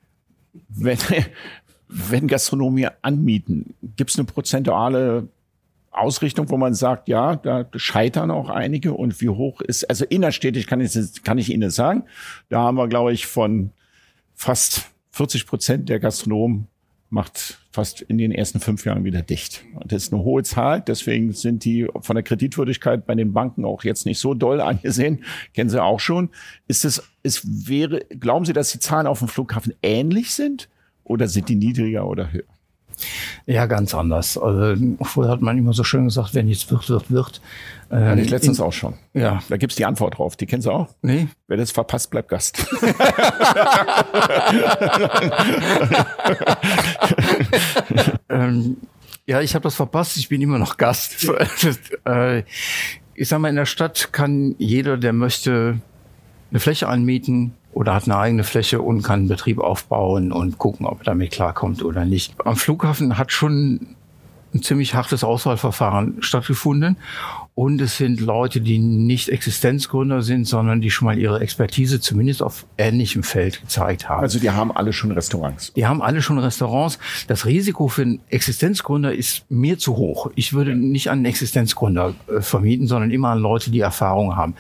Wenn, 0.69 0.99
wenn 1.89 2.29
Gastronomie 2.29 2.89
anmieten, 3.03 3.75
gibt 3.97 4.11
es 4.11 4.19
eine 4.19 4.27
prozentuale 4.27 5.29
Ausrichtung, 5.91 6.49
wo 6.51 6.57
man 6.57 6.75
sagt, 6.75 7.09
ja, 7.09 7.37
da 7.37 7.67
scheitern 7.75 8.31
auch 8.31 8.51
einige 8.51 8.93
und 8.93 9.21
wie 9.21 9.31
hoch 9.31 9.61
ist, 9.61 9.85
also 9.85 10.05
innerstädtisch 10.05 10.67
kann 10.67 10.81
ich, 10.81 11.25
kann 11.25 11.39
ich 11.39 11.53
Ihnen 11.53 11.71
sagen, 11.71 12.05
da 12.49 12.61
haben 12.61 12.77
wir, 12.77 12.89
glaube 12.89 13.13
ich, 13.13 13.27
von 13.27 13.71
fast 14.35 14.87
40 15.11 15.47
Prozent 15.47 15.89
der 15.89 15.99
Gastronomen 15.99 16.69
macht 17.11 17.59
fast 17.73 18.03
in 18.03 18.19
den 18.19 18.33
ersten 18.33 18.61
fünf 18.61 18.85
Jahren 18.85 19.05
wieder 19.05 19.23
dicht. 19.23 19.65
Und 19.75 19.93
das 19.93 20.05
ist 20.05 20.13
eine 20.13 20.23
hohe 20.23 20.43
Zahl. 20.43 20.83
Deswegen 20.83 21.33
sind 21.33 21.65
die 21.65 21.87
von 22.01 22.17
der 22.17 22.23
Kreditwürdigkeit 22.23 23.07
bei 23.07 23.15
den 23.15 23.33
Banken 23.33 23.65
auch 23.65 23.85
jetzt 23.85 24.05
nicht 24.05 24.19
so 24.19 24.35
doll 24.35 24.61
angesehen. 24.61 25.25
Kennen 25.55 25.71
Sie 25.71 25.83
auch 25.83 26.01
schon. 26.01 26.31
Ist 26.67 26.85
es, 26.85 27.03
es 27.23 27.69
wäre, 27.69 28.01
glauben 28.21 28.45
Sie, 28.45 28.53
dass 28.53 28.73
die 28.73 28.79
Zahlen 28.79 29.07
auf 29.07 29.21
dem 29.21 29.29
Flughafen 29.29 29.73
ähnlich 29.83 30.33
sind 30.33 30.69
oder 31.05 31.29
sind 31.29 31.49
die 31.49 31.55
niedriger 31.55 32.07
oder 32.07 32.33
höher? 32.33 32.45
Ja, 33.47 33.67
ganz 33.67 33.95
anders. 33.95 34.37
Also, 34.37 34.75
vorher 35.03 35.33
hat 35.33 35.41
man 35.41 35.57
immer 35.59 35.73
so 35.73 35.85
schön 35.85 36.05
gesagt, 36.05 36.35
wenn 36.35 36.47
nichts 36.47 36.71
wird, 36.71 36.89
wird, 36.89 37.11
wird. 37.11 37.41
Ähm, 37.91 38.05
Hatte 38.05 38.21
ich 38.21 38.31
letztens 38.31 38.59
in, 38.59 38.65
auch 38.65 38.73
schon. 38.73 38.95
Ja. 39.15 39.43
Da 39.49 39.57
gibt's 39.57 39.77
die 39.77 39.85
Antwort 39.85 40.19
drauf. 40.19 40.37
Die 40.37 40.47
kennst 40.47 40.67
du 40.67 40.73
auch? 40.73 40.89
Nee. 41.03 41.29
Wer 41.47 41.57
das 41.57 41.71
verpasst, 41.71 42.11
bleibt 42.11 42.29
Gast. 42.29 42.67
ähm, 48.29 48.77
ja, 49.27 49.41
ich 49.41 49.55
habe 49.55 49.63
das 49.63 49.75
verpasst. 49.75 50.17
Ich 50.17 50.29
bin 50.29 50.43
immer 50.43 50.59
noch 50.59 50.77
Gast. 50.77 51.31
Äh, 52.05 52.45
ich 53.15 53.29
sag 53.29 53.41
mal, 53.41 53.49
in 53.49 53.57
der 53.57 53.67
Stadt 53.67 54.13
kann 54.13 54.55
jeder, 54.59 54.97
der 54.97 55.13
möchte, 55.13 55.81
eine 56.51 56.61
Fläche 56.61 56.89
anmieten 56.89 57.53
oder 57.79 57.95
hat 57.95 58.07
eine 58.07 58.17
eigene 58.17 58.43
Fläche 58.43 58.83
und 58.83 59.03
kann 59.03 59.21
einen 59.21 59.29
Betrieb 59.29 59.61
aufbauen 59.61 60.33
und 60.33 60.59
gucken, 60.59 60.85
ob 60.85 61.03
er 61.03 61.05
damit 61.05 61.31
klarkommt 61.31 61.85
oder 61.85 62.05
nicht. 62.05 62.35
Am 62.45 62.57
Flughafen 62.57 63.17
hat 63.19 63.31
schon 63.31 63.95
ein 64.55 64.63
ziemlich 64.63 64.95
hartes 64.95 65.25
Auswahlverfahren 65.25 66.17
stattgefunden. 66.21 66.97
Und 67.55 67.81
es 67.81 67.97
sind 67.97 68.21
Leute, 68.21 68.61
die 68.61 68.79
nicht 68.79 69.29
Existenzgründer 69.29 70.23
sind, 70.23 70.47
sondern 70.47 70.81
die 70.81 70.91
schon 70.91 71.07
mal 71.07 71.19
ihre 71.19 71.41
Expertise 71.41 72.01
zumindest 72.01 72.43
auf 72.43 72.67
ähnlichem 72.79 73.23
Feld 73.23 73.61
gezeigt 73.61 74.09
haben. 74.09 74.23
Also 74.23 74.39
die 74.39 74.51
haben 74.51 74.71
alle 74.71 74.93
schon 74.93 75.11
Restaurants. 75.11 75.73
Die 75.75 75.87
haben 75.87 76.01
alle 76.01 76.23
schon 76.23 76.39
Restaurants. 76.39 76.99
Das 77.27 77.47
Risiko 77.47 77.89
für 77.89 78.03
einen 78.03 78.21
Existenzgründer 78.29 79.13
ist 79.13 79.45
mir 79.51 79.79
zu 79.79 79.97
hoch. 79.97 80.31
Ich 80.37 80.53
würde 80.53 80.77
nicht 80.77 81.11
an 81.11 81.19
einen 81.19 81.25
Existenzgründer 81.27 82.15
äh, 82.29 82.41
vermieten, 82.41 82.87
sondern 82.87 83.11
immer 83.11 83.31
an 83.31 83.41
Leute, 83.41 83.71
die 83.71 83.81
Erfahrung 83.81 84.37
haben. 84.37 84.55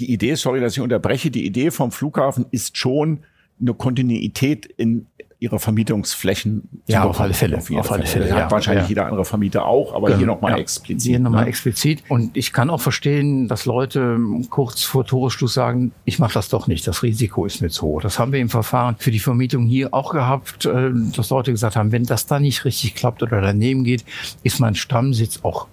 Die 0.00 0.12
Idee, 0.12 0.34
sorry, 0.34 0.60
dass 0.60 0.72
ich 0.72 0.80
unterbreche, 0.80 1.30
die 1.30 1.46
Idee 1.46 1.70
vom 1.70 1.92
Flughafen 1.92 2.46
ist 2.50 2.76
schon 2.76 3.20
eine 3.60 3.74
Kontinuität 3.74 4.66
in 4.66 5.06
ihre 5.40 5.58
Vermietungsflächen. 5.58 6.68
Ja, 6.86 7.04
auf 7.04 7.18
alle 7.18 7.32
Fälle. 7.32 7.56
Auf, 7.56 7.70
auf 7.70 7.90
alle 7.90 8.04
Fälle. 8.04 8.26
Fälle. 8.26 8.44
Hat 8.44 8.52
wahrscheinlich 8.52 8.84
ja. 8.84 8.88
jeder 8.90 9.06
andere 9.06 9.24
Vermieter 9.24 9.64
auch, 9.64 9.94
aber 9.94 10.08
genau. 10.08 10.18
hier 10.18 10.26
nochmal 10.26 10.52
ja. 10.52 10.58
explizit. 10.58 11.10
Hier 11.10 11.18
nochmal 11.18 11.44
ne? 11.44 11.48
explizit. 11.48 12.04
Und 12.08 12.36
ich 12.36 12.52
kann 12.52 12.68
auch 12.68 12.80
verstehen, 12.80 13.48
dass 13.48 13.64
Leute 13.64 14.18
kurz 14.50 14.84
vor 14.84 15.06
Toresschluss 15.06 15.54
sagen, 15.54 15.92
ich 16.04 16.18
mache 16.18 16.34
das 16.34 16.50
doch 16.50 16.66
nicht, 16.66 16.86
das 16.86 17.02
Risiko 17.02 17.46
ist 17.46 17.62
mir 17.62 17.70
zu 17.70 17.86
hoch. 17.86 18.02
Das 18.02 18.18
haben 18.18 18.32
wir 18.32 18.38
im 18.38 18.50
Verfahren 18.50 18.96
für 18.98 19.10
die 19.10 19.18
Vermietung 19.18 19.66
hier 19.66 19.94
auch 19.94 20.12
gehabt, 20.12 20.66
äh, 20.66 20.90
dass 21.16 21.30
Leute 21.30 21.52
gesagt 21.52 21.74
haben, 21.74 21.90
wenn 21.90 22.04
das 22.04 22.26
da 22.26 22.38
nicht 22.38 22.66
richtig 22.66 22.94
klappt 22.94 23.22
oder 23.22 23.40
daneben 23.40 23.82
geht, 23.82 24.04
ist 24.42 24.60
mein 24.60 24.74
Stammsitz 24.74 25.40
auch 25.42 25.68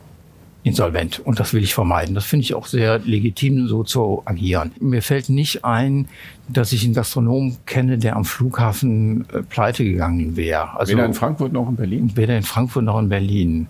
insolvent. 0.68 1.20
Und 1.20 1.40
das 1.40 1.54
will 1.54 1.64
ich 1.64 1.74
vermeiden. 1.74 2.16
Das 2.16 2.26
finde 2.26 2.44
ich 2.44 2.54
auch 2.54 2.66
sehr 2.66 3.00
legitim, 3.00 3.68
so 3.68 3.84
zu 3.84 4.22
agieren. 4.26 4.72
Mir 4.80 5.02
fällt 5.02 5.30
nicht 5.30 5.66
ein, 5.66 6.08
dass 6.48 6.72
ich 6.72 6.84
einen 6.84 6.94
Gastronom 6.94 7.58
kenne, 7.66 7.98
der 7.98 8.16
am 8.16 8.26
Flughafen 8.26 9.26
äh, 9.34 9.42
pleite 9.42 9.84
gegangen 9.84 10.36
wäre. 10.36 10.78
Also, 10.78 10.94
weder 10.94 11.06
in 11.06 11.14
Frankfurt 11.14 11.54
noch 11.54 11.68
in 11.70 11.76
Berlin? 11.76 12.12
Weder 12.16 12.38
in 12.38 12.44
Frankfurt 12.44 12.84
noch 12.84 13.00
in 13.00 13.10
Berlin. 13.10 13.68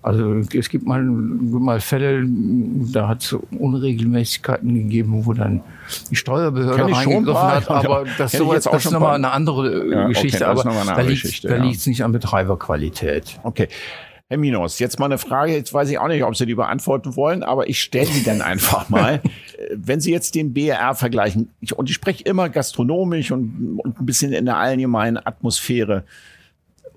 Also 0.00 0.36
es 0.56 0.68
gibt 0.68 0.86
mal, 0.86 1.02
mal 1.02 1.80
Fälle, 1.80 2.24
da 2.24 3.08
hat 3.08 3.24
es 3.24 3.32
Unregelmäßigkeiten 3.32 4.72
gegeben, 4.72 5.26
wo 5.26 5.32
dann 5.32 5.60
die 6.10 6.16
Steuerbehörde 6.16 6.84
reingegriffen 6.84 7.34
hat, 7.34 7.68
aber 7.70 8.04
das, 8.16 8.32
so, 8.32 8.52
das 8.52 8.64
ist 8.64 8.90
nochmal 8.92 9.16
eine 9.16 9.32
andere 9.32 9.90
ja, 9.90 10.06
Geschichte, 10.06 10.48
okay, 10.48 10.60
aber 10.60 10.84
da 10.86 11.00
liegt 11.00 11.26
es 11.26 11.42
ja. 11.42 11.58
nicht 11.90 12.04
an 12.04 12.12
Betreiberqualität. 12.12 13.40
Okay. 13.42 13.68
Herr 14.30 14.36
Minos, 14.36 14.78
jetzt 14.78 14.98
mal 14.98 15.06
eine 15.06 15.16
Frage, 15.16 15.54
jetzt 15.54 15.72
weiß 15.72 15.88
ich 15.88 15.98
auch 15.98 16.08
nicht, 16.08 16.22
ob 16.22 16.36
Sie 16.36 16.44
die 16.44 16.54
beantworten 16.54 17.16
wollen, 17.16 17.42
aber 17.42 17.70
ich 17.70 17.80
stelle 17.80 18.04
sie 18.04 18.22
dann 18.22 18.42
einfach 18.42 18.90
mal. 18.90 19.22
Wenn 19.74 20.00
Sie 20.00 20.10
jetzt 20.10 20.34
den 20.34 20.52
BR 20.52 20.94
vergleichen, 20.94 21.48
ich, 21.60 21.72
und 21.72 21.88
ich 21.88 21.94
spreche 21.94 22.24
immer 22.24 22.50
gastronomisch 22.50 23.30
und, 23.32 23.80
und 23.82 23.98
ein 23.98 24.04
bisschen 24.04 24.34
in 24.34 24.44
der 24.44 24.58
allgemeinen 24.58 25.16
Atmosphäre, 25.16 26.04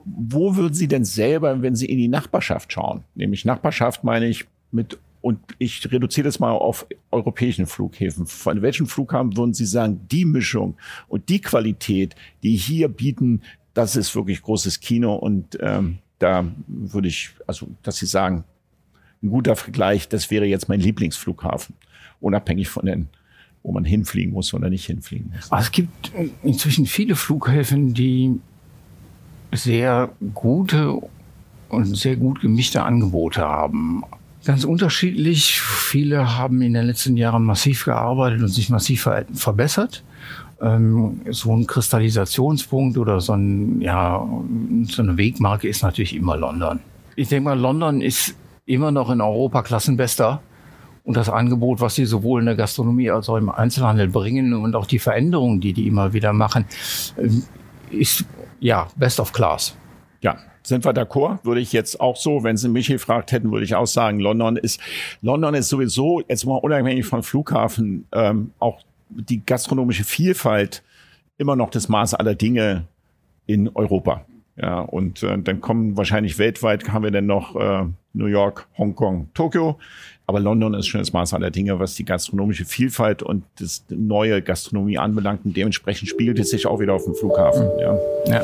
wo 0.03 0.57
würden 0.57 0.73
Sie 0.73 0.89
denn 0.89 1.05
selber, 1.05 1.61
wenn 1.61 1.73
Sie 1.73 1.85
in 1.85 1.97
die 1.97 2.09
Nachbarschaft 2.09 2.73
schauen, 2.73 3.05
nämlich 3.15 3.45
Nachbarschaft 3.45 4.03
meine 4.03 4.27
ich 4.27 4.45
mit, 4.71 4.99
und 5.21 5.39
ich 5.57 5.89
reduziere 5.89 6.25
das 6.25 6.39
mal 6.41 6.51
auf 6.51 6.85
europäischen 7.11 7.65
Flughäfen, 7.65 8.25
von 8.25 8.61
welchen 8.61 8.87
Flughafen 8.87 9.37
würden 9.37 9.53
Sie 9.53 9.65
sagen, 9.65 10.01
die 10.11 10.25
Mischung 10.25 10.75
und 11.07 11.29
die 11.29 11.39
Qualität, 11.39 12.13
die 12.43 12.57
hier 12.57 12.89
bieten, 12.89 13.41
das 13.73 13.95
ist 13.95 14.13
wirklich 14.17 14.41
großes 14.41 14.81
Kino 14.81 15.15
und 15.15 15.57
ähm, 15.61 15.99
da 16.21 16.45
würde 16.67 17.07
ich, 17.07 17.31
also, 17.47 17.67
dass 17.83 17.97
Sie 17.97 18.05
sagen, 18.05 18.43
ein 19.23 19.29
guter 19.29 19.55
Vergleich, 19.55 20.07
das 20.07 20.29
wäre 20.31 20.45
jetzt 20.45 20.69
mein 20.69 20.79
Lieblingsflughafen, 20.79 21.75
unabhängig 22.19 22.69
von 22.69 22.85
den, 22.85 23.07
wo 23.63 23.71
man 23.71 23.85
hinfliegen 23.85 24.33
muss 24.33 24.53
oder 24.53 24.69
nicht 24.69 24.85
hinfliegen 24.85 25.31
muss. 25.33 25.51
Also 25.51 25.65
es 25.65 25.71
gibt 25.71 26.11
inzwischen 26.43 26.85
viele 26.85 27.15
Flughäfen, 27.15 27.93
die 27.93 28.39
sehr 29.51 30.09
gute 30.33 30.99
und 31.69 31.85
sehr 31.97 32.15
gut 32.15 32.41
gemischte 32.41 32.83
Angebote 32.83 33.41
haben. 33.41 34.03
Ganz 34.45 34.63
unterschiedlich. 34.63 35.61
Viele 35.61 36.37
haben 36.37 36.61
in 36.61 36.73
den 36.73 36.85
letzten 36.85 37.17
Jahren 37.17 37.43
massiv 37.43 37.85
gearbeitet 37.85 38.41
und 38.41 38.47
sich 38.47 38.69
massiv 38.69 39.07
verbessert 39.33 40.03
ähm, 40.61 41.21
so 41.29 41.53
ein 41.53 41.67
Kristallisationspunkt 41.67 42.97
oder 42.97 43.19
so, 43.19 43.33
ein, 43.33 43.81
ja, 43.81 44.25
so 44.83 45.01
eine 45.01 45.17
Wegmarke 45.17 45.67
ist 45.67 45.83
natürlich 45.83 46.15
immer 46.15 46.37
London. 46.37 46.79
Ich 47.15 47.29
denke 47.29 47.45
mal, 47.45 47.59
London 47.59 48.01
ist 48.01 48.35
immer 48.65 48.91
noch 48.91 49.09
in 49.09 49.21
Europa 49.21 49.63
Klassenbester. 49.63 50.41
Und 51.03 51.17
das 51.17 51.29
Angebot, 51.29 51.81
was 51.81 51.95
sie 51.95 52.05
sowohl 52.05 52.41
in 52.41 52.45
der 52.45 52.55
Gastronomie 52.55 53.09
als 53.09 53.27
auch 53.27 53.37
im 53.37 53.49
Einzelhandel 53.49 54.07
bringen 54.07 54.53
und 54.53 54.75
auch 54.75 54.85
die 54.85 54.99
Veränderungen, 54.99 55.59
die 55.59 55.73
die 55.73 55.87
immer 55.87 56.13
wieder 56.13 56.31
machen, 56.31 56.65
ähm, 57.17 57.43
ist 57.89 58.23
ja 58.59 58.87
best 58.95 59.19
of 59.19 59.33
class. 59.33 59.75
Ja, 60.21 60.37
sind 60.61 60.85
wir 60.85 60.93
d'accord? 60.93 61.39
Würde 61.43 61.59
ich 61.59 61.73
jetzt 61.73 61.99
auch 61.99 62.15
so, 62.15 62.43
wenn 62.43 62.55
Sie 62.55 62.69
mich 62.69 62.87
gefragt 62.87 63.31
hätten, 63.31 63.51
würde 63.51 63.65
ich 63.65 63.73
auch 63.73 63.87
sagen, 63.87 64.19
London 64.19 64.57
ist, 64.57 64.79
London 65.23 65.55
ist 65.55 65.69
sowieso, 65.69 66.21
jetzt 66.27 66.45
mal 66.45 66.57
unabhängig 66.57 67.05
vom 67.05 67.23
Flughafen, 67.23 68.05
ähm, 68.11 68.51
auch 68.59 68.81
die 69.15 69.45
gastronomische 69.45 70.03
Vielfalt 70.03 70.83
immer 71.37 71.55
noch 71.55 71.69
das 71.69 71.89
Maß 71.89 72.13
aller 72.13 72.35
Dinge 72.35 72.85
in 73.45 73.69
Europa. 73.69 74.25
Ja, 74.57 74.81
und 74.81 75.23
äh, 75.23 75.37
dann 75.39 75.61
kommen 75.61 75.97
wahrscheinlich 75.97 76.37
weltweit, 76.37 76.89
haben 76.89 77.03
wir 77.03 77.11
dann 77.11 77.25
noch 77.25 77.55
äh, 77.55 77.85
New 78.13 78.25
York, 78.25 78.67
Hongkong, 78.77 79.29
Tokio. 79.33 79.79
Aber 80.27 80.39
London 80.39 80.73
ist 80.73 80.87
schon 80.87 81.01
das 81.01 81.13
Maß 81.13 81.33
aller 81.33 81.51
Dinge, 81.51 81.79
was 81.79 81.95
die 81.95 82.05
gastronomische 82.05 82.65
Vielfalt 82.65 83.23
und 83.23 83.43
das 83.59 83.83
neue 83.89 84.41
Gastronomie 84.41 84.97
anbelangt. 84.97 85.45
Und 85.45 85.57
dementsprechend 85.57 86.09
spiegelt 86.09 86.39
es 86.39 86.51
sich 86.51 86.67
auch 86.67 86.79
wieder 86.79 86.93
auf 86.93 87.05
dem 87.05 87.15
Flughafen. 87.15 87.67
Ja. 87.79 87.97
ja. 88.27 88.43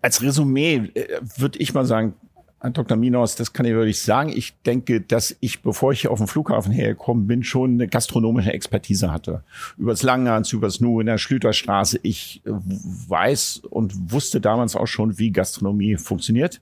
Als 0.00 0.22
Resümee 0.22 0.90
äh, 0.94 1.20
würde 1.36 1.58
ich 1.58 1.74
mal 1.74 1.84
sagen, 1.84 2.14
Dr. 2.62 2.96
Minos, 2.96 3.36
das 3.36 3.54
kann 3.54 3.64
ich 3.64 3.72
wirklich 3.72 4.02
sagen. 4.02 4.30
Ich 4.30 4.54
denke, 4.62 5.00
dass 5.00 5.34
ich, 5.40 5.62
bevor 5.62 5.92
ich 5.92 6.02
hier 6.02 6.10
auf 6.10 6.18
den 6.18 6.26
Flughafen 6.26 6.72
hergekommen 6.72 7.26
bin, 7.26 7.42
schon 7.42 7.72
eine 7.72 7.88
gastronomische 7.88 8.52
Expertise 8.52 9.10
hatte. 9.10 9.42
Übers 9.78 10.02
Langhans, 10.02 10.52
übers 10.52 10.80
Nu 10.80 11.00
in 11.00 11.06
der 11.06 11.16
Schlüterstraße. 11.16 12.00
Ich 12.02 12.42
äh, 12.44 12.50
weiß 12.50 13.62
und 13.70 14.12
wusste 14.12 14.42
damals 14.42 14.76
auch 14.76 14.86
schon, 14.86 15.18
wie 15.18 15.30
Gastronomie 15.30 15.96
funktioniert. 15.96 16.60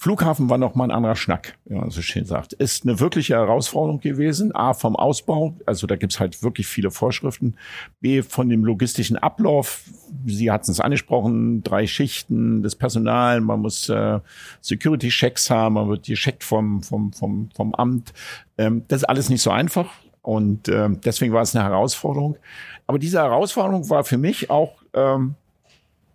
Flughafen 0.00 0.48
war 0.48 0.56
noch 0.56 0.74
mal 0.74 0.84
ein 0.84 0.90
anderer 0.92 1.14
Schnack, 1.14 1.58
wie 1.66 1.74
man 1.74 1.90
so 1.90 2.00
schön 2.00 2.24
sagt. 2.24 2.54
Ist 2.54 2.84
eine 2.84 3.00
wirkliche 3.00 3.34
Herausforderung 3.34 4.00
gewesen. 4.00 4.54
A, 4.54 4.72
vom 4.72 4.96
Ausbau, 4.96 5.54
also 5.66 5.86
da 5.86 5.96
gibt's 5.96 6.18
halt 6.18 6.42
wirklich 6.42 6.66
viele 6.68 6.90
Vorschriften. 6.90 7.56
B, 8.00 8.22
von 8.22 8.48
dem 8.48 8.64
logistischen 8.64 9.18
Ablauf. 9.18 9.82
Sie 10.24 10.50
hatten 10.50 10.70
es 10.70 10.80
angesprochen, 10.80 11.62
drei 11.62 11.86
Schichten, 11.86 12.62
das 12.62 12.76
Personal, 12.76 13.42
man 13.42 13.60
muss 13.60 13.90
äh, 13.90 14.20
Security-Checks 14.62 15.50
haben, 15.50 15.74
man 15.74 15.90
wird 15.90 16.06
gecheckt 16.06 16.44
vom, 16.44 16.82
vom, 16.82 17.12
vom, 17.12 17.50
vom 17.54 17.74
Amt. 17.74 18.14
Ähm, 18.56 18.84
das 18.88 19.02
ist 19.02 19.04
alles 19.04 19.28
nicht 19.28 19.42
so 19.42 19.50
einfach. 19.50 19.90
Und 20.22 20.66
äh, 20.68 20.88
deswegen 21.04 21.34
war 21.34 21.42
es 21.42 21.54
eine 21.54 21.62
Herausforderung. 21.62 22.38
Aber 22.86 22.98
diese 22.98 23.18
Herausforderung 23.18 23.90
war 23.90 24.02
für 24.04 24.16
mich 24.16 24.48
auch 24.48 24.72
ähm, 24.94 25.34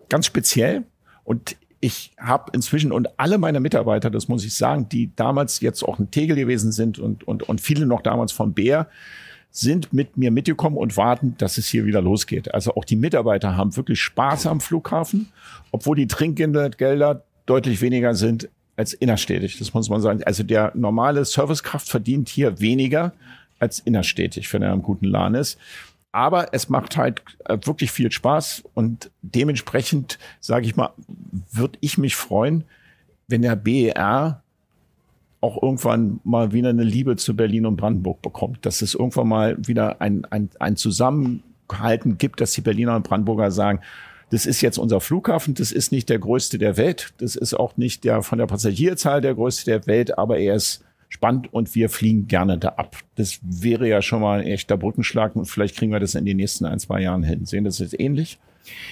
ganz 0.10 0.26
speziell. 0.26 0.86
Und 1.24 1.56
ich 1.86 2.14
habe 2.18 2.52
inzwischen 2.54 2.92
und 2.92 3.20
alle 3.20 3.38
meine 3.38 3.60
Mitarbeiter, 3.60 4.10
das 4.10 4.28
muss 4.28 4.44
ich 4.44 4.56
sagen, 4.56 4.90
die 4.90 5.16
damals 5.16 5.62
jetzt 5.62 5.84
auch 5.84 6.00
ein 6.00 6.10
Tegel 6.10 6.36
gewesen 6.36 6.72
sind 6.72 6.98
und, 6.98 7.24
und, 7.28 7.44
und 7.44 7.62
viele 7.62 7.86
noch 7.86 8.02
damals 8.02 8.32
vom 8.32 8.54
Bär, 8.54 8.88
sind 9.52 9.94
mit 9.94 10.18
mir 10.18 10.32
mitgekommen 10.32 10.78
und 10.78 10.98
warten, 10.98 11.36
dass 11.38 11.60
es 11.60 11.68
hier 11.68 11.86
wieder 11.86 12.02
losgeht. 12.02 12.54
Also 12.56 12.76
auch 12.76 12.86
die 12.86 12.96
Mitarbeiter 12.96 13.56
haben 13.56 13.78
wirklich 13.78 14.02
Spaß 14.02 14.48
am 14.48 14.62
Flughafen, 14.62 15.28
obwohl 15.72 15.96
die 15.96 16.08
Trinkgelder 16.08 17.24
deutlich 17.46 17.82
weniger 17.82 18.16
sind 18.16 18.50
als 18.76 18.94
innerstädtisch. 18.94 19.60
Das 19.60 19.74
muss 19.76 19.88
man 19.88 20.02
sagen. 20.02 20.24
Also 20.24 20.42
der 20.42 20.72
normale 20.74 21.24
Servicekraft 21.24 21.88
verdient 21.88 22.30
hier 22.30 22.60
weniger 22.60 23.14
als 23.60 23.80
innerstädtisch, 23.80 24.52
wenn 24.54 24.64
er 24.64 24.72
am 24.72 24.82
guten 24.82 25.06
Laden 25.06 25.36
ist. 25.36 25.60
Aber 26.16 26.54
es 26.54 26.70
macht 26.70 26.96
halt 26.96 27.22
äh, 27.44 27.58
wirklich 27.64 27.92
viel 27.92 28.10
Spaß 28.10 28.64
und 28.74 29.12
dementsprechend, 29.22 30.18
sage 30.40 30.66
ich 30.66 30.78
mal, 30.78 30.92
würde 31.52 31.78
ich 31.82 31.98
mich 31.98 32.16
freuen, 32.16 32.64
wenn 33.28 33.42
der 33.42 33.58
BER 33.58 34.42
auch 35.42 35.62
irgendwann 35.62 36.22
mal 36.24 36.54
wieder 36.54 36.70
eine 36.70 36.86
Liebe 36.86 37.18
zu 37.18 37.36
Berlin 37.36 37.66
und 37.66 37.76
Brandenburg 37.76 38.22
bekommt. 38.22 38.66
Dass 38.66 38.82
es 38.82 38.94
irgendwann 38.94 39.28
mal 39.28 39.58
wieder 39.68 40.00
ein, 40.00 40.24
ein, 40.32 40.50
ein 40.58 40.78
Zusammenhalten 40.78 42.18
gibt, 42.18 42.40
dass 42.40 42.54
die 42.54 42.62
Berliner 42.62 42.96
und 42.96 43.04
Brandenburger 43.04 43.52
sagen, 43.52 43.82
das 44.30 44.46
ist 44.46 44.62
jetzt 44.62 44.78
unser 44.78 45.02
Flughafen, 45.02 45.54
das 45.54 45.74
ist 45.74 45.92
nicht 45.92 46.08
der 46.08 46.20
größte 46.20 46.58
der 46.58 46.78
Welt, 46.78 47.14
das 47.18 47.36
ist 47.36 47.56
auch 47.56 47.76
nicht 47.76 48.06
der 48.06 48.22
von 48.24 48.40
der 48.40 48.48
Passagierzahl 48.48 49.20
der 49.20 49.36
größte 49.36 49.66
der 49.66 49.86
Welt, 49.86 50.18
aber 50.18 50.38
er 50.38 50.56
ist 50.56 50.82
spannend 51.16 51.54
und 51.54 51.74
wir 51.76 51.90
fliegen 51.90 52.28
gerne 52.28 52.58
da 52.58 52.70
ab. 52.70 52.98
Das 53.16 53.40
wäre 53.42 53.88
ja 53.88 54.02
schon 54.02 54.22
mal 54.22 54.42
ein 54.42 54.48
echter 54.48 54.78
Brückenschlag 54.78 55.36
und 55.36 55.46
vielleicht 55.46 55.76
kriegen 55.78 55.92
wir 55.92 56.00
das 56.00 56.16
in 56.16 56.26
den 56.26 56.38
nächsten 56.38 56.66
ein, 56.66 56.80
zwei 56.80 57.02
Jahren 57.02 57.24
hin. 57.24 57.46
Sehen 57.46 57.64
das 57.64 57.80
jetzt 57.80 57.98
ähnlich? 58.00 58.38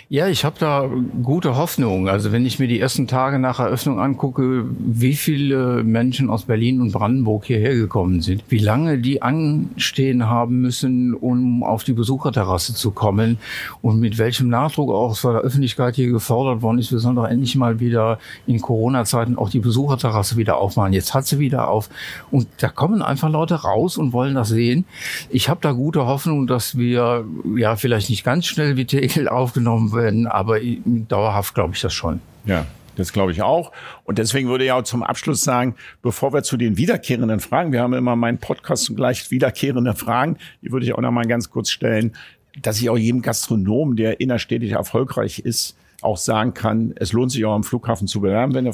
Ja, 0.09 0.27
ich 0.27 0.45
habe 0.45 0.59
da 0.59 0.87
gute 1.23 1.55
Hoffnung. 1.55 2.07
Also 2.07 2.31
wenn 2.31 2.45
ich 2.45 2.59
mir 2.59 2.67
die 2.67 2.79
ersten 2.79 3.07
Tage 3.07 3.39
nach 3.39 3.59
Eröffnung 3.59 3.99
angucke, 3.99 4.65
wie 4.77 5.15
viele 5.15 5.83
Menschen 5.83 6.29
aus 6.29 6.43
Berlin 6.43 6.81
und 6.81 6.91
Brandenburg 6.91 7.45
hierher 7.45 7.73
gekommen 7.73 8.21
sind, 8.21 8.43
wie 8.49 8.59
lange 8.59 8.99
die 8.99 9.23
anstehen 9.23 10.27
haben 10.27 10.61
müssen, 10.61 11.15
um 11.15 11.63
auf 11.63 11.83
die 11.83 11.93
Besucherterrasse 11.93 12.75
zu 12.75 12.91
kommen 12.91 13.39
und 13.81 13.99
mit 13.99 14.19
welchem 14.19 14.49
Nachdruck 14.49 14.91
auch 14.91 15.15
von 15.15 15.33
der 15.33 15.41
Öffentlichkeit 15.41 15.95
hier 15.95 16.11
gefordert 16.11 16.61
worden 16.61 16.77
ist, 16.77 16.91
wir 16.91 16.99
sollen 16.99 17.15
doch 17.15 17.27
endlich 17.27 17.55
mal 17.55 17.79
wieder 17.79 18.19
in 18.45 18.61
Corona-Zeiten 18.61 19.37
auch 19.37 19.49
die 19.49 19.59
Besucherterrasse 19.59 20.37
wieder 20.37 20.57
aufmachen. 20.57 20.93
Jetzt 20.93 21.15
hat 21.15 21.25
sie 21.25 21.39
wieder 21.39 21.69
auf 21.69 21.89
und 22.29 22.47
da 22.57 22.69
kommen 22.69 23.01
einfach 23.01 23.29
Leute 23.29 23.55
raus 23.55 23.97
und 23.97 24.13
wollen 24.13 24.35
das 24.35 24.49
sehen. 24.49 24.85
Ich 25.31 25.49
habe 25.49 25.61
da 25.61 25.71
gute 25.71 26.05
Hoffnung, 26.05 26.45
dass 26.45 26.77
wir 26.77 27.25
ja 27.55 27.75
vielleicht 27.77 28.11
nicht 28.11 28.23
ganz 28.23 28.45
schnell 28.45 28.77
wie 28.77 28.85
Tegel 28.85 29.27
aufgenommen 29.33 29.62
werden, 29.93 30.27
aber 30.27 30.59
dauerhaft 30.85 31.55
glaube 31.55 31.73
ich 31.73 31.81
das 31.81 31.93
schon. 31.93 32.21
Ja. 32.45 32.65
Das 32.95 33.11
glaube 33.11 33.31
ich 33.31 33.41
auch. 33.41 33.71
Und 34.03 34.19
deswegen 34.19 34.49
würde 34.49 34.65
ich 34.65 34.71
auch 34.71 34.83
zum 34.83 35.01
Abschluss 35.01 35.41
sagen, 35.41 35.75
bevor 36.03 36.31
wir 36.31 36.43
zu 36.43 36.57
den 36.57 36.77
wiederkehrenden 36.77 37.39
Fragen, 37.39 37.71
wir 37.71 37.81
haben 37.81 37.93
immer 37.93 38.15
meinen 38.15 38.37
Podcast 38.37 38.83
zugleich 38.83 39.31
wiederkehrende 39.31 39.95
Fragen, 39.95 40.37
die 40.61 40.71
würde 40.71 40.85
ich 40.85 40.93
auch 40.93 41.01
noch 41.01 41.11
mal 41.11 41.25
ganz 41.25 41.49
kurz 41.49 41.71
stellen, 41.71 42.15
dass 42.61 42.79
ich 42.79 42.89
auch 42.89 42.97
jedem 42.97 43.21
Gastronom, 43.23 43.95
der 43.95 44.19
innerstädtisch 44.19 44.71
erfolgreich 44.71 45.39
ist, 45.39 45.75
auch 46.01 46.17
sagen 46.17 46.53
kann, 46.53 46.93
es 46.97 47.13
lohnt 47.13 47.31
sich 47.31 47.43
auch 47.45 47.55
am 47.55 47.63
Flughafen 47.63 48.07
zu 48.07 48.21
bewerben, 48.21 48.53
wenn 48.53 48.65
eine 48.65 48.73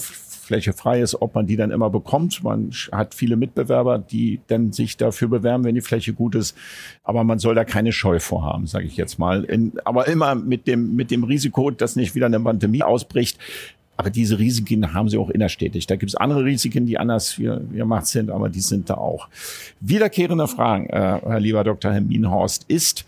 Fläche 0.50 0.74
frei 0.74 1.00
ist, 1.00 1.22
ob 1.22 1.36
man 1.36 1.46
die 1.46 1.58
dann 1.58 1.70
immer 1.70 1.92
bekommt. 1.92 2.44
Man 2.44 2.72
hat 2.92 3.14
viele 3.14 3.36
Mitbewerber, 3.36 4.00
die 4.00 4.42
dann 4.48 4.72
sich 4.72 4.98
dafür 4.98 5.28
bewerben, 5.28 5.64
wenn 5.64 5.76
die 5.76 5.82
Fläche 5.82 6.12
gut 6.12 6.34
ist. 6.34 6.58
Aber 7.04 7.24
man 7.24 7.38
soll 7.38 7.54
da 7.54 7.66
keine 7.66 7.92
Scheu 7.92 8.20
vorhaben, 8.20 8.66
sage 8.66 8.88
ich 8.88 8.98
jetzt 8.98 9.20
mal. 9.20 9.44
In, 9.44 9.74
aber 9.86 10.08
immer 10.08 10.34
mit 10.34 10.66
dem, 10.66 10.96
mit 10.96 11.12
dem 11.12 11.24
Risiko, 11.24 11.70
dass 11.70 11.96
nicht 11.96 12.16
wieder 12.16 12.26
eine 12.26 12.40
Pandemie 12.40 12.82
ausbricht. 12.82 13.38
Aber 13.96 14.10
diese 14.10 14.40
Risiken 14.40 14.92
haben 14.96 15.08
sie 15.08 15.20
auch 15.20 15.30
innerstädtisch. 15.30 15.86
Da 15.86 15.98
gibt 15.98 16.10
es 16.10 16.16
andere 16.16 16.44
Risiken, 16.46 16.88
die 16.88 16.98
anders 16.98 17.36
gemacht 17.36 18.08
sind, 18.08 18.32
aber 18.32 18.50
die 18.50 18.62
sind 18.62 18.90
da 18.90 18.96
auch. 18.96 19.28
Wiederkehrende 19.82 20.48
Fragen, 20.48 20.88
äh, 20.88 21.20
Herr 21.22 21.40
lieber 21.40 21.64
Dr. 21.64 21.94
Herminhorst, 21.94 22.66
ist, 22.68 23.06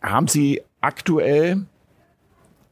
haben 0.00 0.28
Sie 0.28 0.62
aktuell 0.80 1.66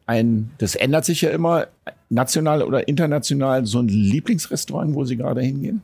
ein, 0.08 0.50
das 0.56 0.74
ändert 0.74 1.04
sich 1.04 1.20
ja 1.20 1.28
immer, 1.28 1.66
national 2.10 2.62
oder 2.62 2.88
international, 2.88 3.66
so 3.66 3.80
ein 3.80 3.88
Lieblingsrestaurant, 3.88 4.94
wo 4.94 5.04
Sie 5.04 5.16
gerade 5.16 5.42
hingehen? 5.42 5.82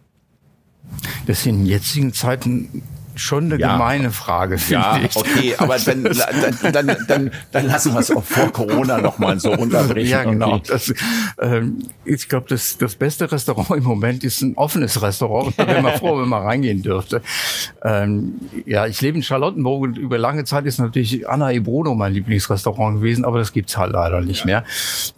Das 1.27 1.43
sind 1.43 1.61
in 1.61 1.67
jetzigen 1.67 2.13
Zeiten 2.13 2.83
schon 3.17 3.45
eine 3.45 3.61
ja. 3.61 3.73
gemeine 3.73 4.11
Frage, 4.11 4.59
finde 4.59 4.83
ja, 4.83 4.99
ich. 4.99 5.17
okay, 5.17 5.55
aber 5.59 5.79
dann, 5.79 6.05
dann, 6.05 6.73
dann, 6.73 6.97
dann, 7.07 7.31
dann 7.53 7.67
lassen 7.67 7.93
wir 7.93 8.01
es 8.01 8.11
auch 8.11 8.25
vor 8.25 8.53
Corona 8.53 9.01
nochmal 9.01 9.39
so 9.39 9.53
runterbrechen. 9.53 10.11
Ja, 10.11 10.25
genau. 10.25 10.59
Das, 10.59 10.93
ähm, 11.41 11.79
ich 12.05 12.29
glaube, 12.29 12.47
das, 12.49 12.79
das 12.79 12.95
beste 12.97 13.31
Restaurant 13.31 13.71
im 13.71 13.85
Moment 13.85 14.25
ist 14.25 14.43
ein 14.43 14.57
offenes 14.57 15.01
Restaurant. 15.01 15.55
Da 15.57 15.67
wäre 15.67 15.83
mal 15.83 15.93
froh, 15.99 16.21
wenn 16.21 16.29
man 16.29 16.43
reingehen 16.43 16.83
dürfte. 16.83 17.23
Ähm, 17.83 18.35
ja, 18.67 18.87
ich 18.87 19.01
lebe 19.01 19.17
in 19.17 19.23
Charlottenburg 19.23 19.83
und 19.83 19.99
über 19.99 20.19
lange 20.19 20.45
Zeit 20.45 20.67
ist 20.67 20.79
natürlich 20.79 21.29
Anna 21.29 21.53
e 21.53 21.61
Bruno 21.61 21.95
mein 21.95 22.13
Lieblingsrestaurant 22.13 22.99
gewesen, 22.99 23.25
aber 23.25 23.39
das 23.39 23.53
gibt's 23.53 23.77
halt 23.77 23.93
leider 23.93 24.21
nicht 24.21 24.41
ja. 24.41 24.47
mehr. 24.47 24.65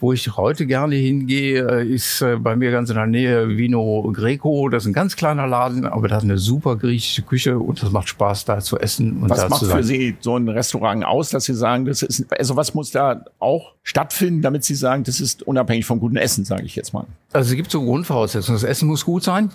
Wo 0.01 0.13
ich 0.13 0.37
heute 0.37 0.67
gerne 0.67 0.97
hingehe, 0.97 1.63
ist 1.83 2.23
äh, 2.23 2.37
bei 2.37 2.57
mir 2.57 2.71
ganz 2.71 2.91
in 2.91 2.97
der 2.97 3.07
Nähe 3.07 3.49
Vino 3.57 4.11
Greco. 4.13 4.69
Das 4.69 4.85
ist 4.85 4.89
ein 4.89 4.93
ganz 4.93 5.17
kleiner 5.17 5.47
Laden, 5.47 5.87
aber 5.87 6.09
da 6.09 6.17
hat 6.17 6.25
eine 6.25 6.39
super 6.39 6.77
griechische 6.77 7.23
Küche 7.23 7.59
und 7.59 7.86
das 7.87 7.93
macht 7.93 8.09
Spaß, 8.09 8.45
da 8.45 8.61
zu 8.61 8.79
essen 8.79 9.23
und 9.23 9.31
was 9.31 9.41
da 9.41 9.49
macht 9.49 9.61
zu 9.61 9.67
sein. 9.67 9.79
für 9.79 9.85
Sie 9.85 10.17
so 10.21 10.37
ein 10.37 10.49
Restaurant 10.49 11.05
aus, 11.05 11.31
dass 11.31 11.45
Sie 11.45 11.55
sagen, 11.55 11.85
das 11.85 12.03
ist, 12.03 12.27
also 12.33 12.57
was 12.57 12.75
muss 12.75 12.91
da 12.91 13.25
auch 13.39 13.73
stattfinden, 13.83 14.43
damit 14.43 14.65
Sie 14.65 14.75
sagen, 14.75 15.05
das 15.05 15.21
ist 15.21 15.43
unabhängig 15.43 15.87
vom 15.87 16.01
guten 16.01 16.17
Essen, 16.17 16.45
sage 16.45 16.65
ich 16.65 16.77
jetzt 16.77 16.93
mal? 16.93 17.07
Also 17.33 17.51
es 17.51 17.57
gibt 17.57 17.71
so 17.71 17.83
Grundvoraussetzungen. 17.83 18.61
Das 18.61 18.69
Essen 18.69 18.89
muss 18.89 19.05
gut 19.05 19.23
sein 19.23 19.51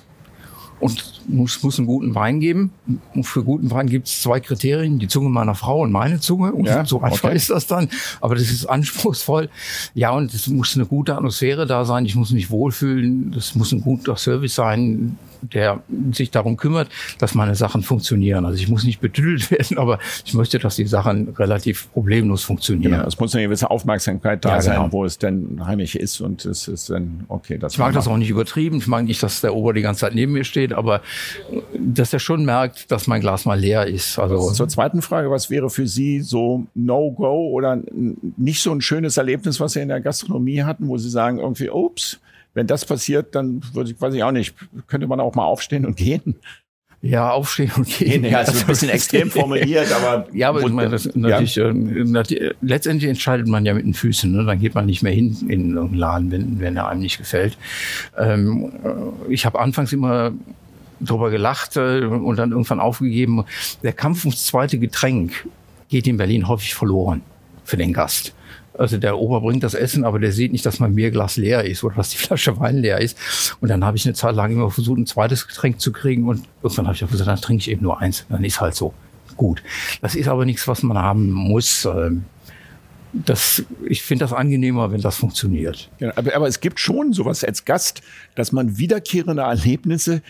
und 0.82 1.22
muss, 1.28 1.62
muss 1.64 1.78
einen 1.78 1.88
guten 1.88 2.16
Wein 2.16 2.40
geben. 2.40 2.72
Und 3.14 3.24
für 3.24 3.44
guten 3.44 3.72
Wein 3.72 3.88
gibt 3.88 4.08
es 4.08 4.22
zwei 4.22 4.40
Kriterien, 4.40 5.00
die 5.00 5.08
Zunge 5.08 5.30
meiner 5.30 5.56
Frau 5.56 5.82
und 5.82 5.92
meine 5.92 6.20
Zunge. 6.20 6.52
Und 6.52 6.66
ja, 6.66 6.86
so 6.86 7.02
einfach 7.02 7.30
okay. 7.30 7.36
ist 7.36 7.50
das 7.50 7.68
dann. 7.68 7.90
Aber 8.20 8.36
das 8.36 8.50
ist 8.50 8.66
anspruchsvoll. 8.66 9.50
Ja, 9.94 10.12
und 10.12 10.34
es 10.34 10.48
muss 10.48 10.76
eine 10.76 10.86
gute 10.86 11.16
Atmosphäre 11.16 11.66
da 11.68 11.86
sein. 11.86 12.06
Ich 12.06 12.16
muss 12.16 12.32
mich 12.32 12.50
wohlfühlen. 12.50 13.32
Das 13.32 13.56
muss 13.56 13.72
ein 13.72 13.82
guter 13.82 14.18
Service 14.18 14.56
sein 14.56 15.18
der 15.42 15.82
sich 16.12 16.32
darum 16.32 16.58
kümmert, 16.58 16.90
dass 17.18 17.36
meine 17.36 17.56
Sachen 17.56 17.84
funktionieren. 17.84 18.46
Also 18.46 18.60
ich 18.60 18.70
muss 18.70 18.84
nicht 18.84 19.00
betüdelt 19.02 19.52
werden, 19.52 19.78
aber 19.78 20.00
ich 20.26 20.34
möchte, 20.34 20.60
dass 20.60 20.76
die 20.76 20.86
Sachen 20.86 21.30
relativ 21.30 21.92
problemlos 21.94 22.44
funktionieren. 22.44 22.92
Genau, 22.94 23.08
es 23.08 23.20
muss 23.20 23.34
eine 23.34 23.44
gewisse 23.46 23.70
Aufmerksamkeit 23.70 24.46
da 24.46 24.56
ja, 24.56 24.62
sein, 24.62 24.76
genau. 24.78 24.92
wo 24.92 25.06
es 25.06 25.18
denn 25.18 25.66
heimisch 25.66 25.96
ist 25.96 26.22
und 26.22 26.46
es 26.46 26.68
ist 26.68 26.90
dann 26.90 27.26
okay. 27.28 27.58
Das 27.58 27.74
ich 27.74 27.80
mag 27.80 27.94
das 27.94 28.08
auch 28.08 28.18
nicht 28.18 28.30
übertrieben. 28.30 28.78
Ich 28.78 28.88
mag 28.88 29.06
nicht, 29.06 29.22
dass 29.24 29.42
der 29.42 29.56
Ober 29.56 29.74
die 29.74 29.82
ganze 29.82 30.02
Zeit 30.02 30.16
neben 30.16 30.34
mir 30.34 30.44
steht, 30.44 30.70
aber 30.74 31.01
dass 31.78 32.13
er 32.13 32.19
schon 32.19 32.45
merkt, 32.45 32.91
dass 32.91 33.07
mein 33.07 33.22
Glas 33.22 33.45
mal 33.45 33.59
leer 33.59 33.88
ist. 33.88 34.19
Also 34.19 34.51
zur 34.51 34.67
zweiten 34.67 35.01
Frage, 35.01 35.32
was 35.32 35.49
wäre 35.49 35.69
für 35.69 35.88
Sie 35.88 36.22
so 36.22 36.65
No-Go 36.74 37.49
oder 37.49 37.80
nicht 38.38 38.61
so 38.61 38.72
ein 38.72 38.82
schönes 38.82 39.17
Erlebnis, 39.17 39.59
was 39.59 39.74
Sie 39.74 39.82
in 39.82 39.89
der 39.89 40.01
Gastronomie 40.01 40.63
hatten, 40.63 40.88
wo 40.88 40.97
Sie 40.97 41.09
sagen 41.09 41.39
irgendwie, 41.39 41.69
ups, 41.69 42.19
wenn 42.53 42.67
das 42.67 42.86
passiert, 42.86 43.34
dann 43.36 43.61
würde 43.74 43.91
ich, 43.91 44.01
weiß 44.01 44.13
ich 44.13 44.24
auch 44.24 44.32
nicht, 44.32 44.55
könnte 44.88 45.07
man 45.07 45.19
auch 45.19 45.36
mal 45.36 45.45
aufstehen 45.45 45.86
und 45.86 45.95
gehen. 45.95 46.36
Ja, 47.03 47.32
aufstehen 47.32 47.72
und 47.76 47.88
gehen. 47.88 48.24
Ja, 48.24 48.39
also 48.39 48.59
ein 48.59 48.67
bisschen 48.67 48.89
extrem 48.91 49.32
formuliert, 49.32 49.91
aber. 49.91 50.28
Ja, 50.34 50.49
aber 50.49 50.61
ich 50.61 50.69
meine, 50.69 50.91
das 50.91 51.15
natürlich, 51.15 51.55
ja. 51.55 51.69
äh, 51.72 52.53
letztendlich 52.61 53.09
entscheidet 53.09 53.47
man 53.47 53.65
ja 53.65 53.74
mit 53.74 53.86
den 53.86 53.95
Füßen. 53.95 54.32
Ne? 54.32 54.45
Dann 54.45 54.59
geht 54.59 54.76
man 54.76 54.86
nicht 54.86 55.01
mehr 55.01 55.11
hin 55.11 55.36
in 55.47 55.78
einen 55.78 55.95
Laden, 55.95 56.32
wenn, 56.32 56.59
wenn 56.59 56.78
er 56.78 56.89
einem 56.89 57.01
nicht 57.01 57.17
gefällt. 57.17 57.57
Ähm, 58.15 58.72
äh, 58.84 59.34
ich 59.34 59.47
habe 59.47 59.59
anfangs 59.59 59.91
immer 59.93 60.32
drüber 61.02 61.30
gelacht 61.30 61.78
äh, 61.78 62.06
und 62.06 62.38
dann 62.38 62.52
irgendwann 62.52 62.80
aufgegeben. 62.80 63.45
Der 63.84 63.93
Kampf 63.93 64.26
ums 64.26 64.45
zweite 64.45 64.78
Getränk 64.78 65.47
geht 65.89 66.08
in 66.08 66.18
Berlin 66.18 66.47
häufig 66.47 66.74
verloren 66.74 67.22
für 67.64 67.78
den 67.78 67.93
Gast. 67.93 68.34
Also 68.78 68.97
der 68.97 69.18
Ober 69.18 69.41
bringt 69.41 69.64
das 69.64 69.74
Essen, 69.74 70.06
aber 70.06 70.18
der 70.20 70.32
sieht 70.32 70.52
nicht, 70.52 70.66
dass 70.66 70.80
mein 70.80 70.95
Bierglas 70.95 71.38
leer 71.38 71.66
ist 71.66 71.84
oder 71.84 71.95
dass 71.95 72.10
die 72.10 72.18
Flasche 72.26 72.60
Wein 72.60 72.78
leer 72.78 72.99
ist. 72.99 73.18
Und 73.60 73.70
dann 73.70 73.86
habe 73.86 73.97
ich 73.97 74.06
eine 74.06 74.14
Zeit 74.14 74.36
lang 74.36 74.52
immer 74.52 74.72
versucht, 74.72 74.97
ein 74.97 75.06
zweites 75.06 75.47
Getränk 75.47 75.80
zu 75.80 75.91
kriegen 75.91 76.28
und 76.28 76.47
irgendwann 76.64 76.88
habe 76.88 76.95
ich 76.95 77.04
auch 77.04 77.12
gesagt, 77.12 77.30
dann 77.30 77.41
trinke 77.41 77.62
ich 77.62 77.70
eben 77.70 77.84
nur 77.84 77.99
eins. 77.99 78.26
Dann 78.30 78.43
ist 78.43 78.62
halt 78.62 78.76
so. 78.76 78.93
Gut. 79.38 79.64
Das 80.02 80.16
ist 80.16 80.28
aber 80.28 80.45
nichts, 80.45 80.68
was 80.68 80.84
man 80.84 80.97
haben 80.97 81.32
muss. 81.32 81.86
Ähm, 81.86 82.26
das, 83.14 83.64
ich 83.86 84.04
finde 84.04 84.26
das 84.26 84.34
angenehmer, 84.34 84.91
wenn 84.91 85.02
das 85.02 85.18
funktioniert. 85.18 85.89
Ja, 85.99 86.14
aber, 86.16 86.36
aber 86.36 86.47
es 86.47 86.60
gibt 86.60 86.80
schon 86.80 87.14
sowas 87.14 87.43
als 87.43 87.66
Gast, 87.66 88.02
dass 88.36 88.52
man 88.52 88.78
wiederkehrende 88.78 89.41
Erlebnisse 89.41 90.22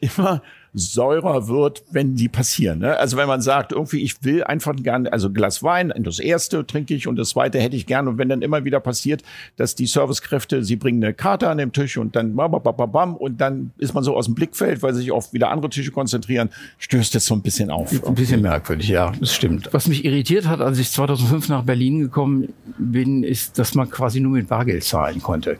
immer 0.00 0.42
säurer 0.72 1.48
wird, 1.48 1.82
wenn 1.90 2.14
die 2.14 2.28
passieren. 2.28 2.78
Ne? 2.80 2.96
Also 2.96 3.16
wenn 3.16 3.26
man 3.26 3.40
sagt, 3.40 3.72
irgendwie, 3.72 4.02
ich 4.02 4.22
will 4.22 4.44
einfach 4.44 4.76
gerne, 4.76 5.12
also 5.12 5.30
Glas 5.30 5.62
Wein, 5.62 5.92
das 5.98 6.20
erste 6.20 6.64
trinke 6.64 6.94
ich 6.94 7.08
und 7.08 7.16
das 7.16 7.30
zweite 7.30 7.58
hätte 7.58 7.76
ich 7.76 7.86
gerne. 7.86 8.10
Und 8.10 8.18
wenn 8.18 8.28
dann 8.28 8.42
immer 8.42 8.64
wieder 8.64 8.78
passiert, 8.78 9.22
dass 9.56 9.74
die 9.74 9.86
Servicekräfte, 9.86 10.62
sie 10.62 10.76
bringen 10.76 11.02
eine 11.02 11.12
Karte 11.12 11.48
an 11.48 11.58
den 11.58 11.72
Tisch 11.72 11.96
und 11.96 12.14
dann 12.14 12.36
bam, 12.36 12.52
bam, 12.52 12.62
bam, 12.62 12.92
bam, 12.92 13.16
und 13.16 13.40
dann 13.40 13.72
ist 13.78 13.94
man 13.94 14.04
so 14.04 14.16
aus 14.16 14.26
dem 14.26 14.34
Blickfeld, 14.34 14.82
weil 14.82 14.94
sich 14.94 15.10
auf 15.10 15.32
wieder 15.32 15.50
andere 15.50 15.70
Tische 15.70 15.90
konzentrieren, 15.90 16.50
stößt 16.78 17.14
das 17.14 17.26
so 17.26 17.34
ein 17.34 17.42
bisschen 17.42 17.70
auf. 17.70 17.92
Ein 18.06 18.14
bisschen 18.14 18.40
merkwürdig, 18.40 18.88
ja, 18.88 19.12
das 19.18 19.34
stimmt. 19.34 19.68
Was 19.72 19.88
mich 19.88 20.04
irritiert 20.04 20.46
hat, 20.46 20.60
als 20.60 20.78
ich 20.78 20.90
2005 20.92 21.48
nach 21.48 21.64
Berlin 21.64 22.00
gekommen 22.00 22.52
bin, 22.78 23.24
ist, 23.24 23.58
dass 23.58 23.74
man 23.74 23.90
quasi 23.90 24.20
nur 24.20 24.32
mit 24.32 24.48
Bargeld 24.48 24.84
zahlen 24.84 25.20
konnte. 25.20 25.58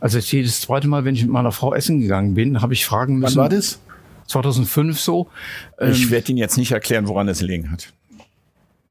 Also 0.00 0.18
jedes 0.18 0.60
zweite 0.60 0.88
Mal, 0.88 1.04
wenn 1.04 1.14
ich 1.14 1.22
mit 1.22 1.30
meiner 1.30 1.52
Frau 1.52 1.74
essen 1.74 2.00
gegangen 2.00 2.34
bin, 2.34 2.60
habe 2.60 2.72
ich 2.74 2.84
fragen 2.84 3.18
müssen. 3.18 3.36
Wann 3.36 3.42
war 3.44 3.48
das? 3.48 3.80
2005 4.26 5.00
so. 5.00 5.28
Ich 5.80 6.04
ähm, 6.04 6.10
werde 6.10 6.30
Ihnen 6.30 6.38
jetzt 6.38 6.56
nicht 6.56 6.72
erklären, 6.72 7.08
woran 7.08 7.28
es 7.28 7.40
liegen 7.40 7.70
hat. 7.70 7.92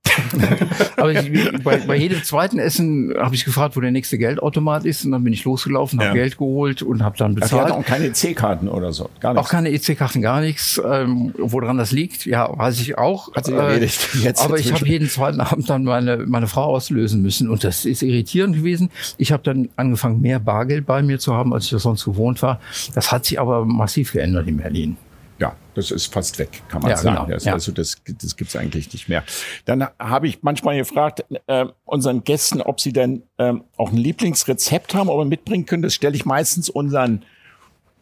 Aber 0.98 1.12
ich, 1.12 1.64
bei, 1.64 1.78
bei 1.78 1.96
jedem 1.96 2.24
zweiten 2.24 2.60
Essen 2.60 3.14
habe 3.18 3.36
ich 3.36 3.46
gefragt, 3.46 3.76
wo 3.76 3.82
der 3.82 3.92
nächste 3.92 4.18
Geldautomat 4.18 4.86
ist. 4.86 5.06
Und 5.06 5.12
dann 5.12 5.24
bin 5.24 5.34
ich 5.34 5.44
losgelaufen, 5.44 6.00
habe 6.00 6.10
ja. 6.10 6.14
Geld 6.14 6.38
geholt 6.38 6.82
und 6.82 7.04
habe 7.04 7.18
dann 7.18 7.36
bezahlt. 7.36 7.72
Ach, 7.72 7.78
auch 7.78 7.86
keine 7.86 8.08
EC-Karten 8.08 8.68
oder 8.68 8.92
so? 8.94 9.10
Gar 9.20 9.34
nichts. 9.34 9.48
Auch 9.48 9.52
keine 9.52 9.70
EC-Karten, 9.70 10.22
gar 10.22 10.42
nichts. 10.42 10.82
Ähm, 10.86 11.34
woran 11.38 11.78
das 11.78 11.92
liegt, 11.92 12.26
ja, 12.26 12.50
weiß 12.56 12.80
ich 12.82 12.98
auch. 12.98 13.34
Hat 13.34 13.46
sich 13.46 13.56
erledigt. 13.56 14.10
Äh, 14.16 14.20
Jetzt 14.20 14.44
aber 14.44 14.58
ich 14.58 14.74
habe 14.74 14.88
jeden 14.88 15.10
zweiten 15.10 15.42
Abend 15.42 15.70
dann 15.70 15.84
meine, 15.84 16.18
meine 16.18 16.48
Frau 16.48 16.66
auslösen 16.66 17.22
müssen. 17.22 17.50
Und 17.50 17.64
das 17.64 17.86
ist 17.86 18.04
irritierend 18.04 18.56
gewesen. 18.56 18.90
Ich 19.18 19.32
habe 19.32 19.44
dann 19.44 19.70
angefangen, 19.76 20.22
mehr 20.22 20.40
Bargeld 20.40 20.86
bei 20.86 21.02
mir 21.02 21.20
zu 21.20 21.34
haben, 21.34 21.54
als 21.54 21.66
ich 21.66 21.72
das 21.72 21.84
sonst 21.84 22.06
gewohnt 22.06 22.42
war. 22.42 22.60
Das 22.94 23.12
hat 23.12 23.26
sich 23.26 23.40
aber 23.40 23.66
massiv 23.66 24.14
geändert 24.14 24.48
in 24.48 24.58
Berlin 24.58 24.98
ja, 25.44 25.58
das 25.76 25.92
ist 25.92 26.14
fast 26.14 26.40
weg, 26.40 26.64
kann 26.70 26.82
man 26.82 26.92
ja, 26.92 26.98
sagen. 26.98 27.26
Genau, 27.26 27.28
das, 27.28 27.44
ja. 27.44 27.52
Also 27.52 27.74
das, 27.74 27.98
das 28.22 28.38
gibt's 28.38 28.56
eigentlich 28.56 28.94
nicht 28.94 29.10
mehr. 29.10 29.24
Dann 29.66 29.86
habe 30.00 30.30
ich 30.30 30.42
manchmal 30.42 30.78
gefragt 30.78 31.26
äh, 31.48 31.66
unseren 31.84 32.24
Gästen, 32.24 32.62
ob 32.62 32.80
sie 32.80 32.94
denn 32.94 33.24
ähm, 33.38 33.66
auch 33.76 33.92
ein 33.92 33.98
Lieblingsrezept 33.98 34.96
haben, 34.96 35.10
ob 35.10 35.20
wir 35.20 35.26
mitbringen 35.26 35.66
können. 35.66 35.84
Das 35.84 35.94
stelle 35.94 36.16
ich 36.16 36.26
meistens 36.26 36.70
unseren 36.70 37.26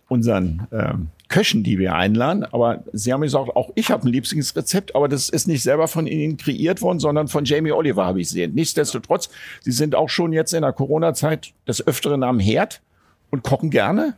unseren 0.08 0.68
ähm, 0.74 1.08
Köchen, 1.30 1.64
die 1.64 1.80
wir 1.80 1.96
einladen. 1.96 2.44
Aber 2.44 2.84
Sie 2.92 3.12
haben 3.12 3.22
gesagt, 3.22 3.56
auch 3.56 3.72
ich 3.76 3.89
habe 3.89 4.06
ein 4.06 4.12
Lieblingsrezept, 4.12 4.94
aber 4.94 5.08
das 5.08 5.30
ist 5.30 5.48
nicht 5.48 5.64
selber 5.64 5.88
von 5.88 6.06
Ihnen 6.06 6.38
kreiert 6.38 6.82
worden, 6.82 7.00
sondern 7.00 7.28
von 7.28 7.46
Jamie 7.46 7.72
Oliver 7.72 8.06
habe 8.06 8.20
ich 8.22 8.28
gesehen. 8.28 8.54
Nichtsdestotrotz, 8.54 9.30
Sie 9.62 9.72
sind 9.72 9.96
auch 9.96 10.10
schon 10.10 10.34
jetzt 10.34 10.54
in 10.54 10.62
der 10.62 10.74
Corona-Zeit 10.74 11.54
des 11.66 11.88
Öfteren 11.88 12.24
am 12.24 12.39
Herd 12.39 12.82
und 13.32 13.44
kochen 13.44 13.70
gerne. 13.70 14.16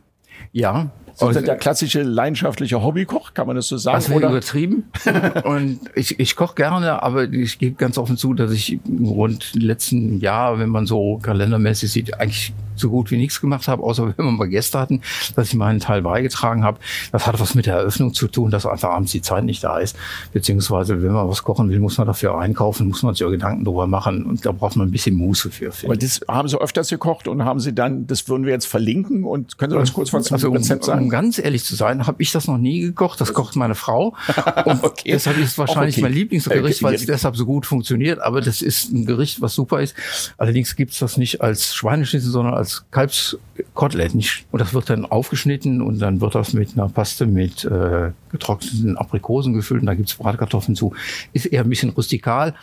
Ja, 0.52 0.90
sind 1.14 1.34
Sie 1.34 1.42
der 1.42 1.56
klassische 1.56 2.02
leidenschaftliche 2.02 2.82
Hobbykoch, 2.82 3.34
kann 3.34 3.46
man 3.46 3.56
das 3.56 3.68
so 3.68 3.76
sagen? 3.76 3.96
Das 3.96 4.10
wäre 4.10 4.20
übertrieben. 4.20 4.90
und 5.44 5.80
ich, 5.94 6.18
ich 6.18 6.36
koche 6.36 6.54
gerne, 6.54 7.02
aber 7.02 7.24
ich 7.24 7.58
gebe 7.58 7.76
ganz 7.76 7.98
offen 7.98 8.16
zu, 8.16 8.34
dass 8.34 8.50
ich 8.52 8.78
rund 9.00 9.54
letzten 9.54 10.20
Jahr, 10.20 10.58
wenn 10.58 10.70
man 10.70 10.86
so 10.86 11.18
kalendermäßig 11.22 11.92
sieht, 11.92 12.20
eigentlich 12.20 12.52
so 12.76 12.90
gut 12.90 13.10
wie 13.10 13.16
nichts 13.16 13.40
gemacht 13.40 13.68
habe, 13.68 13.82
außer 13.82 14.06
wenn 14.16 14.24
wir 14.24 14.32
mal 14.32 14.48
Gäste 14.48 14.78
hatten, 14.78 15.00
dass 15.36 15.48
ich 15.48 15.54
meinen 15.54 15.80
Teil 15.80 16.02
beigetragen 16.02 16.64
habe. 16.64 16.78
Das 17.12 17.26
hat 17.26 17.38
was 17.40 17.54
mit 17.54 17.66
der 17.66 17.76
Eröffnung 17.76 18.14
zu 18.14 18.28
tun, 18.28 18.50
dass 18.50 18.66
einfach 18.66 18.90
abends 18.90 19.12
die 19.12 19.22
Zeit 19.22 19.44
nicht 19.44 19.62
da 19.64 19.78
ist. 19.78 19.96
Beziehungsweise, 20.32 21.02
wenn 21.02 21.12
man 21.12 21.28
was 21.28 21.42
kochen 21.42 21.68
will, 21.70 21.80
muss 21.80 21.98
man 21.98 22.06
dafür 22.06 22.38
einkaufen, 22.38 22.88
muss 22.88 23.02
man 23.02 23.14
sich 23.14 23.24
auch 23.24 23.30
Gedanken 23.30 23.64
drüber 23.64 23.86
machen 23.86 24.24
und 24.24 24.44
da 24.44 24.52
braucht 24.52 24.76
man 24.76 24.88
ein 24.88 24.90
bisschen 24.90 25.16
Muße 25.16 25.50
für. 25.50 25.72
Aber 25.84 25.96
das 25.96 26.20
haben 26.28 26.48
Sie 26.48 26.60
öfters 26.60 26.88
gekocht 26.88 27.28
und 27.28 27.44
haben 27.44 27.60
Sie 27.60 27.74
dann, 27.74 28.06
das 28.06 28.28
würden 28.28 28.44
wir 28.44 28.52
jetzt 28.52 28.66
verlinken 28.66 29.24
und 29.24 29.58
können 29.58 29.72
Sie 29.72 29.78
uns 29.78 29.92
kurz 29.92 30.12
was 30.12 30.24
zum 30.24 30.34
also, 30.34 30.50
Rezept 30.50 30.84
sagen? 30.84 31.03
Um 31.04 31.10
ganz 31.10 31.38
ehrlich 31.38 31.64
zu 31.64 31.74
sein, 31.74 32.06
habe 32.06 32.22
ich 32.22 32.32
das 32.32 32.46
noch 32.46 32.56
nie 32.56 32.80
gekocht. 32.80 33.20
Das 33.20 33.34
kocht 33.34 33.56
meine 33.56 33.74
Frau. 33.74 34.16
Und 34.64 34.82
okay. 34.82 35.12
deshalb 35.12 35.36
ist 35.36 35.50
es 35.50 35.58
wahrscheinlich 35.58 35.96
okay. 35.96 36.02
mein 36.02 36.14
Lieblingsgericht, 36.14 36.82
weil 36.82 36.94
es 36.94 37.04
deshalb 37.04 37.36
so 37.36 37.44
gut 37.44 37.66
funktioniert. 37.66 38.20
Aber 38.20 38.40
das 38.40 38.62
ist 38.62 38.90
ein 38.90 39.04
Gericht, 39.04 39.42
was 39.42 39.54
super 39.54 39.82
ist. 39.82 39.94
Allerdings 40.38 40.76
gibt 40.76 40.92
es 40.92 40.98
das 40.98 41.18
nicht 41.18 41.42
als 41.42 41.74
Schweineschnitzel, 41.74 42.30
sondern 42.30 42.54
als 42.54 42.86
Kalbs 42.90 43.36
Kotelett. 43.74 44.14
Nicht, 44.14 44.46
und 44.50 44.60
das 44.60 44.72
wird 44.72 44.88
dann 44.88 45.04
aufgeschnitten 45.04 45.82
und 45.82 45.98
dann 45.98 46.22
wird 46.22 46.34
das 46.34 46.54
mit 46.54 46.72
einer 46.72 46.88
Paste 46.88 47.26
mit 47.26 47.66
äh, 47.66 48.12
getrockneten 48.30 48.96
Aprikosen 48.96 49.52
gefüllt 49.52 49.82
und 49.82 49.86
da 49.86 49.94
gibt's 49.94 50.14
Bratkartoffeln 50.14 50.74
zu. 50.74 50.94
Ist 51.34 51.44
eher 51.44 51.64
ein 51.64 51.68
bisschen 51.68 51.90
rustikal, 51.90 52.54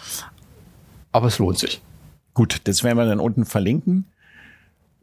aber 1.12 1.28
es 1.28 1.38
lohnt 1.38 1.60
sich. 1.60 1.80
Gut, 2.34 2.62
das 2.64 2.84
werden 2.84 2.98
wir 2.98 3.06
dann 3.06 3.20
unten 3.20 3.46
verlinken. 3.46 4.06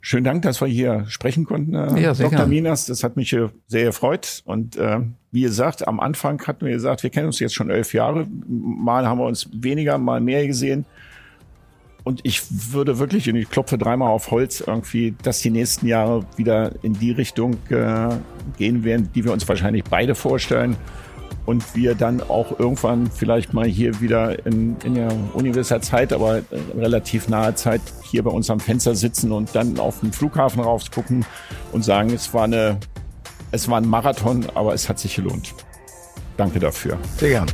Schönen 0.01 0.25
Dank, 0.25 0.43
dass 0.43 0.61
wir 0.61 0.69
hier 0.69 1.05
sprechen 1.09 1.45
konnten, 1.45 1.75
äh, 1.75 2.01
ja, 2.01 2.15
Dr. 2.15 2.31
Gern. 2.31 2.49
Minas. 2.49 2.87
Das 2.87 3.03
hat 3.03 3.17
mich 3.17 3.35
sehr 3.67 3.85
gefreut. 3.85 4.43
Und 4.45 4.77
äh, 4.77 5.01
wie 5.33 5.43
gesagt, 5.43 5.89
am 5.89 5.99
Anfang 5.99 6.41
hatten 6.47 6.65
wir 6.65 6.73
gesagt, 6.73 7.03
wir 7.03 7.11
kennen 7.11 7.27
uns 7.27 7.41
jetzt 7.41 7.55
schon 7.55 7.69
elf 7.69 7.93
Jahre. 7.95 8.27
Mal 8.47 9.07
haben 9.07 9.19
wir 9.19 9.27
uns 9.27 9.49
weniger, 9.53 9.99
mal 9.99 10.21
mehr 10.21 10.47
gesehen. 10.47 10.87
Und 12.05 12.21
ich 12.23 12.43
würde 12.73 12.99
wirklich, 12.99 13.29
und 13.29 13.37
ich 13.37 13.51
klopfe 13.51 13.77
dreimal 13.77 14.11
auf 14.11 14.31
Holz, 14.31 14.63
irgendwie, 14.67 15.15
dass 15.23 15.41
die 15.41 15.51
nächsten 15.51 15.87
Jahre 15.87 16.25
wieder 16.37 16.73
in 16.83 16.95
die 16.95 17.11
Richtung 17.11 17.59
äh, 17.69 18.09
gehen 18.57 18.85
werden, 18.85 19.11
die 19.15 19.25
wir 19.25 19.33
uns 19.33 19.47
wahrscheinlich 19.49 19.85
beide 19.85 20.15
vorstellen. 20.15 20.77
Und 21.45 21.75
wir 21.75 21.95
dann 21.95 22.23
auch 22.23 22.59
irgendwann 22.59 23.11
vielleicht 23.11 23.53
mal 23.53 23.67
hier 23.67 24.01
wieder 24.01 24.47
in, 24.47 24.77
in 24.85 24.95
der 24.95 25.13
universer 25.35 25.81
Zeit, 25.81 26.13
aber 26.13 26.43
relativ 26.77 27.29
nahe 27.29 27.55
Zeit 27.55 27.81
hier 28.11 28.23
bei 28.23 28.31
uns 28.31 28.51
am 28.51 28.61
Fenster 28.61 28.95
sitzen 28.95 29.33
und 29.33 29.55
dann 29.55 29.79
auf 29.79 30.01
den 30.01 30.13
Flughafen 30.13 30.61
rausgucken 30.61 31.25
und 31.73 31.85
sagen, 31.85 32.11
es 32.11 32.33
war 32.35 32.45
eine, 32.45 32.79
es 33.51 33.69
war 33.69 33.79
ein 33.79 33.89
Marathon, 33.89 34.47
aber 34.55 34.75
es 34.75 34.89
hat 34.89 34.99
sich 34.99 35.17
gelohnt. 35.17 35.55
Danke 36.37 36.59
dafür. 36.59 36.99
Sehr 37.19 37.31
gern. 37.31 37.47